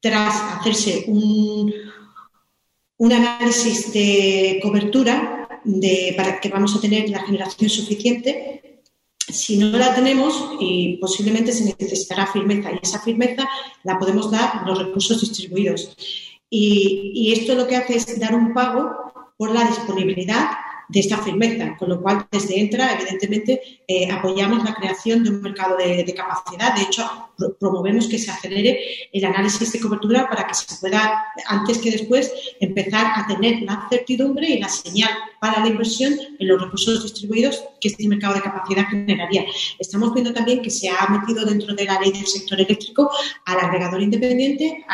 tras 0.00 0.34
hacerse 0.58 1.04
un, 1.08 1.72
un 2.98 3.12
análisis 3.12 3.92
de 3.92 4.60
cobertura 4.62 5.43
de, 5.64 6.14
para 6.16 6.40
que 6.40 6.48
vamos 6.48 6.76
a 6.76 6.80
tener 6.80 7.08
la 7.10 7.20
generación 7.20 7.70
suficiente. 7.70 8.82
Si 9.18 9.56
no 9.56 9.76
la 9.78 9.94
tenemos, 9.94 10.52
y 10.60 10.98
posiblemente 10.98 11.52
se 11.52 11.64
necesitará 11.64 12.26
firmeza, 12.26 12.70
y 12.72 12.78
esa 12.82 13.00
firmeza 13.00 13.48
la 13.82 13.98
podemos 13.98 14.30
dar 14.30 14.66
los 14.66 14.78
recursos 14.78 15.20
distribuidos. 15.20 15.96
Y, 16.50 17.12
y 17.14 17.32
esto 17.32 17.54
lo 17.54 17.66
que 17.66 17.76
hace 17.76 17.96
es 17.96 18.20
dar 18.20 18.34
un 18.34 18.52
pago 18.52 18.90
por 19.36 19.50
la 19.50 19.64
disponibilidad 19.64 20.46
de 20.88 21.00
esta 21.00 21.18
firmeza, 21.18 21.76
con 21.78 21.88
lo 21.88 22.00
cual 22.00 22.26
desde 22.30 22.60
Entra, 22.60 22.92
evidentemente, 22.94 23.80
eh, 23.86 24.10
apoyamos 24.10 24.64
la 24.64 24.74
creación 24.74 25.24
de 25.24 25.30
un 25.30 25.42
mercado 25.42 25.76
de, 25.76 26.14
capacidad. 26.14 26.74
De 26.74 26.82
hecho, 26.82 27.08
promovemos 27.58 28.06
que 28.06 28.18
se 28.18 28.30
acelere 28.30 28.78
el 29.12 29.24
análisis 29.24 29.72
de 29.72 29.80
cobertura 29.80 30.28
para 30.28 30.46
que 30.46 30.54
se 30.54 30.76
pueda, 30.76 31.24
antes 31.46 31.78
que 31.78 31.90
después, 31.90 32.32
empezar 32.60 33.06
a 33.16 33.26
tener 33.26 33.62
la 33.62 33.86
certidumbre 33.90 34.48
y 34.48 34.60
la 34.60 34.68
señal 34.68 35.10
para 35.40 35.60
la 35.60 35.68
inversión 35.68 36.14
en 36.38 36.48
los 36.48 36.62
recursos 36.62 37.02
distribuidos 37.02 37.64
que 37.80 37.88
este 37.88 38.06
mercado 38.08 38.34
de 38.34 38.42
capacidad 38.42 38.86
generaría. 38.88 39.44
Estamos 39.78 40.14
viendo 40.14 40.32
también 40.32 40.62
que 40.62 40.70
se 40.70 40.88
ha 40.88 41.06
metido 41.08 41.44
dentro 41.44 41.74
de 41.74 41.84
la 41.84 42.00
ley 42.00 42.12
del 42.12 42.26
sector 42.26 42.60
eléctrico 42.60 43.10
al 43.44 43.58
agregador 43.58 44.00
independiente, 44.00 44.84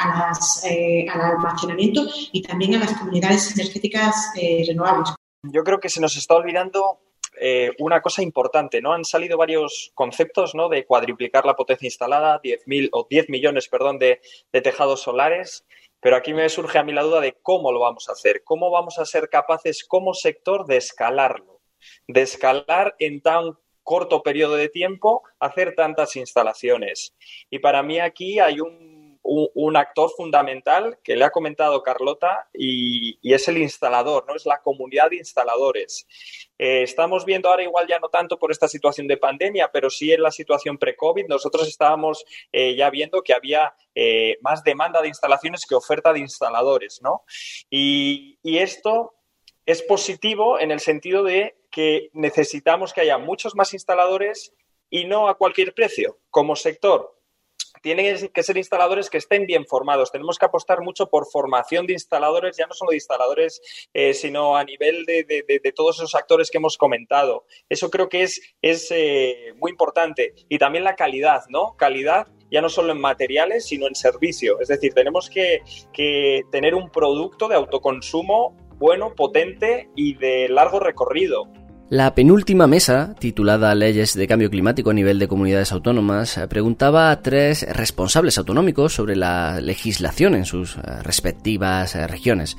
eh, 0.64 1.06
al 1.08 1.20
almacenamiento 1.20 2.06
y 2.32 2.42
también 2.42 2.74
a 2.76 2.80
las 2.80 2.94
comunidades 2.94 3.52
energéticas 3.52 4.30
eh, 4.36 4.64
renovables 4.66 5.19
yo 5.42 5.64
creo 5.64 5.80
que 5.80 5.88
se 5.88 6.00
nos 6.00 6.16
está 6.16 6.34
olvidando 6.34 7.00
eh, 7.40 7.70
una 7.78 8.02
cosa 8.02 8.22
importante, 8.22 8.80
¿no? 8.80 8.92
Han 8.92 9.04
salido 9.04 9.38
varios 9.38 9.92
conceptos, 9.94 10.54
¿no? 10.54 10.68
De 10.68 10.84
cuadriplicar 10.84 11.46
la 11.46 11.56
potencia 11.56 11.86
instalada, 11.86 12.40
10 12.42 12.64
o 12.92 13.06
10 13.08 13.28
millones, 13.30 13.68
perdón, 13.68 13.98
de, 13.98 14.20
de, 14.52 14.60
tejados 14.60 15.02
solares. 15.02 15.64
Pero 16.00 16.16
aquí 16.16 16.34
me 16.34 16.48
surge 16.48 16.78
a 16.78 16.82
mí 16.82 16.92
la 16.92 17.02
duda 17.02 17.20
de 17.20 17.36
cómo 17.42 17.72
lo 17.72 17.80
vamos 17.80 18.08
a 18.08 18.12
hacer, 18.12 18.42
cómo 18.44 18.70
vamos 18.70 18.98
a 18.98 19.04
ser 19.04 19.28
capaces 19.28 19.84
como 19.84 20.14
sector 20.14 20.66
de 20.66 20.78
escalarlo, 20.78 21.60
de 22.08 22.22
escalar 22.22 22.96
en 22.98 23.20
tan 23.20 23.56
corto 23.82 24.22
periodo 24.22 24.56
de 24.56 24.68
tiempo, 24.68 25.22
hacer 25.38 25.74
tantas 25.74 26.16
instalaciones. 26.16 27.14
Y 27.50 27.58
para 27.58 27.82
mí 27.82 28.00
aquí 28.00 28.38
hay 28.38 28.60
un 28.60 28.99
un, 29.22 29.76
actor 29.76 30.10
fundamental 30.16 30.98
que 31.02 31.16
le 31.16 31.24
ha 31.24 31.30
comentado 31.30 31.82
Carlota 31.82 32.48
y, 32.52 33.18
es 33.22 33.48
el 33.48 33.58
instalador, 33.58 34.26
¿no? 34.26 34.34
Es 34.34 34.46
la 34.46 34.60
comunidad 34.60 35.10
de 35.10 35.16
instaladores. 35.16 36.06
Eh, 36.58 36.82
estamos 36.82 37.24
viendo 37.24 37.48
ahora 37.48 37.62
igual 37.62 37.86
ya 37.86 37.98
no 37.98 38.08
tanto 38.08 38.38
por 38.38 38.50
esta 38.50 38.68
situación 38.68 39.06
de 39.06 39.16
pandemia, 39.16 39.70
pero 39.72 39.90
sí 39.90 40.12
en 40.12 40.22
la 40.22 40.30
situación 40.30 40.78
pre-COVID, 40.78 41.26
nosotros 41.28 41.68
estábamos 41.68 42.24
eh, 42.52 42.74
ya 42.74 42.90
viendo 42.90 43.22
que 43.22 43.32
había 43.32 43.74
eh, 43.94 44.38
más 44.40 44.64
demanda 44.64 45.00
de 45.00 45.08
instalaciones 45.08 45.64
que 45.66 45.74
oferta 45.74 46.12
de 46.12 46.20
instaladores, 46.20 47.00
¿no? 47.02 47.22
y 47.70 48.38
esto 48.42 49.14
es 49.66 49.82
positivo 49.82 50.58
en 50.58 50.70
el 50.70 50.80
sentido 50.80 51.22
de 51.22 51.56
que 51.70 52.10
necesitamos 52.12 52.92
que 52.92 53.02
haya 53.02 53.18
muchos 53.18 53.54
más 53.54 53.72
instaladores 53.72 54.52
y 54.90 55.04
no 55.04 55.28
a 55.28 55.36
cualquier 55.36 55.72
precio. 55.72 56.18
Como 56.30 56.56
sector, 56.56 57.19
tienen 57.80 58.28
que 58.28 58.42
ser 58.42 58.56
instaladores 58.56 59.10
que 59.10 59.18
estén 59.18 59.46
bien 59.46 59.66
formados. 59.66 60.12
Tenemos 60.12 60.38
que 60.38 60.46
apostar 60.46 60.82
mucho 60.82 61.08
por 61.08 61.26
formación 61.30 61.86
de 61.86 61.94
instaladores, 61.94 62.56
ya 62.56 62.66
no 62.66 62.74
solo 62.74 62.90
de 62.90 62.96
instaladores, 62.96 63.60
eh, 63.94 64.14
sino 64.14 64.56
a 64.56 64.64
nivel 64.64 65.04
de, 65.06 65.72
todos 65.74 65.96
esos 65.96 66.14
actores 66.14 66.50
que 66.50 66.58
hemos 66.58 66.76
comentado. 66.76 67.44
Eso 67.68 67.90
creo 67.90 68.08
que 68.08 68.22
es, 68.22 68.40
eh, 68.90 69.54
muy 69.56 69.70
importante. 69.70 70.34
Y 70.48 70.58
también 70.58 70.84
la 70.84 70.96
calidad, 70.96 71.44
¿no? 71.48 71.76
Calidad 71.76 72.28
ya 72.50 72.60
no 72.60 72.68
solo 72.68 72.92
en 72.92 73.00
materiales, 73.00 73.66
sino 73.66 73.86
en 73.86 73.94
servicio. 73.94 74.60
Es 74.60 74.68
decir, 74.68 74.92
tenemos 74.92 75.30
que 75.30 75.62
tener 76.50 76.74
un 76.74 76.90
producto 76.90 77.46
de 77.48 77.54
autoconsumo 77.54 78.56
bueno, 78.80 79.14
potente 79.14 79.90
y 79.94 80.14
de 80.14 80.48
largo 80.48 80.80
recorrido. 80.80 81.46
La 81.90 82.14
penúltima 82.14 82.68
mesa, 82.68 83.16
titulada 83.18 83.74
Leyes 83.74 84.14
de 84.14 84.28
Cambio 84.28 84.48
Climático 84.48 84.90
a 84.90 84.94
nivel 84.94 85.18
de 85.18 85.26
comunidades 85.26 85.72
autónomas, 85.72 86.38
preguntaba 86.48 87.10
a 87.10 87.20
tres 87.20 87.66
responsables 87.68 88.38
autonómicos 88.38 88.94
sobre 88.94 89.16
la 89.16 89.60
legislación 89.60 90.36
en 90.36 90.44
sus 90.44 90.76
eh, 90.76 91.02
respectivas 91.02 91.96
eh, 91.96 92.06
regiones. 92.06 92.56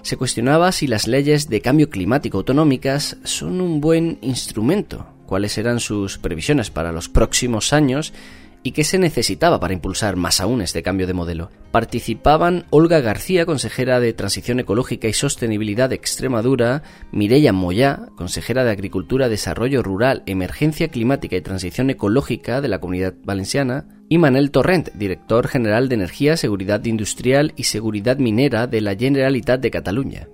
Se 0.00 0.16
cuestionaba 0.16 0.72
si 0.72 0.86
las 0.86 1.06
leyes 1.06 1.50
de 1.50 1.60
cambio 1.60 1.90
climático 1.90 2.38
autonómicas 2.38 3.18
son 3.22 3.60
un 3.60 3.82
buen 3.82 4.16
instrumento, 4.22 5.06
cuáles 5.26 5.58
eran 5.58 5.78
sus 5.78 6.16
previsiones 6.16 6.70
para 6.70 6.90
los 6.90 7.10
próximos 7.10 7.74
años 7.74 8.14
y 8.62 8.72
qué 8.72 8.84
se 8.84 8.98
necesitaba 8.98 9.60
para 9.60 9.74
impulsar 9.74 10.16
más 10.16 10.40
aún 10.40 10.60
este 10.60 10.82
cambio 10.82 11.06
de 11.06 11.14
modelo. 11.14 11.50
Participaban 11.70 12.64
Olga 12.70 13.00
García, 13.00 13.46
consejera 13.46 14.00
de 14.00 14.12
Transición 14.12 14.60
Ecológica 14.60 15.08
y 15.08 15.12
Sostenibilidad 15.12 15.88
de 15.88 15.94
Extremadura, 15.94 16.82
Mireia 17.12 17.52
Moyá, 17.52 18.08
consejera 18.16 18.64
de 18.64 18.70
Agricultura, 18.70 19.28
Desarrollo 19.28 19.82
Rural, 19.82 20.22
Emergencia 20.26 20.88
Climática 20.88 21.36
y 21.36 21.42
Transición 21.42 21.90
Ecológica 21.90 22.60
de 22.60 22.68
la 22.68 22.80
Comunidad 22.80 23.14
Valenciana, 23.24 23.86
y 24.08 24.18
Manel 24.18 24.50
Torrent, 24.50 24.88
director 24.94 25.46
general 25.46 25.88
de 25.88 25.94
Energía, 25.94 26.36
Seguridad 26.36 26.84
Industrial 26.84 27.52
y 27.56 27.62
Seguridad 27.64 28.18
Minera 28.18 28.66
de 28.66 28.80
la 28.80 28.96
Generalitat 28.96 29.60
de 29.60 29.70
Cataluña. 29.70 30.28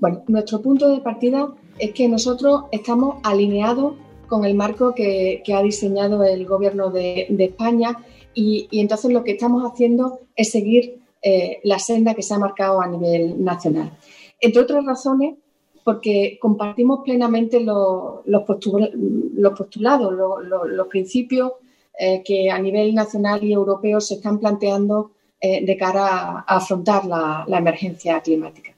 Bueno, 0.00 0.24
nuestro 0.26 0.60
punto 0.60 0.88
de 0.88 1.00
partida 1.00 1.48
es 1.78 1.92
que 1.92 2.08
nosotros 2.08 2.64
estamos 2.72 3.16
alineados 3.22 3.94
con 4.26 4.44
el 4.44 4.54
marco 4.54 4.94
que, 4.94 5.42
ha 5.54 5.62
diseñado 5.62 6.24
el 6.24 6.46
Gobierno 6.46 6.90
de, 6.90 7.26
España 7.38 8.04
y, 8.34 8.68
entonces 8.72 9.12
lo 9.12 9.24
que 9.24 9.32
estamos 9.32 9.62
haciendo 9.62 10.20
es 10.36 10.50
seguir 10.50 11.00
eh, 11.22 11.60
la 11.64 11.78
senda 11.78 12.14
que 12.14 12.22
se 12.22 12.34
ha 12.34 12.38
marcado 12.38 12.80
a 12.80 12.86
nivel 12.86 13.42
nacional. 13.42 13.96
Entre 14.40 14.60
otras 14.60 14.84
razones, 14.84 15.36
porque 15.84 16.38
compartimos 16.40 17.00
plenamente 17.04 17.60
los, 17.60 18.22
postulados, 18.46 20.12
los, 20.12 20.86
principios 20.88 21.52
eh, 21.98 22.22
que 22.24 22.50
a 22.50 22.58
nivel 22.58 22.94
nacional 22.94 23.44
y 23.44 23.52
europeo 23.52 24.00
se 24.00 24.14
están 24.14 24.38
planteando 24.38 25.12
eh, 25.40 25.64
de 25.64 25.76
cara 25.76 26.44
a, 26.46 26.56
afrontar 26.56 27.04
la, 27.04 27.44
la 27.46 27.58
emergencia 27.58 28.20
climática. 28.20 28.74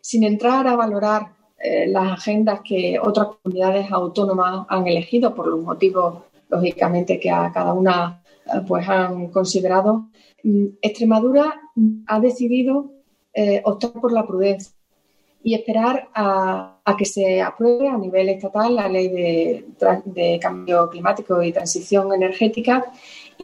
Sin 0.00 0.24
entrar 0.24 0.66
a 0.66 0.76
valorar 0.76 1.36
eh, 1.68 1.88
las 1.88 2.12
agendas 2.12 2.60
que 2.62 2.96
otras 3.02 3.26
comunidades 3.42 3.90
autónomas 3.90 4.66
han 4.68 4.86
elegido 4.86 5.34
por 5.34 5.48
los 5.48 5.60
motivos, 5.60 6.22
lógicamente, 6.48 7.18
que 7.18 7.28
a 7.28 7.50
cada 7.52 7.72
una 7.72 8.22
eh, 8.46 8.60
pues 8.68 8.88
han 8.88 9.28
considerado. 9.32 10.06
Mm, 10.44 10.66
Extremadura 10.80 11.60
ha 12.06 12.20
decidido 12.20 12.92
eh, 13.34 13.62
optar 13.64 13.92
por 13.94 14.12
la 14.12 14.24
prudencia 14.24 14.72
y 15.42 15.54
esperar 15.54 16.08
a, 16.14 16.78
que 16.96 17.04
se 17.04 17.42
apruebe 17.42 17.88
a 17.88 17.98
nivel 17.98 18.28
estatal 18.28 18.76
la 18.76 18.88
ley 18.88 19.08
de, 19.08 19.66
de, 20.04 20.38
cambio 20.40 20.88
climático 20.88 21.42
y 21.42 21.52
transición 21.52 22.14
energética 22.14 22.92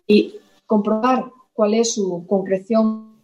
y 0.07 0.37
comprobar 0.65 1.25
cuál 1.53 1.75
es 1.75 1.95
su 1.95 2.25
concreción 2.29 3.17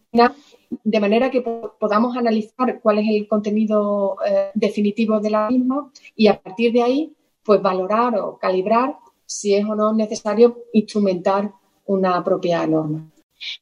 de 0.70 1.00
manera 1.00 1.30
que 1.30 1.40
podamos 1.40 2.16
analizar 2.16 2.80
cuál 2.80 2.98
es 2.98 3.06
el 3.08 3.28
contenido 3.28 4.16
eh, 4.26 4.50
definitivo 4.54 5.20
de 5.20 5.30
la 5.30 5.48
misma 5.48 5.90
y 6.14 6.26
a 6.26 6.40
partir 6.40 6.72
de 6.72 6.82
ahí, 6.82 7.12
pues 7.42 7.62
valorar 7.62 8.16
o 8.18 8.38
calibrar 8.38 8.96
si 9.24 9.54
es 9.54 9.64
o 9.64 9.74
no 9.74 9.92
necesario 9.92 10.64
instrumentar 10.72 11.52
una 11.86 12.22
propia 12.24 12.66
norma. 12.66 13.10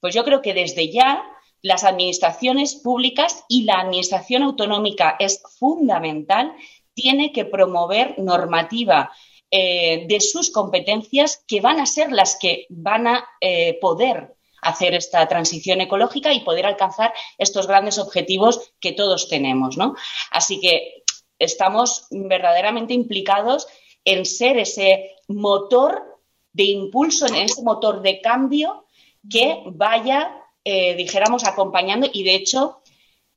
Pues 0.00 0.14
yo 0.14 0.24
creo 0.24 0.42
que 0.42 0.54
desde 0.54 0.90
ya 0.90 1.22
las 1.62 1.84
administraciones 1.84 2.74
públicas 2.76 3.44
y 3.48 3.64
la 3.64 3.80
administración 3.80 4.42
autonómica 4.42 5.16
es 5.18 5.42
fundamental, 5.58 6.52
tiene 6.94 7.32
que 7.32 7.44
promover 7.44 8.18
normativa 8.18 9.10
eh, 9.50 10.06
de 10.08 10.20
sus 10.20 10.50
competencias 10.50 11.44
que 11.46 11.60
van 11.60 11.80
a 11.80 11.86
ser 11.86 12.12
las 12.12 12.36
que 12.40 12.66
van 12.68 13.06
a 13.06 13.24
eh, 13.40 13.78
poder 13.80 14.35
hacer 14.68 14.94
esta 14.94 15.26
transición 15.28 15.80
ecológica 15.80 16.32
y 16.32 16.40
poder 16.40 16.66
alcanzar 16.66 17.12
estos 17.38 17.66
grandes 17.66 17.98
objetivos 17.98 18.72
que 18.80 18.92
todos 18.92 19.28
tenemos, 19.28 19.76
¿no? 19.76 19.94
Así 20.30 20.60
que 20.60 21.04
estamos 21.38 22.06
verdaderamente 22.10 22.94
implicados 22.94 23.66
en 24.04 24.24
ser 24.24 24.58
ese 24.58 25.16
motor 25.28 26.20
de 26.52 26.64
impulso, 26.64 27.26
en 27.26 27.36
ese 27.36 27.62
motor 27.62 28.02
de 28.02 28.20
cambio 28.20 28.86
que 29.28 29.62
vaya, 29.66 30.42
eh, 30.64 30.94
dijéramos, 30.94 31.44
acompañando 31.44 32.08
y 32.12 32.22
de 32.22 32.34
hecho 32.34 32.80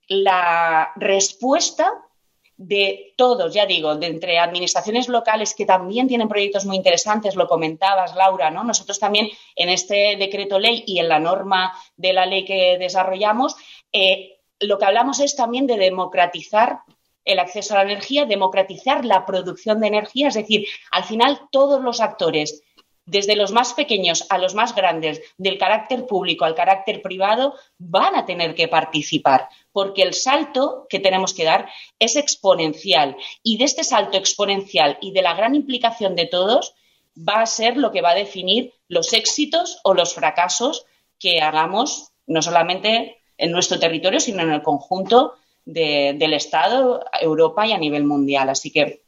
la 0.07 0.91
respuesta 0.95 1.91
de 2.59 3.13
todos, 3.15 3.53
ya 3.53 3.65
digo, 3.65 3.95
de 3.95 4.07
entre 4.07 4.37
administraciones 4.37 5.07
locales 5.07 5.55
que 5.55 5.65
también 5.65 6.09
tienen 6.09 6.27
proyectos 6.27 6.65
muy 6.65 6.75
interesantes, 6.75 7.37
lo 7.37 7.47
comentabas, 7.47 8.15
Laura, 8.15 8.51
¿no? 8.51 8.65
Nosotros 8.65 8.99
también 8.99 9.29
en 9.55 9.69
este 9.69 10.17
decreto 10.17 10.59
ley 10.59 10.83
y 10.85 10.99
en 10.99 11.07
la 11.07 11.19
norma 11.19 11.71
de 11.95 12.11
la 12.11 12.25
ley 12.25 12.43
que 12.43 12.77
desarrollamos, 12.77 13.55
eh, 13.93 14.39
lo 14.59 14.77
que 14.77 14.83
hablamos 14.83 15.21
es 15.21 15.37
también 15.37 15.67
de 15.67 15.77
democratizar 15.77 16.81
el 17.23 17.39
acceso 17.39 17.75
a 17.75 17.77
la 17.77 17.91
energía, 17.91 18.25
democratizar 18.25 19.05
la 19.05 19.25
producción 19.25 19.79
de 19.79 19.87
energía, 19.87 20.27
es 20.27 20.33
decir, 20.33 20.67
al 20.91 21.05
final 21.05 21.39
todos 21.51 21.81
los 21.81 22.01
actores 22.01 22.61
desde 23.09 23.35
los 23.35 23.51
más 23.51 23.73
pequeños 23.73 24.25
a 24.29 24.37
los 24.37 24.53
más 24.53 24.75
grandes, 24.75 25.21
del 25.37 25.57
carácter 25.57 26.05
público 26.05 26.45
al 26.45 26.55
carácter 26.55 27.01
privado, 27.01 27.55
van 27.77 28.15
a 28.15 28.25
tener 28.25 28.53
que 28.53 28.67
participar, 28.67 29.49
porque 29.71 30.03
el 30.03 30.13
salto 30.13 30.85
que 30.89 30.99
tenemos 30.99 31.33
que 31.33 31.43
dar 31.43 31.69
es 31.97 32.15
exponencial. 32.15 33.17
Y 33.41 33.57
de 33.57 33.65
este 33.65 33.83
salto 33.83 34.17
exponencial 34.17 34.97
y 35.01 35.11
de 35.11 35.23
la 35.23 35.33
gran 35.33 35.55
implicación 35.55 36.15
de 36.15 36.27
todos, 36.27 36.75
va 37.17 37.41
a 37.41 37.45
ser 37.47 37.77
lo 37.77 37.91
que 37.91 38.01
va 38.01 38.11
a 38.11 38.15
definir 38.15 38.73
los 38.87 39.13
éxitos 39.13 39.79
o 39.83 39.93
los 39.93 40.13
fracasos 40.13 40.85
que 41.17 41.41
hagamos, 41.41 42.11
no 42.27 42.41
solamente 42.41 43.21
en 43.37 43.51
nuestro 43.51 43.79
territorio, 43.79 44.19
sino 44.19 44.43
en 44.43 44.51
el 44.51 44.61
conjunto 44.61 45.33
del 45.65 46.33
Estado, 46.33 47.03
Europa 47.19 47.65
y 47.65 47.73
a 47.73 47.77
nivel 47.77 48.03
mundial. 48.03 48.49
Así 48.49 48.71
que 48.71 49.01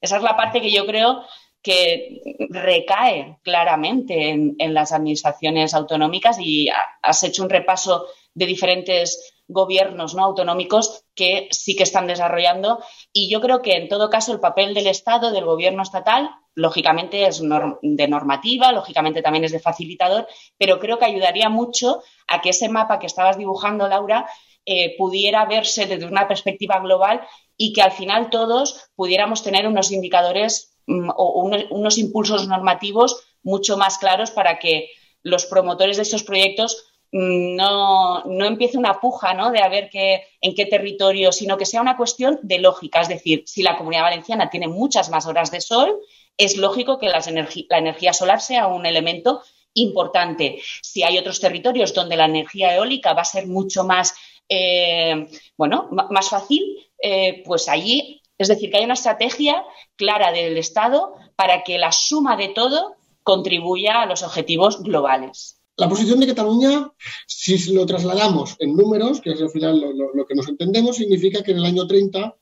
esa 0.00 0.16
es 0.16 0.22
la 0.22 0.36
parte 0.36 0.60
que 0.60 0.70
yo 0.70 0.86
creo 0.86 1.24
que 1.62 2.20
recae 2.50 3.38
claramente 3.42 4.30
en, 4.30 4.74
las 4.74 4.92
administraciones 4.92 5.74
autonómicas 5.74 6.38
y 6.40 6.68
has 7.02 7.22
hecho 7.22 7.42
un 7.42 7.50
repaso 7.50 8.06
de 8.34 8.46
diferentes 8.46 9.32
gobiernos 9.46 10.14
¿no? 10.14 10.24
autonómicos 10.24 11.04
que 11.14 11.48
sí 11.50 11.76
que 11.76 11.82
están 11.82 12.06
desarrollando 12.06 12.82
y 13.12 13.30
yo 13.30 13.40
creo 13.40 13.62
que 13.62 13.76
en 13.76 13.88
todo 13.88 14.10
caso 14.10 14.32
el 14.32 14.40
papel 14.40 14.74
del 14.74 14.86
Estado, 14.86 15.30
del 15.30 15.44
gobierno 15.44 15.82
estatal, 15.82 16.30
lógicamente 16.54 17.26
es 17.26 17.40
de 17.40 18.08
normativa, 18.08 18.72
lógicamente 18.72 19.22
también 19.22 19.44
es 19.44 19.52
de 19.52 19.60
facilitador, 19.60 20.26
pero 20.58 20.78
creo 20.78 20.98
que 20.98 21.04
ayudaría 21.04 21.48
mucho 21.48 22.02
a 22.26 22.40
que 22.40 22.50
ese 22.50 22.68
mapa 22.68 22.98
que 22.98 23.06
estabas 23.06 23.38
dibujando, 23.38 23.88
Laura, 23.88 24.26
eh, 24.64 24.96
pudiera 24.96 25.44
verse 25.44 25.86
desde 25.86 26.06
una 26.06 26.28
perspectiva 26.28 26.78
global 26.80 27.22
y 27.56 27.72
que 27.72 27.82
al 27.82 27.92
final 27.92 28.30
todos 28.30 28.90
pudiéramos 28.94 29.42
tener 29.42 29.66
unos 29.66 29.90
indicadores 29.90 30.71
o 30.86 31.50
unos, 31.70 31.98
impulsos 31.98 32.48
normativos 32.48 33.22
mucho 33.42 33.76
más 33.76 33.98
claros 33.98 34.30
para 34.30 34.58
que 34.58 34.90
los 35.22 35.46
promotores 35.46 35.96
de 35.96 36.02
estos 36.02 36.22
proyectos 36.22 36.84
mm, 37.12 37.56
no, 37.56 38.24
no 38.24 38.44
empiece 38.44 38.78
una 38.78 39.00
puja 39.00 39.34
¿no? 39.34 39.50
de 39.50 39.60
a 39.60 39.68
ver 39.68 39.88
qué, 39.90 40.24
en 40.40 40.54
qué 40.54 40.66
territorio, 40.66 41.32
sino 41.32 41.56
que 41.56 41.66
sea 41.66 41.80
una 41.80 41.96
cuestión 41.96 42.38
de 42.42 42.58
lógica. 42.58 43.00
Es 43.00 43.08
decir, 43.08 43.44
si 43.46 43.62
la 43.62 43.76
comunidad 43.76 44.02
valenciana 44.02 44.50
tiene 44.50 44.68
muchas 44.68 45.10
más 45.10 45.26
horas 45.26 45.50
de 45.50 45.60
sol, 45.60 45.98
es 46.36 46.56
lógico 46.56 46.98
que 46.98 47.08
la 47.08 47.22
energía 47.78 48.12
solar 48.12 48.40
sea 48.40 48.66
un 48.66 48.86
elemento 48.86 49.42
importante. 49.74 50.60
Si 50.82 51.02
hay 51.02 51.18
otros 51.18 51.40
territorios 51.40 51.94
donde 51.94 52.16
la 52.16 52.26
energía 52.26 52.74
eólica 52.74 53.12
va 53.14 53.22
a 53.22 53.26
ser 53.26 53.46
mucho 53.46 53.84
más, 53.84 54.14
eh, 54.48 55.28
bueno, 55.56 55.88
más 55.90 56.28
fácil, 56.28 56.76
eh, 57.02 57.42
pues 57.44 57.68
allí 57.68 58.21
es 58.42 58.48
decir, 58.48 58.70
que 58.70 58.78
hay 58.78 58.84
una 58.84 58.94
estrategia 58.94 59.64
clara 59.96 60.32
del 60.32 60.58
Estado 60.58 61.14
para 61.36 61.62
que 61.64 61.78
la 61.78 61.92
suma 61.92 62.36
de 62.36 62.48
todo 62.48 62.96
contribuya 63.22 64.02
a 64.02 64.06
los 64.06 64.22
objetivos 64.22 64.82
globales. 64.82 65.58
La 65.76 65.88
posición 65.88 66.20
de 66.20 66.26
Cataluña, 66.26 66.92
si 67.26 67.72
lo 67.72 67.86
trasladamos 67.86 68.56
en 68.58 68.76
números, 68.76 69.20
que 69.20 69.30
es 69.30 69.40
al 69.40 69.50
final 69.50 69.80
lo, 69.80 70.26
que 70.26 70.34
nos 70.34 70.48
entendemos, 70.48 70.96
significa 70.96 71.42
que 71.42 71.52
en 71.52 71.58
el 71.58 71.64
año 71.64 71.86
30 71.86 72.36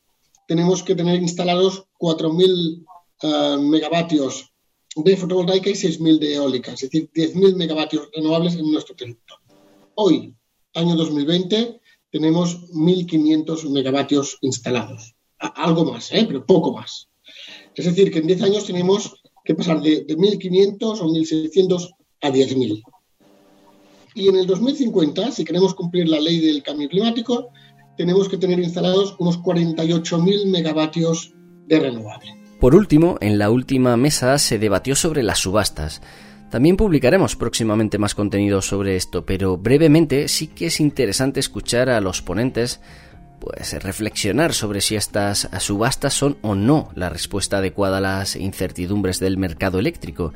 tenemos 0.49 0.83
que 0.83 0.97
tener 0.97 1.21
instalados 1.21 1.85
4.000 1.99 2.85
eh, 3.23 3.57
megavatios 3.61 4.53
de 4.97 5.17
fotovoltaica 5.17 5.71
y 5.71 5.75
6.000 5.75 6.19
de 6.19 6.35
eólica, 6.35 6.73
es 6.73 6.81
decir, 6.81 7.09
10.000 7.15 7.55
megavatios 7.55 8.09
renovables 8.13 8.57
en 8.57 8.73
nuestro 8.73 8.97
territorio. 8.97 9.47
Hoy, 9.95 10.35
año 10.75 10.97
2020, 10.97 11.81
tenemos 12.11 12.73
1.500 12.73 13.71
megavatios 13.71 14.39
instalados 14.41 15.15
algo 15.41 15.85
más, 15.85 16.13
¿eh? 16.13 16.25
pero 16.27 16.45
poco 16.45 16.73
más. 16.73 17.09
Es 17.75 17.85
decir, 17.87 18.11
que 18.11 18.19
en 18.19 18.27
10 18.27 18.43
años 18.43 18.67
tenemos 18.67 19.15
que 19.45 19.55
pasar 19.55 19.81
de, 19.81 20.07
1.500 20.07 21.01
o 21.01 21.09
1.600 21.09 21.91
a 22.23 22.29
10.000. 22.29 22.83
Y 24.15 24.29
en 24.29 24.37
el 24.37 24.47
2050, 24.47 25.31
si 25.33 25.45
queremos 25.45 25.75
cumplir 25.75 26.09
la 26.09 26.21
ley 26.21 26.41
del 26.41 26.63
cambio 26.63 26.89
climático, 26.89 27.51
tenemos 27.97 28.29
que 28.29 28.37
tener 28.37 28.59
instalados 28.59 29.17
unos 29.19 29.39
48.000 29.41 30.47
megavatios 30.47 31.33
de 31.67 31.81
renovable. 31.81 32.35
Por 32.59 32.75
último, 32.75 33.17
en 33.21 33.39
la 33.39 33.51
última 33.51 33.97
mesa 33.97 34.37
se 34.39 34.59
debatió 34.59 34.95
sobre 34.95 35.23
las 35.23 35.39
subastas. 35.39 36.03
También 36.51 36.77
publicaremos 36.77 37.37
próximamente 37.37 37.97
más 37.97 38.15
contenido 38.15 38.61
sobre 38.61 38.97
esto, 38.97 39.25
pero 39.25 39.57
brevemente 39.57 40.27
sí 40.27 40.49
que 40.49 40.67
es 40.67 40.81
interesante 40.81 41.39
escuchar 41.39 41.89
a 41.89 42.01
los 42.01 42.23
ponentes 42.23 42.81
pues 43.41 43.73
reflexionar 43.83 44.53
sobre 44.53 44.81
si 44.81 44.95
estas 44.95 45.49
subastas 45.59 46.15
son 46.15 46.37
o 46.43 46.55
no 46.55 46.91
la 46.95 47.09
respuesta 47.09 47.59
adecuada 47.59 47.99
a 47.99 48.01
las 48.01 48.37
incertidumbres 48.37 49.19
del 49.19 49.39
mercado 49.39 49.79
eléctrico 49.79 50.33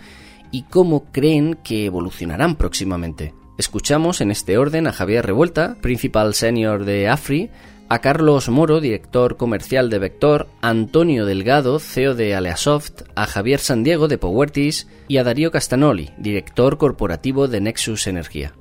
y 0.51 0.63
cómo 0.63 1.13
creen 1.13 1.59
que 1.63 1.85
evolucionarán 1.85 2.57
próximamente. 2.57 3.35
Escuchamos 3.59 4.21
en 4.21 4.31
este 4.31 4.59
orden 4.59 4.87
a 4.87 4.93
Javier 4.93 5.25
Revuelta, 5.25 5.77
principal 5.81 6.35
senior 6.35 6.85
de 6.85 7.09
AFRI, 7.09 7.51
a 7.89 8.01
Carlos 8.01 8.49
Moro, 8.49 8.81
director 8.81 9.37
comercial 9.37 9.91
de 9.91 9.99
Vector, 9.99 10.49
a 10.63 10.71
Antonio 10.71 11.27
Delgado, 11.27 11.79
CEO 11.79 12.15
de 12.15 12.35
Aleasoft, 12.35 13.03
a 13.15 13.27
Javier 13.27 13.61
Sandiego 13.61 14.09
de 14.09 14.19
Powertis 14.19 14.89
y 15.07 15.19
a 15.19 15.25
Darío 15.25 15.51
Castanoli, 15.51 16.11
director 16.19 16.79
corporativo 16.79 17.47
de 17.47 17.61
Nexus 17.61 18.07
Energía. 18.07 18.55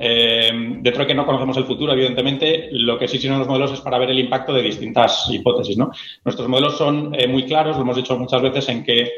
Eh, 0.00 0.52
dentro 0.80 1.02
de 1.02 1.08
que 1.08 1.14
no 1.14 1.26
conocemos 1.26 1.56
el 1.56 1.64
futuro, 1.64 1.92
evidentemente, 1.92 2.68
lo 2.70 2.96
que 2.96 3.08
sí 3.08 3.18
sirven 3.18 3.40
los 3.40 3.48
modelos 3.48 3.72
es 3.72 3.80
para 3.80 3.98
ver 3.98 4.10
el 4.10 4.20
impacto 4.20 4.52
de 4.52 4.62
distintas 4.62 5.28
hipótesis. 5.28 5.76
¿no? 5.76 5.90
Nuestros 6.24 6.48
modelos 6.48 6.78
son 6.78 7.14
eh, 7.14 7.26
muy 7.26 7.44
claros, 7.44 7.76
lo 7.76 7.82
hemos 7.82 7.96
dicho 7.96 8.16
muchas 8.16 8.40
veces, 8.40 8.68
en 8.68 8.84
que 8.84 9.10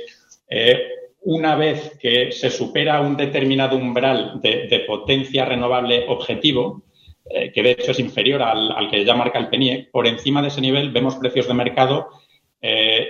eh, 0.48 0.80
una 1.22 1.54
vez 1.54 1.98
que 2.00 2.32
se 2.32 2.48
supera 2.48 3.02
un 3.02 3.14
determinado 3.14 3.76
umbral 3.76 4.40
de, 4.40 4.84
potencia 4.86 5.44
renovable 5.44 6.06
objetivo, 6.08 6.82
que 7.54 7.62
de 7.62 7.72
hecho 7.72 7.92
es 7.92 8.00
inferior 8.00 8.42
al, 8.42 8.90
que 8.90 9.04
ya 9.04 9.14
marca 9.14 9.38
el 9.38 9.48
PENIEC, 9.48 9.90
por 9.90 10.06
encima 10.06 10.40
de 10.40 10.48
ese 10.48 10.62
nivel 10.62 10.90
vemos 10.90 11.16
precios 11.16 11.46
de 11.46 11.54
mercado 11.54 12.08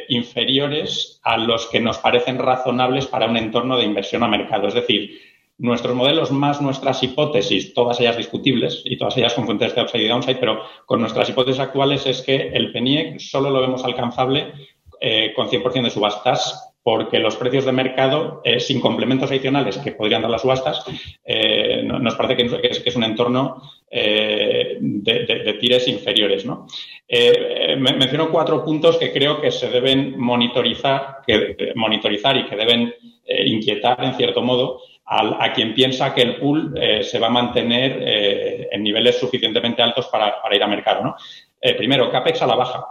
inferiores 0.08 1.20
a 1.22 1.38
los 1.38 1.66
que 1.68 1.80
nos 1.80 1.98
parecen 1.98 2.38
razonables 2.38 3.06
para 3.06 3.26
un 3.26 3.36
entorno 3.36 3.78
de 3.78 3.84
inversión 3.84 4.24
a 4.24 4.28
mercado. 4.28 4.66
Es 4.66 4.74
decir, 4.74 5.16
nuestros 5.60 5.94
modelos 5.94 6.32
más 6.32 6.62
nuestras 6.62 7.02
hipótesis, 7.02 7.74
todas 7.74 8.00
ellas 8.00 8.16
discutibles 8.16 8.82
y 8.84 8.96
todas 8.96 9.16
ellas 9.18 9.34
con 9.34 9.44
fuentes 9.44 9.74
de 9.74 9.82
upside 9.82 10.04
y 10.04 10.08
downside, 10.08 10.38
pero 10.40 10.62
con 10.86 11.00
nuestras 11.00 11.28
hipótesis 11.28 11.60
actuales 11.60 12.06
es 12.06 12.22
que 12.22 12.48
el 12.48 12.72
PENIEC 12.72 13.18
solo 13.20 13.50
lo 13.50 13.60
vemos 13.60 13.84
alcanzable 13.84 14.52
eh, 15.00 15.32
con 15.36 15.48
100% 15.48 15.82
de 15.82 15.90
subastas 15.90 16.66
porque 16.82 17.18
los 17.18 17.36
precios 17.36 17.66
de 17.66 17.72
mercado, 17.72 18.40
eh, 18.42 18.58
sin 18.58 18.80
complementos 18.80 19.30
adicionales 19.30 19.76
que 19.76 19.92
podrían 19.92 20.22
dar 20.22 20.30
las 20.30 20.40
subastas, 20.40 20.82
eh, 21.26 21.82
nos 21.84 22.14
parece 22.14 22.36
que 22.36 22.68
es, 22.86 22.96
un 22.96 23.04
entorno 23.04 23.62
de, 23.90 25.58
tires 25.60 25.88
inferiores. 25.88 26.46
¿no? 26.46 26.66
menciono 27.78 28.30
cuatro 28.30 28.64
puntos 28.64 28.96
que 28.96 29.12
creo 29.12 29.42
que 29.42 29.50
se 29.50 29.68
deben 29.68 30.18
monitorizar, 30.18 31.18
que, 31.26 31.72
monitorizar 31.74 32.38
y 32.38 32.46
que 32.46 32.56
deben 32.56 32.94
inquietar, 33.44 34.02
en 34.02 34.14
cierto 34.14 34.40
modo, 34.40 34.80
a, 35.12 35.52
quien 35.52 35.74
piensa 35.74 36.14
que 36.14 36.22
el 36.22 36.36
pool 36.36 36.72
eh, 36.80 37.02
se 37.02 37.18
va 37.18 37.26
a 37.26 37.30
mantener 37.30 37.98
eh, 38.00 38.68
en 38.70 38.82
niveles 38.82 39.18
suficientemente 39.18 39.82
altos 39.82 40.06
para, 40.06 40.34
ir 40.52 40.62
a 40.62 40.68
mercado. 40.68 41.02
¿no? 41.02 41.16
Eh, 41.60 41.74
primero, 41.74 42.10
CAPEX 42.10 42.42
a 42.42 42.46
la 42.46 42.54
baja. 42.54 42.86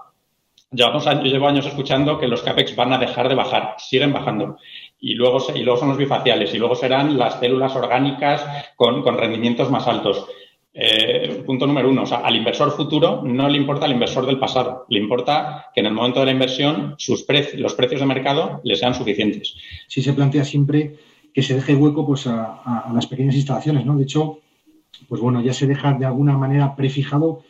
Llevamos 0.72 1.08
años, 1.08 1.24
llevo 1.24 1.48
años 1.48 1.66
escuchando 1.66 2.20
que 2.20 2.28
los 2.28 2.44
CAPEX 2.44 2.76
van 2.76 2.92
a 2.92 2.98
dejar 2.98 3.30
de 3.30 3.36
bajar, 3.36 3.76
siguen 3.78 4.12
bajando. 4.12 4.58
Y 5.00 5.16
luego, 5.16 5.40
y 5.56 5.60
luego 5.60 5.80
son 5.80 5.90
los 5.90 5.98
bifaciales, 5.98 6.54
y 6.54 6.58
luego 6.58 6.76
serán 6.76 7.18
las 7.18 7.40
células 7.40 7.74
orgánicas 7.76 8.46
con, 8.76 9.02
rendimientos 9.18 9.72
más 9.72 9.88
altos. 9.88 10.28
punto 11.46 11.66
número 11.66 11.90
uno, 11.90 12.04
o 12.04 12.06
sea, 12.06 12.18
al 12.18 12.36
inversor 12.36 12.72
futuro 12.72 13.22
no 13.24 13.48
le 13.48 13.58
importa 13.58 13.86
al 13.86 13.94
inversor 13.94 14.26
del 14.26 14.38
pasado, 14.38 14.86
le 14.90 15.00
importa 15.00 15.68
que 15.74 15.80
en 15.80 15.88
el 15.88 15.94
momento 15.94 16.20
de 16.20 16.28
la 16.28 16.34
inversión 16.34 16.96
sus 16.98 17.26
los 17.56 17.74
precios 17.74 18.02
de 18.02 18.06
mercado 18.06 18.60
le 18.64 18.76
sean 18.76 18.94
suficientes. 18.94 19.56
Si 19.88 20.02
se 20.02 20.14
plantea 20.14 20.44
siempre 20.44 20.98
que 21.34 21.44
se 21.44 21.56
deje 21.56 21.76
hueco 21.76 22.06
pues, 22.06 22.28
a, 22.28 22.90
las 22.94 23.08
pequeñas 23.08 23.36
instalaciones. 23.36 23.86
¿no? 23.86 23.96
De 23.96 24.04
hecho, 24.04 24.40
pues 25.08 25.22
bueno, 25.22 25.42
ya 25.42 25.54
se 25.54 25.68
deja 25.68 25.94
de 25.94 26.06
alguna 26.06 26.38
manera 26.38 26.76
prefijado 26.76 27.44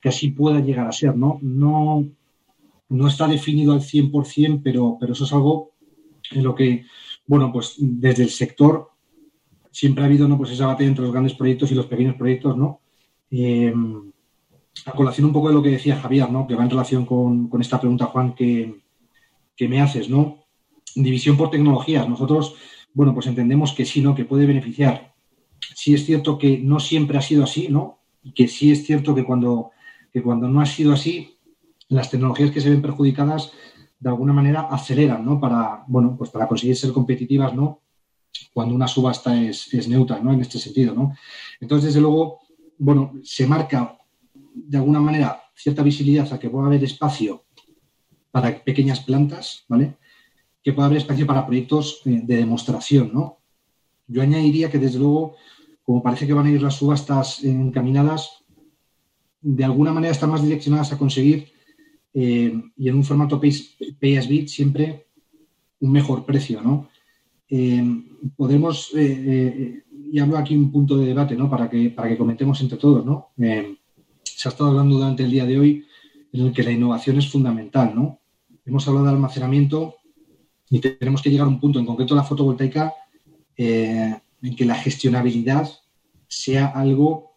que 0.00 0.08
así 0.08 0.30
pueda 0.30 0.60
llegar 0.60 0.86
a 0.86 0.92
ser. 0.92 1.16
No, 1.16 1.38
no, 1.42 2.04
no 2.88 3.08
está 3.08 3.26
definido 3.26 3.72
al 3.72 3.80
100%, 3.80 4.60
pero, 4.62 4.96
pero 5.00 5.12
eso 5.12 5.24
es 5.24 5.32
algo 5.32 5.72
en 6.30 6.44
lo 6.44 6.54
que, 6.54 6.84
bueno, 7.26 7.52
pues 7.52 7.76
desde 7.78 8.24
el 8.24 8.30
sector 8.30 8.90
siempre 9.70 10.04
ha 10.04 10.06
habido 10.06 10.28
¿no? 10.28 10.36
pues 10.36 10.50
esa 10.50 10.66
batalla 10.66 10.88
entre 10.88 11.04
los 11.04 11.12
grandes 11.12 11.34
proyectos 11.34 11.70
y 11.72 11.74
los 11.74 11.86
pequeños 11.86 12.16
proyectos, 12.16 12.56
¿no? 12.56 12.80
Eh, 13.30 13.72
a 14.86 14.92
colación 14.92 15.26
un 15.26 15.32
poco 15.32 15.48
de 15.48 15.54
lo 15.54 15.62
que 15.62 15.70
decía 15.70 15.96
Javier, 15.96 16.30
¿no? 16.30 16.46
Que 16.46 16.54
va 16.54 16.64
en 16.64 16.70
relación 16.70 17.06
con, 17.06 17.50
esta 17.60 17.80
pregunta, 17.80 18.06
Juan, 18.06 18.34
que, 18.34 18.82
que, 19.56 19.68
me 19.68 19.80
haces, 19.80 20.08
¿no? 20.08 20.44
División 20.94 21.36
por 21.36 21.50
tecnologías. 21.50 22.08
Nosotros, 22.08 22.56
bueno, 22.94 23.14
pues 23.14 23.26
entendemos 23.26 23.72
que 23.72 23.84
sí, 23.84 24.00
¿no? 24.00 24.14
Que 24.14 24.24
puede 24.24 24.46
beneficiar. 24.46 25.14
Sí 25.74 25.94
es 25.94 26.04
cierto 26.04 26.38
que 26.38 26.58
no 26.58 26.80
siempre 26.80 27.18
ha 27.18 27.22
sido 27.22 27.44
así, 27.44 27.68
¿no? 27.68 28.00
Y 28.22 28.32
que 28.32 28.48
sí 28.48 28.72
es 28.72 28.84
cierto 28.84 29.14
que 29.14 29.24
cuando, 29.24 29.70
que 30.12 30.22
cuando 30.22 30.48
no 30.48 30.60
ha 30.60 30.66
sido 30.66 30.92
así, 30.92 31.38
las 31.88 32.10
tecnologías 32.10 32.50
que 32.50 32.60
se 32.60 32.70
ven 32.70 32.82
perjudicadas 32.82 33.52
de 33.98 34.08
alguna 34.08 34.32
manera 34.32 34.62
aceleran, 34.62 35.24
¿no? 35.24 35.40
Para, 35.40 35.84
bueno, 35.86 36.16
pues 36.16 36.30
para 36.30 36.48
conseguir 36.48 36.76
ser 36.76 36.92
competitivas, 36.92 37.54
¿no? 37.54 37.80
Cuando 38.52 38.74
una 38.74 38.88
subasta 38.88 39.40
es, 39.40 39.72
es 39.72 39.88
neutra, 39.88 40.18
¿no? 40.20 40.32
En 40.32 40.40
este 40.40 40.58
sentido, 40.58 40.94
¿no? 40.94 41.14
Entonces, 41.60 41.88
desde 41.88 42.00
luego, 42.00 42.40
bueno, 42.78 43.12
se 43.22 43.46
marca 43.46 43.96
de 44.54 44.76
alguna 44.76 45.00
manera 45.00 45.42
cierta 45.54 45.82
visibilidad 45.82 46.32
a 46.32 46.38
que 46.38 46.50
pueda 46.50 46.66
haber 46.66 46.82
espacio 46.82 47.44
para 48.30 48.58
pequeñas 48.64 49.00
plantas, 49.00 49.64
¿vale? 49.68 49.96
Que 50.62 50.72
pueda 50.72 50.86
haber 50.86 50.98
espacio 50.98 51.26
para 51.26 51.46
proyectos 51.46 52.02
eh, 52.04 52.20
de 52.24 52.36
demostración, 52.36 53.10
¿no? 53.12 53.38
Yo 54.06 54.22
añadiría 54.22 54.70
que 54.70 54.78
desde 54.78 54.98
luego, 54.98 55.36
como 55.82 56.02
parece 56.02 56.26
que 56.26 56.32
van 56.32 56.46
a 56.46 56.50
ir 56.50 56.62
las 56.62 56.76
subastas 56.76 57.42
encaminadas, 57.44 58.44
de 59.40 59.64
alguna 59.64 59.92
manera 59.92 60.12
están 60.12 60.30
más 60.30 60.42
direccionadas 60.42 60.92
a 60.92 60.98
conseguir 60.98 61.52
eh, 62.14 62.52
y 62.76 62.88
en 62.88 62.94
un 62.94 63.04
formato 63.04 63.40
pay, 63.40 64.16
as 64.16 64.28
bid 64.28 64.48
siempre 64.48 65.06
un 65.80 65.90
mejor 65.90 66.24
precio, 66.24 66.60
¿no? 66.60 66.88
Eh, 67.48 67.82
podemos, 68.36 68.92
y 68.94 70.18
hablo 70.18 70.38
aquí 70.38 70.56
un 70.56 70.70
punto 70.70 70.96
de 70.96 71.06
debate, 71.06 71.34
¿no? 71.34 71.50
Para 71.50 71.68
que, 71.68 71.90
para 71.90 72.08
que 72.08 72.18
comentemos 72.18 72.60
entre 72.60 72.78
todos, 72.78 73.04
¿no? 73.04 73.30
se 74.42 74.48
ha 74.48 74.50
estado 74.50 74.70
hablando 74.70 74.96
durante 74.96 75.22
el 75.22 75.30
día 75.30 75.46
de 75.46 75.58
hoy 75.58 75.86
en 76.32 76.46
el 76.46 76.52
que 76.52 76.62
la 76.62 76.72
innovación 76.72 77.18
es 77.18 77.30
fundamental, 77.30 77.92
¿no? 77.94 78.20
Hemos 78.64 78.86
hablado 78.88 79.06
de 79.06 79.12
almacenamiento 79.12 79.96
y 80.72 80.80
tenemos 80.80 81.20
que 81.20 81.28
llegar 81.28 81.46
a 81.46 81.50
un 81.50 81.60
punto, 81.60 81.78
en 81.78 81.84
concreto 81.84 82.14
la 82.14 82.24
fotovoltaica, 82.24 82.94
eh, 83.58 84.16
en 84.40 84.56
que 84.56 84.64
la 84.64 84.74
gestionabilidad 84.74 85.68
sea 86.26 86.68
algo 86.68 87.34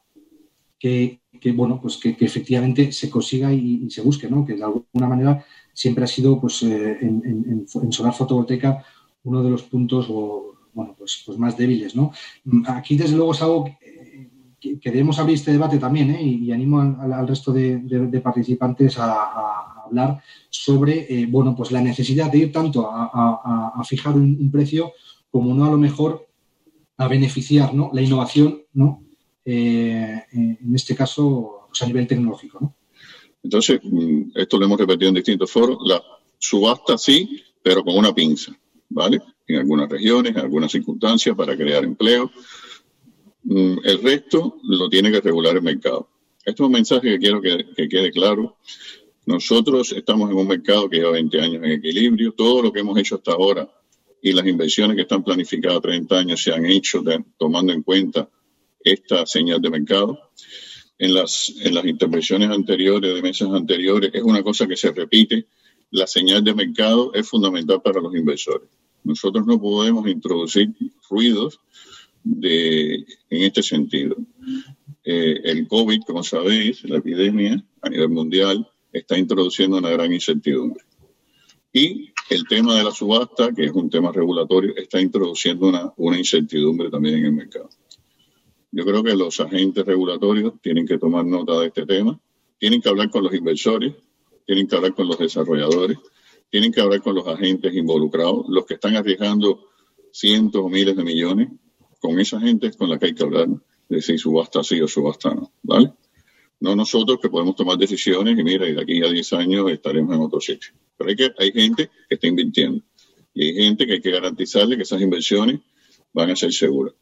que, 0.80 1.20
bueno, 1.54 1.82
pues 1.82 1.98
que, 1.98 2.16
efectivamente 2.18 2.94
se 2.94 3.10
consiga 3.10 3.52
y, 3.52 3.90
se 3.92 4.02
busque, 4.02 4.30
¿no? 4.30 4.46
Que 4.46 4.54
de 4.54 4.64
alguna 4.64 5.10
manera 5.10 5.46
siempre 5.74 6.06
ha 6.06 6.08
sido, 6.08 6.40
pues, 6.40 6.64
eh, 6.64 6.98
en, 7.02 7.66
solar 7.92 8.14
fotovoltaica 8.14 8.82
uno 9.26 9.44
de 9.44 9.50
los 9.50 9.64
puntos, 9.64 10.08
bueno, 10.74 10.96
pues, 10.98 11.22
pues 11.26 11.38
más 11.38 11.58
débiles, 11.58 11.94
¿no? 11.94 12.14
Aquí, 12.68 12.96
desde 12.96 13.18
luego, 13.18 13.34
es 13.34 13.42
algo 13.42 13.66
que, 14.62 14.80
debemos 14.92 15.20
abrir 15.20 15.36
este 15.36 15.52
debate 15.52 15.78
también 15.78 16.12
¿eh? 16.12 16.24
y, 16.24 16.54
animo 16.54 16.80
al, 16.80 17.28
resto 17.28 17.52
de, 17.52 18.22
participantes 18.24 18.98
a, 18.98 19.75
hablar 19.86 20.22
sobre 20.50 21.06
eh, 21.10 21.28
bueno, 21.30 21.56
pues 21.56 21.72
la 21.72 21.82
necesidad 21.82 22.32
de 22.32 22.40
ir 22.40 22.52
tanto 22.52 22.90
a, 22.92 23.82
fijar 23.88 24.16
un, 24.16 24.52
precio 24.52 24.94
como 25.32 25.54
no 25.54 25.66
a 25.66 25.70
lo 25.70 25.78
mejor 25.78 26.28
a 26.98 27.08
beneficiar 27.08 27.72
la 27.74 28.02
innovación, 28.02 28.62
¿no? 28.74 29.04
Eh, 29.44 30.24
en 30.32 30.76
este 30.76 30.96
caso 30.96 31.68
pues 31.68 31.82
a 31.82 31.86
nivel 31.88 32.08
tecnológico. 32.08 32.60
¿no? 32.62 32.76
Entonces, 33.44 33.80
mm, 33.84 34.32
esto 34.34 34.58
lo 34.58 34.66
hemos 34.66 34.80
repetido 34.80 35.10
en 35.10 35.16
distintos 35.16 35.52
foros, 35.52 35.78
la 35.86 36.02
subasta 36.40 36.98
sí, 36.98 37.44
pero 37.62 37.84
con 37.84 37.98
una 37.98 38.14
pinza, 38.14 38.58
¿vale? 38.90 39.22
En 39.48 39.58
algunas 39.58 39.90
regiones, 39.90 40.32
en 40.32 40.40
algunas 40.40 40.72
circunstancias, 40.72 41.36
para 41.36 41.56
crear 41.56 41.84
empleo, 41.84 42.32
Mm, 43.46 43.78
el 43.84 44.02
resto 44.02 44.58
lo 44.64 44.90
tiene 44.90 45.12
que 45.12 45.22
regular 45.22 45.56
el 45.56 45.62
mercado. 45.62 46.10
Esto 46.44 46.64
es 46.64 46.68
un 46.68 46.72
mensaje 46.72 47.10
que 47.12 47.20
quiero 47.20 47.42
que, 47.42 47.88
quede 47.88 48.12
claro. 48.12 48.58
Nosotros 49.26 49.92
estamos 49.92 50.30
en 50.30 50.38
un 50.38 50.48
mercado 50.48 50.90
que 50.90 50.98
lleva 50.98 51.12
20 51.12 51.42
años 51.42 51.64
en 51.64 51.72
equilibrio. 51.72 52.34
Todo 52.34 52.62
lo 52.62 52.72
que 52.72 52.82
hemos 52.82 52.98
hecho 53.00 53.16
hasta 53.16 53.32
ahora 53.32 53.68
y 54.22 54.34
las 54.34 54.46
inversiones 54.46 54.96
que 54.96 55.02
están 55.02 55.24
planificadas 55.24 55.80
a 55.80 55.82
30 55.82 56.18
años 56.18 56.44
se 56.44 56.54
han 56.54 56.66
hecho 56.66 57.04
tomando 57.38 57.74
en 57.74 57.82
cuenta 57.82 58.30
esta 58.84 59.26
señal 59.26 59.62
de 59.62 59.70
mercado. 59.70 60.20
En 60.98 61.14
las, 61.14 61.54
en 61.62 61.74
las 61.74 61.86
intervenciones 61.86 62.50
anteriores, 62.50 63.14
de 63.14 63.22
meses 63.22 63.48
anteriores, 63.50 64.12
es 64.14 64.24
una 64.24 64.44
cosa 64.44 64.68
que 64.68 64.78
se 64.78 64.92
repite. 64.92 65.48
La 65.92 66.08
señal 66.08 66.44
de 66.44 66.54
mercado 66.54 67.12
es 67.14 67.28
fundamental 67.28 67.82
para 67.82 68.00
los 68.00 68.16
inversores. 68.16 68.70
Nosotros 69.04 69.46
no 69.46 69.60
podemos 69.60 70.08
introducir 70.08 70.74
ruidos 71.10 71.60
de, 72.24 72.96
en 73.30 73.44
este 73.44 73.62
sentido. 73.62 74.16
Eh, 75.04 75.42
el 75.44 75.68
COVID, 75.68 76.02
como 76.06 76.24
sabéis, 76.24 76.84
la 76.86 76.98
epidemia 76.98 77.64
a 77.82 77.90
nivel 77.90 78.10
mundial 78.10 78.68
está 78.98 79.18
introduciendo 79.18 79.78
una 79.78 79.90
gran 79.90 80.12
incertidumbre. 80.12 80.84
Y 81.74 82.12
el 82.30 82.48
tema 82.48 82.78
de 82.78 82.84
la 82.84 82.92
subasta, 82.92 83.52
que 83.54 83.66
es 83.66 83.72
un 83.72 83.90
tema 83.90 84.12
regulatorio, 84.12 84.74
está 84.76 85.02
introduciendo 85.02 85.68
una, 85.68 85.92
una 85.98 86.18
incertidumbre 86.18 86.90
también 86.90 87.20
en 87.20 87.26
el 87.26 87.34
mercado. 87.34 87.70
Yo 88.72 88.86
creo 88.86 89.04
que 89.04 89.16
los 89.16 89.40
agentes 89.40 89.86
regulatorios 89.86 90.54
tienen 90.62 90.88
que 90.88 90.98
tomar 90.98 91.26
nota 91.26 91.60
de 91.60 91.68
este 91.68 91.86
tema, 91.86 92.20
tienen 92.58 92.82
que 92.82 92.90
hablar 92.90 93.10
con 93.10 93.24
los 93.24 93.34
inversores, 93.34 93.94
tienen 94.46 94.68
que 94.68 94.76
hablar 94.76 94.94
con 94.94 95.08
los 95.08 95.18
desarrolladores, 95.18 95.98
tienen 96.50 96.72
que 96.72 96.82
hablar 96.82 97.02
con 97.02 97.16
los 97.16 97.28
agentes 97.28 97.74
involucrados, 97.74 98.46
los 98.48 98.66
que 98.66 98.76
están 98.76 98.96
arriesgando 98.96 99.68
cientos 100.12 100.62
o 100.64 100.70
miles 100.70 100.96
de 100.96 101.04
millones 101.04 101.50
con 102.00 102.20
esa 102.20 102.40
gente 102.40 102.68
es 102.68 102.78
con 102.78 102.90
la 102.90 102.98
que 102.98 103.08
hay 103.08 103.16
que 103.16 103.24
hablar 103.24 103.48
de 103.90 104.02
si 104.02 104.18
subasta 104.18 104.64
sí 104.64 104.80
o 104.82 104.88
subasta 104.88 105.34
no, 105.34 105.52
¿vale? 105.64 105.92
No 106.60 106.76
nosotros 106.76 107.20
que 107.22 107.30
podemos 107.30 107.56
tomar 107.56 107.78
decisiones 107.78 108.38
y 108.38 108.44
mira, 108.44 108.66
de 108.66 108.82
aquí 108.82 109.04
a 109.04 109.10
10 109.10 109.34
años 109.34 109.72
estaremos 109.72 110.16
en 110.16 110.22
otro 110.22 110.40
sitio. 110.40 110.74
Pero 110.98 111.10
hay, 111.10 111.16
que, 111.16 111.32
hay 111.38 111.52
gente 111.52 111.90
que 112.08 112.16
está 112.16 112.28
invirtiendo 112.28 112.82
y 113.34 113.48
hay 113.48 113.54
gente 113.54 113.86
que 113.86 113.94
hay 113.94 114.02
que 114.02 114.12
garantizarle 114.12 114.78
que 114.78 114.84
esas 114.84 115.02
inversiones 115.02 115.60
van 116.14 116.32
a 116.32 116.36
ser 116.36 116.54
seguras. 116.54 116.94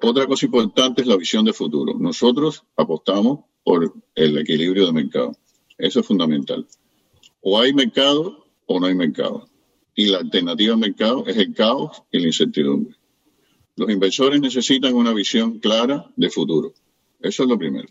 Otra 0.00 0.26
cosa 0.26 0.46
importante 0.46 1.02
es 1.02 1.06
la 1.06 1.16
visión 1.16 1.44
de 1.44 1.52
futuro. 1.52 1.94
Nosotros 1.98 2.64
apostamos 2.76 3.40
por 3.62 3.94
el 4.14 4.38
equilibrio 4.38 4.86
de 4.86 4.92
mercado. 4.92 5.32
Eso 5.78 6.00
es 6.00 6.06
fundamental. 6.06 6.66
O 7.40 7.58
hay 7.60 7.72
mercado 7.72 8.46
o 8.66 8.80
no 8.80 8.86
hay 8.86 8.94
mercado. 8.94 9.48
Y 9.94 10.06
la 10.06 10.18
alternativa 10.18 10.74
al 10.74 10.80
mercado 10.80 11.24
es 11.26 11.36
el 11.36 11.54
caos 11.54 12.02
y 12.10 12.20
la 12.20 12.26
incertidumbre. 12.26 12.96
Los 13.76 13.90
inversores 13.90 14.40
necesitan 14.40 14.94
una 14.94 15.12
visión 15.12 15.58
clara 15.58 16.10
de 16.16 16.30
futuro. 16.30 16.72
Eso 17.20 17.42
es 17.42 17.48
lo 17.48 17.58
primero. 17.58 17.88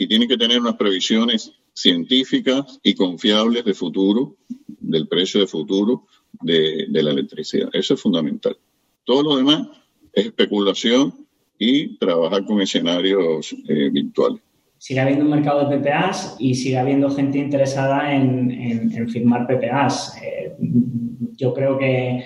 Y 0.00 0.06
tienen 0.06 0.28
que 0.28 0.36
tener 0.36 0.60
unas 0.60 0.76
previsiones 0.76 1.52
científicas 1.74 2.78
y 2.84 2.94
confiables 2.94 3.64
de 3.64 3.74
futuro, 3.74 4.36
del 4.78 5.08
precio 5.08 5.40
de 5.40 5.48
futuro 5.48 6.06
de, 6.40 6.86
la 6.88 7.10
electricidad. 7.10 7.68
Eso 7.72 7.94
es 7.94 8.00
fundamental. 8.00 8.56
Todo 9.02 9.24
lo 9.24 9.36
demás 9.36 9.66
es 10.12 10.26
especulación 10.26 11.26
y 11.58 11.98
trabajar 11.98 12.44
con 12.44 12.60
escenarios 12.60 13.52
eh, 13.68 13.90
virtuales. 13.90 14.40
Sigue 14.78 15.00
habiendo 15.00 15.24
un 15.24 15.32
mercado 15.32 15.68
de 15.68 15.78
PPAs 15.78 16.36
y 16.38 16.54
sigue 16.54 16.78
habiendo 16.78 17.10
gente 17.10 17.38
interesada 17.38 18.14
en, 18.14 19.08
firmar 19.08 19.48
PPAs. 19.48 20.16
Eh, 20.22 20.52
yo 21.36 21.52
creo 21.52 21.76
que 21.76 22.24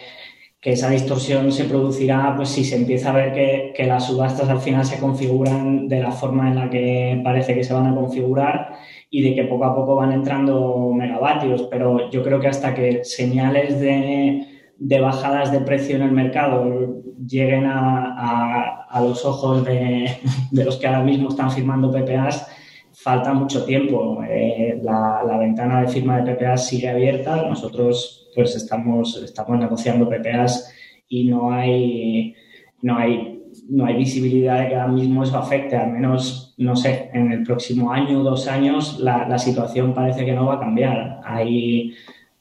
que 0.63 0.71
esa 0.71 0.91
distorsión 0.91 1.51
se 1.51 1.65
producirá 1.65 2.35
pues 2.37 2.51
si 2.51 2.65
se 2.65 2.77
empieza 2.77 3.11
a 3.11 3.15
ver 3.15 3.33
que, 3.33 3.73
que, 3.77 3.85
las 3.85 4.07
subastas 4.07 4.49
al 4.49 4.61
final 4.61 4.85
se 4.85 5.01
configuran 5.01 5.89
de 5.89 6.01
la 6.01 6.13
forma 6.13 6.49
en 6.49 6.55
la 6.55 6.71
que 6.71 7.21
parece 7.25 7.53
que 7.57 7.65
se 7.65 7.75
van 7.75 7.89
a 7.89 7.95
configurar 7.97 8.75
y 9.11 9.23
de 9.23 9.35
que 9.35 9.43
poco 9.43 9.65
a 9.65 9.75
poco 9.75 9.97
van 9.97 10.13
entrando 10.13 10.93
megavatios, 10.95 11.65
pero 11.65 12.09
yo 12.11 12.23
creo 12.23 12.39
que 12.39 12.47
hasta 12.47 12.75
que 12.75 13.03
señales 13.05 13.81
de, 13.81 14.47
de 14.79 15.01
bajadas 15.01 15.51
de 15.51 15.61
precio 15.63 15.97
en 15.97 16.03
el 16.03 16.13
mercado 16.13 17.03
lleguen 17.27 17.67
a, 17.67 18.87
a, 18.89 19.01
los 19.01 19.25
ojos 19.25 19.65
de, 19.65 20.17
de, 20.53 20.65
los 20.65 20.77
que 20.77 20.87
ahora 20.87 21.03
mismo 21.03 21.29
están 21.29 21.51
firmando 21.51 21.91
PPAs, 21.91 22.49
falta 22.93 23.35
mucho 23.35 23.65
tiempo. 23.65 24.23
Eh, 24.29 24.79
la, 24.81 25.25
la 25.27 25.39
ventana 25.39 25.81
de 25.81 25.89
firma 25.89 26.21
de 26.21 26.35
PPAs 26.35 26.69
sigue 26.69 26.89
abierta. 26.89 27.49
Nosotros 27.49 28.22
pues 28.35 28.55
estamos, 28.57 29.21
estamos 29.23 29.59
negociando 29.59 30.09
PPAs 30.09 30.73
y 31.09 31.25
no 31.25 31.53
hay, 31.53 32.35
no 32.81 32.97
hay, 32.97 33.43
no 33.69 33.87
hay 33.87 33.97
visibilidad 33.97 34.61
de 34.61 34.69
que 34.69 34.75
ahora 34.77 34.93
mismo 34.93 35.23
eso 35.23 35.37
afecte, 35.39 35.77
al 35.77 35.93
menos, 35.93 36.55
no 36.59 36.75
sé, 36.75 37.11
en 37.13 37.33
el 37.33 37.43
próximo 37.43 37.93
año 37.93 38.23
dos 38.23 38.49
años 38.49 38.99
la, 39.01 39.29
la 39.29 39.39
situación 39.39 39.95
parece 39.95 40.25
que 40.25 40.33
no 40.33 40.47
va 40.47 40.55
a 40.55 40.61
cambiar. 40.61 41.21
Hay, 41.25 41.95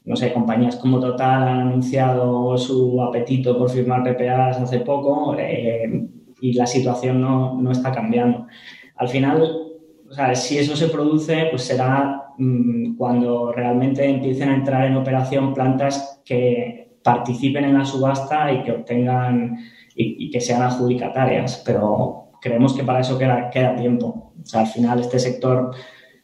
no 0.05 0.15
sé, 0.15 0.33
compañías 0.33 0.77
como 0.77 0.99
Total 0.99 1.47
han 1.47 1.59
anunciado 1.67 2.57
su 2.57 3.01
apetito 3.01 3.57
por 3.57 3.69
firmar 3.69 4.03
PPAs 4.03 4.57
hace 4.57 4.79
poco 4.79 5.35
eh, 5.37 6.07
y 6.39 6.53
la 6.53 6.65
situación 6.65 7.21
no, 7.21 7.61
no 7.61 7.71
está 7.71 7.91
cambiando. 7.91 8.47
Al 8.95 9.09
final, 9.09 9.70
o 10.11 10.13
sea, 10.13 10.35
si 10.35 10.59
eso 10.59 10.75
se 10.75 10.89
produce, 10.89 11.47
pues 11.49 11.63
será 11.63 12.21
Mm, 12.37 12.95
cuando 12.97 13.51
realmente 13.51 14.03
empiecen 14.03 14.49
a 14.49 14.55
entrar 14.55 14.85
en 14.85 14.95
operación 14.95 15.53
plantas 15.53 16.21
que 16.25 16.97
participen 17.03 17.65
en 17.65 17.77
la 17.77 17.85
subasta 17.85 18.51
y 18.51 18.63
que 18.63 18.71
obtengan 18.71 19.57
y, 19.95 20.31
que 20.31 20.41
sean 20.41 20.63
adjudicatarias. 20.63 21.61
Pero 21.65 22.31
creemos 22.41 22.73
que 22.73 22.83
para 22.83 23.01
eso 23.01 23.17
queda, 23.17 23.49
tiempo. 23.75 24.33
O 24.41 24.45
sea, 24.45 24.61
al 24.61 24.67
final 24.67 24.99
este 25.01 25.19
sector 25.19 25.71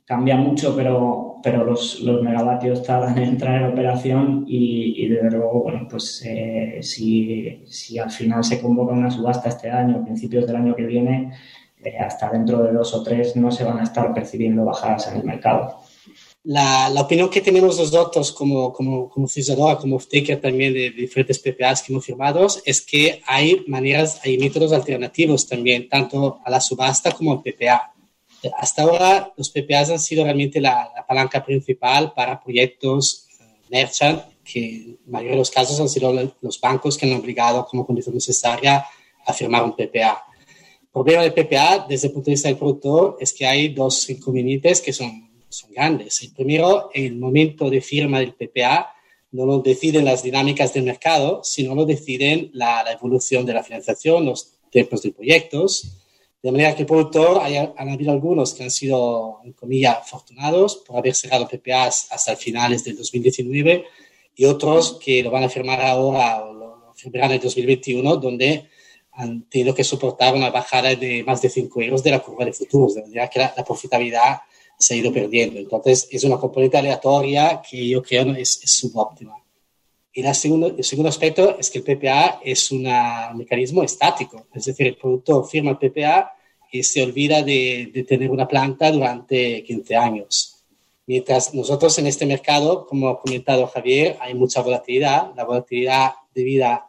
cambia 0.05 0.37
mucho, 0.37 0.75
pero, 0.75 1.35
pero 1.43 1.63
los, 1.63 2.01
los 2.01 2.23
megavatios 2.23 2.81
tardan 2.83 3.17
en 3.17 3.23
entrar 3.25 3.61
en 3.61 3.71
operación 3.73 4.45
y, 4.47 5.03
y 5.03 5.09
desde 5.09 5.31
luego, 5.31 5.63
bueno, 5.63 5.87
pues 5.89 6.23
eh, 6.25 6.79
si, 6.81 7.63
si, 7.67 7.99
al 7.99 8.09
final 8.09 8.43
se 8.43 8.61
convoca 8.61 8.93
una 8.93 9.11
subasta 9.11 9.49
este 9.49 9.69
año, 9.69 9.97
a 9.97 10.03
principios 10.05 10.47
del 10.47 10.55
año 10.55 10.75
que 10.75 10.85
viene, 10.85 11.31
eh, 11.83 11.97
hasta 11.97 12.29
dentro 12.29 12.63
de 12.63 12.71
dos 12.71 12.93
o 12.93 13.03
tres 13.03 13.35
no 13.35 13.51
se 13.51 13.63
van 13.63 13.79
a 13.79 13.83
estar 13.83 14.13
percibiendo 14.13 14.65
bajadas 14.65 15.07
en 15.07 15.17
el 15.17 15.23
mercado. 15.23 15.81
La, 16.43 16.89
la 16.89 17.01
opinión 17.01 17.29
que 17.29 17.41
tenemos 17.41 17.77
nosotros 17.77 18.31
como, 18.31 18.71
como, 18.71 19.09
como 19.09 19.27
Cisadora, 19.27 19.77
como 19.77 19.99
taker 19.99 20.39
también 20.39 20.73
de, 20.73 20.91
de 20.91 20.91
diferentes 20.91 21.39
PPAs 21.39 21.81
que 21.81 21.91
hemos 21.91 22.05
firmado, 22.05 22.47
es 22.63 22.81
que 22.81 23.21
hay 23.25 23.65
maneras, 23.67 24.21
hay 24.23 24.37
métodos 24.37 24.71
alternativos 24.71 25.47
también, 25.47 25.89
tanto 25.89 26.39
a 26.45 26.49
la 26.49 26.61
subasta 26.61 27.11
como 27.11 27.33
al 27.33 27.41
PPA 27.41 27.93
hasta 28.57 28.83
ahora 28.83 29.33
los 29.35 29.49
PPAs 29.49 29.89
han 29.89 29.99
sido 29.99 30.23
realmente 30.23 30.61
la, 30.61 30.91
palanca 31.07 31.43
principal 31.43 32.13
para 32.13 32.41
proyectos 32.41 33.27
uh, 33.39 33.43
merchant, 33.71 34.21
que 34.43 34.59
en 34.59 34.99
la 35.05 35.11
mayoría 35.11 35.31
de 35.31 35.37
los 35.37 35.51
casos 35.51 35.79
han 35.79 35.89
sido 35.89 36.13
los 36.41 36.59
bancos 36.59 36.97
que 36.97 37.05
han 37.05 37.19
obligado 37.19 37.65
como 37.65 37.85
condición 37.85 38.15
necesaria 38.15 38.85
a 39.25 39.33
firmar 39.33 39.63
un 39.63 39.75
PPA. 39.75 40.23
Problema 41.03 41.23
del 41.23 41.33
PPA 41.33 41.85
desde 41.87 42.07
el 42.07 42.13
punto 42.13 42.25
de 42.25 42.33
vista 42.33 42.47
del 42.47 42.57
productor 42.57 43.17
es 43.19 43.33
que 43.33 43.45
hay 43.45 43.69
dos 43.69 44.09
inconvenientes 44.09 44.81
que 44.81 44.93
son, 44.93 45.29
son 45.49 45.71
grandes. 45.71 46.21
El 46.23 46.31
primero, 46.31 46.89
el 46.93 47.15
momento 47.15 47.69
de 47.69 47.81
firma 47.81 48.19
del 48.19 48.33
PPA 48.33 48.93
no 49.31 49.45
lo 49.45 49.59
deciden 49.59 50.05
las 50.05 50.23
dinámicas 50.23 50.73
del 50.73 50.83
mercado, 50.83 51.41
sino 51.43 51.75
lo 51.75 51.85
deciden 51.85 52.49
la, 52.53 52.83
la 52.83 52.93
evolución 52.93 53.45
de 53.45 53.53
la 53.53 53.63
financiación, 53.63 54.25
los 54.25 54.57
tiempos 54.71 55.01
de 55.03 55.11
proyectos 55.11 55.97
de 56.41 56.51
manera 56.51 56.75
que 56.75 56.83
el 56.83 56.87
productor, 56.87 57.41
han 57.41 57.89
habido 57.89 58.11
algunos 58.11 58.53
que 58.53 58.63
han 58.63 58.71
sido, 58.71 59.39
en 59.43 59.53
comillas, 59.53 59.97
afortunados 59.97 60.77
por 60.77 60.97
haber 60.97 61.15
cerrado 61.15 61.47
PPAs 61.47 62.07
hasta 62.11 62.35
finales 62.35 62.83
del 62.83 62.95
2019 62.95 63.85
y 64.35 64.45
otros 64.45 64.99
que 65.03 65.23
lo 65.23 65.31
van 65.31 65.43
a 65.43 65.49
firmar 65.49 65.81
ahora 65.81 66.45
o 66.45 66.53
lo 66.53 66.93
firmarán 66.95 67.31
en 67.31 67.35
el 67.37 67.41
2021, 67.41 68.17
donde 68.17 68.69
han 69.17 69.49
tenido 69.49 69.73
que 69.73 69.83
soportar 69.83 70.35
una 70.35 70.51
bajada 70.51 70.93
de 70.95 71.23
más 71.23 71.41
de 71.41 71.49
5 71.49 71.81
euros 71.81 72.03
de 72.03 72.11
la 72.11 72.19
curva 72.19 72.45
de 72.45 72.53
futuros, 72.53 72.93
de 72.93 73.01
manera 73.01 73.27
que 73.27 73.39
la, 73.39 73.65
profitabilidad 73.65 74.41
se 74.77 74.93
ha 74.93 74.97
ido 74.97 75.11
perdiendo. 75.11 75.59
Entonces, 75.59 76.07
es 76.11 76.23
una 76.23 76.37
componente 76.37 76.77
aleatoria 76.77 77.59
que 77.67 77.87
yo 77.87 78.03
creo 78.03 78.35
es, 78.35 78.61
es 78.63 78.77
subóptima. 78.77 79.33
Y 80.13 80.21
la 80.21 80.35
segundo, 80.35 80.67
el 80.67 80.83
segundo 80.83 81.09
aspecto 81.09 81.57
es 81.57 81.69
que 81.71 81.79
el 81.79 81.83
PPA 81.83 82.41
es 82.43 82.71
un 82.71 82.87
mecanismo 83.35 83.83
estático, 83.83 84.45
es 84.53 84.65
decir, 84.65 84.87
el 84.87 84.97
productor 84.97 85.47
firma 85.47 85.71
el 85.71 85.77
PPA 85.77 86.31
y 86.71 86.83
se 86.83 87.01
olvida 87.01 87.41
de, 87.41 87.89
de, 87.91 88.03
tener 88.03 88.29
una 88.29 88.47
planta 88.47 88.91
durante 88.91 89.63
15 89.63 89.95
años. 89.95 90.63
Mientras 91.07 91.53
nosotros 91.53 91.97
en 91.97 92.05
este 92.05 92.25
mercado, 92.25 92.85
como 92.85 93.09
ha 93.09 93.19
comentado 93.19 93.65
Javier, 93.67 94.17
hay 94.19 94.35
mucha 94.35 94.61
volatilidad, 94.61 95.33
la 95.35 95.43
volatilidad 95.43 96.11
debida 96.35 96.87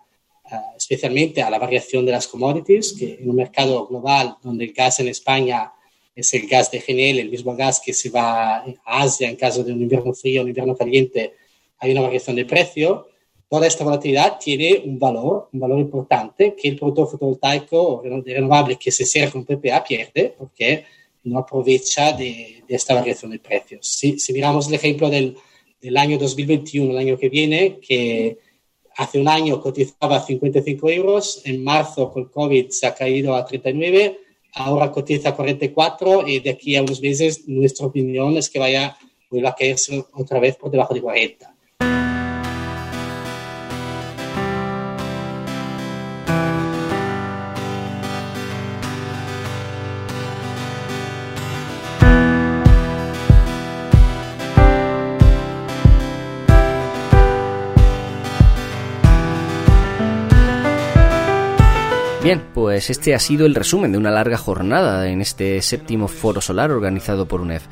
especialmente 0.76 1.42
a 1.42 1.50
la 1.50 1.58
variación 1.58 2.04
de 2.06 2.12
las 2.12 2.26
commodities, 2.26 2.92
que 2.92 3.18
en 3.20 3.30
un 3.30 3.36
mercado 3.36 3.86
global 3.86 4.36
donde 4.42 4.64
el 4.64 4.72
gas 4.72 5.00
en 5.00 5.08
España 5.08 5.72
es 6.14 6.32
el 6.34 6.46
gas 6.46 6.70
de 6.70 6.80
GNL, 6.80 7.20
el 7.20 7.30
mismo 7.30 7.54
gas 7.54 7.80
que 7.84 7.92
se 7.92 8.10
va 8.10 8.56
a 8.56 8.64
Asia 8.84 9.28
en 9.28 9.36
caso 9.36 9.62
de 9.62 9.72
un 9.72 9.82
invierno 9.82 10.12
frío 10.12 10.42
un 10.42 10.48
invierno 10.48 10.76
caliente, 10.76 11.34
hay 11.78 11.92
una 11.92 12.00
variación 12.02 12.36
de 12.36 12.44
precio 12.44 13.08
toda 13.48 13.66
esta 13.66 13.84
volatilidad 13.84 14.38
tiene 14.38 14.82
un 14.84 14.98
valor, 14.98 15.48
un 15.52 15.60
valor 15.60 15.78
importante 15.78 16.54
que 16.54 16.68
el 16.68 16.76
productor 16.76 17.10
fotovoltaico 17.10 18.02
renovable 18.24 18.76
que 18.76 18.90
se 18.90 19.06
cierra 19.06 19.30
con 19.30 19.44
PPA 19.44 19.82
pierde 19.82 20.34
porque 20.36 20.84
no 21.24 21.38
aprovecha 21.38 22.12
de, 22.12 22.62
de 22.66 22.74
esta 22.74 22.94
variación 22.94 23.30
de 23.30 23.38
precios. 23.38 23.86
Si, 23.86 24.18
si, 24.18 24.32
miramos 24.32 24.68
el 24.68 24.74
ejemplo 24.74 25.08
del, 25.08 25.36
del 25.80 25.96
año 25.96 26.18
2021, 26.18 26.90
el 26.90 26.98
año 26.98 27.18
que 27.18 27.28
viene, 27.28 27.78
que 27.80 28.38
hace 28.98 29.20
un 29.20 29.28
año 29.28 29.60
cotizaba 29.60 30.20
55 30.20 30.90
euros, 30.90 31.40
en 31.44 31.62
marzo 31.62 32.10
con 32.10 32.24
COVID 32.26 32.68
se 32.70 32.86
ha 32.86 32.94
caído 32.94 33.36
a 33.36 33.44
39, 33.44 34.18
ahora 34.54 34.90
cotiza 34.90 35.36
44 35.36 36.26
y 36.26 36.40
de 36.40 36.50
aquí 36.50 36.74
a 36.74 36.82
unos 36.82 37.00
meses 37.00 37.46
nuestra 37.46 37.86
opinión 37.86 38.36
es 38.36 38.50
que 38.50 38.58
vaya, 38.58 38.98
vuelva 39.30 39.50
a 39.50 39.54
caerse 39.54 40.04
otra 40.12 40.40
vez 40.40 40.56
por 40.56 40.72
debajo 40.72 40.94
de 40.94 41.02
40. 41.02 41.54
Bien, 62.28 62.44
pues 62.52 62.90
este 62.90 63.14
ha 63.14 63.18
sido 63.20 63.46
el 63.46 63.54
resumen 63.54 63.90
de 63.90 63.96
una 63.96 64.10
larga 64.10 64.36
jornada 64.36 65.08
en 65.08 65.22
este 65.22 65.62
séptimo 65.62 66.08
foro 66.08 66.42
solar 66.42 66.70
organizado 66.70 67.26
por 67.26 67.40
UNEF. 67.40 67.62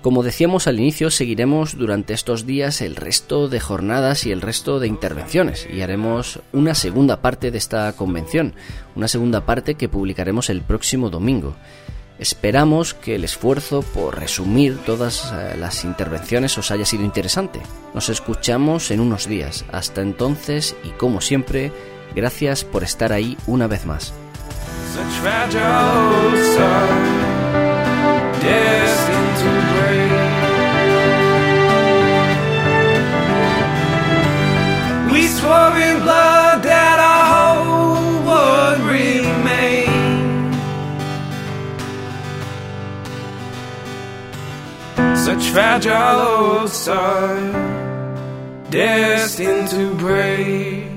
Como 0.00 0.22
decíamos 0.22 0.68
al 0.68 0.78
inicio, 0.78 1.10
seguiremos 1.10 1.76
durante 1.76 2.14
estos 2.14 2.46
días 2.46 2.82
el 2.82 2.94
resto 2.94 3.48
de 3.48 3.58
jornadas 3.58 4.24
y 4.24 4.30
el 4.30 4.42
resto 4.42 4.78
de 4.78 4.86
intervenciones 4.86 5.66
y 5.68 5.80
haremos 5.80 6.38
una 6.52 6.76
segunda 6.76 7.20
parte 7.20 7.50
de 7.50 7.58
esta 7.58 7.92
convención, 7.94 8.54
una 8.94 9.08
segunda 9.08 9.44
parte 9.44 9.74
que 9.74 9.88
publicaremos 9.88 10.50
el 10.50 10.62
próximo 10.62 11.10
domingo. 11.10 11.56
Esperamos 12.20 12.94
que 12.94 13.16
el 13.16 13.24
esfuerzo 13.24 13.82
por 13.82 14.20
resumir 14.20 14.78
todas 14.86 15.32
eh, 15.32 15.56
las 15.58 15.84
intervenciones 15.84 16.56
os 16.56 16.70
haya 16.70 16.84
sido 16.84 17.02
interesante. 17.02 17.60
Nos 17.92 18.08
escuchamos 18.08 18.92
en 18.92 19.00
unos 19.00 19.26
días. 19.26 19.64
Hasta 19.72 20.00
entonces 20.00 20.76
y 20.84 20.90
como 20.90 21.20
siempre, 21.20 21.72
Gracias 22.16 22.64
por 22.64 22.82
estar 22.82 23.12
ahí 23.12 23.36
una 23.46 23.66
vez 23.66 23.84
más. 23.84 24.14
Such 45.26 45.50
fragile 45.50 46.68
souls 46.68 47.52
destined 48.70 49.68
to 49.70 49.94
break. 49.96 50.95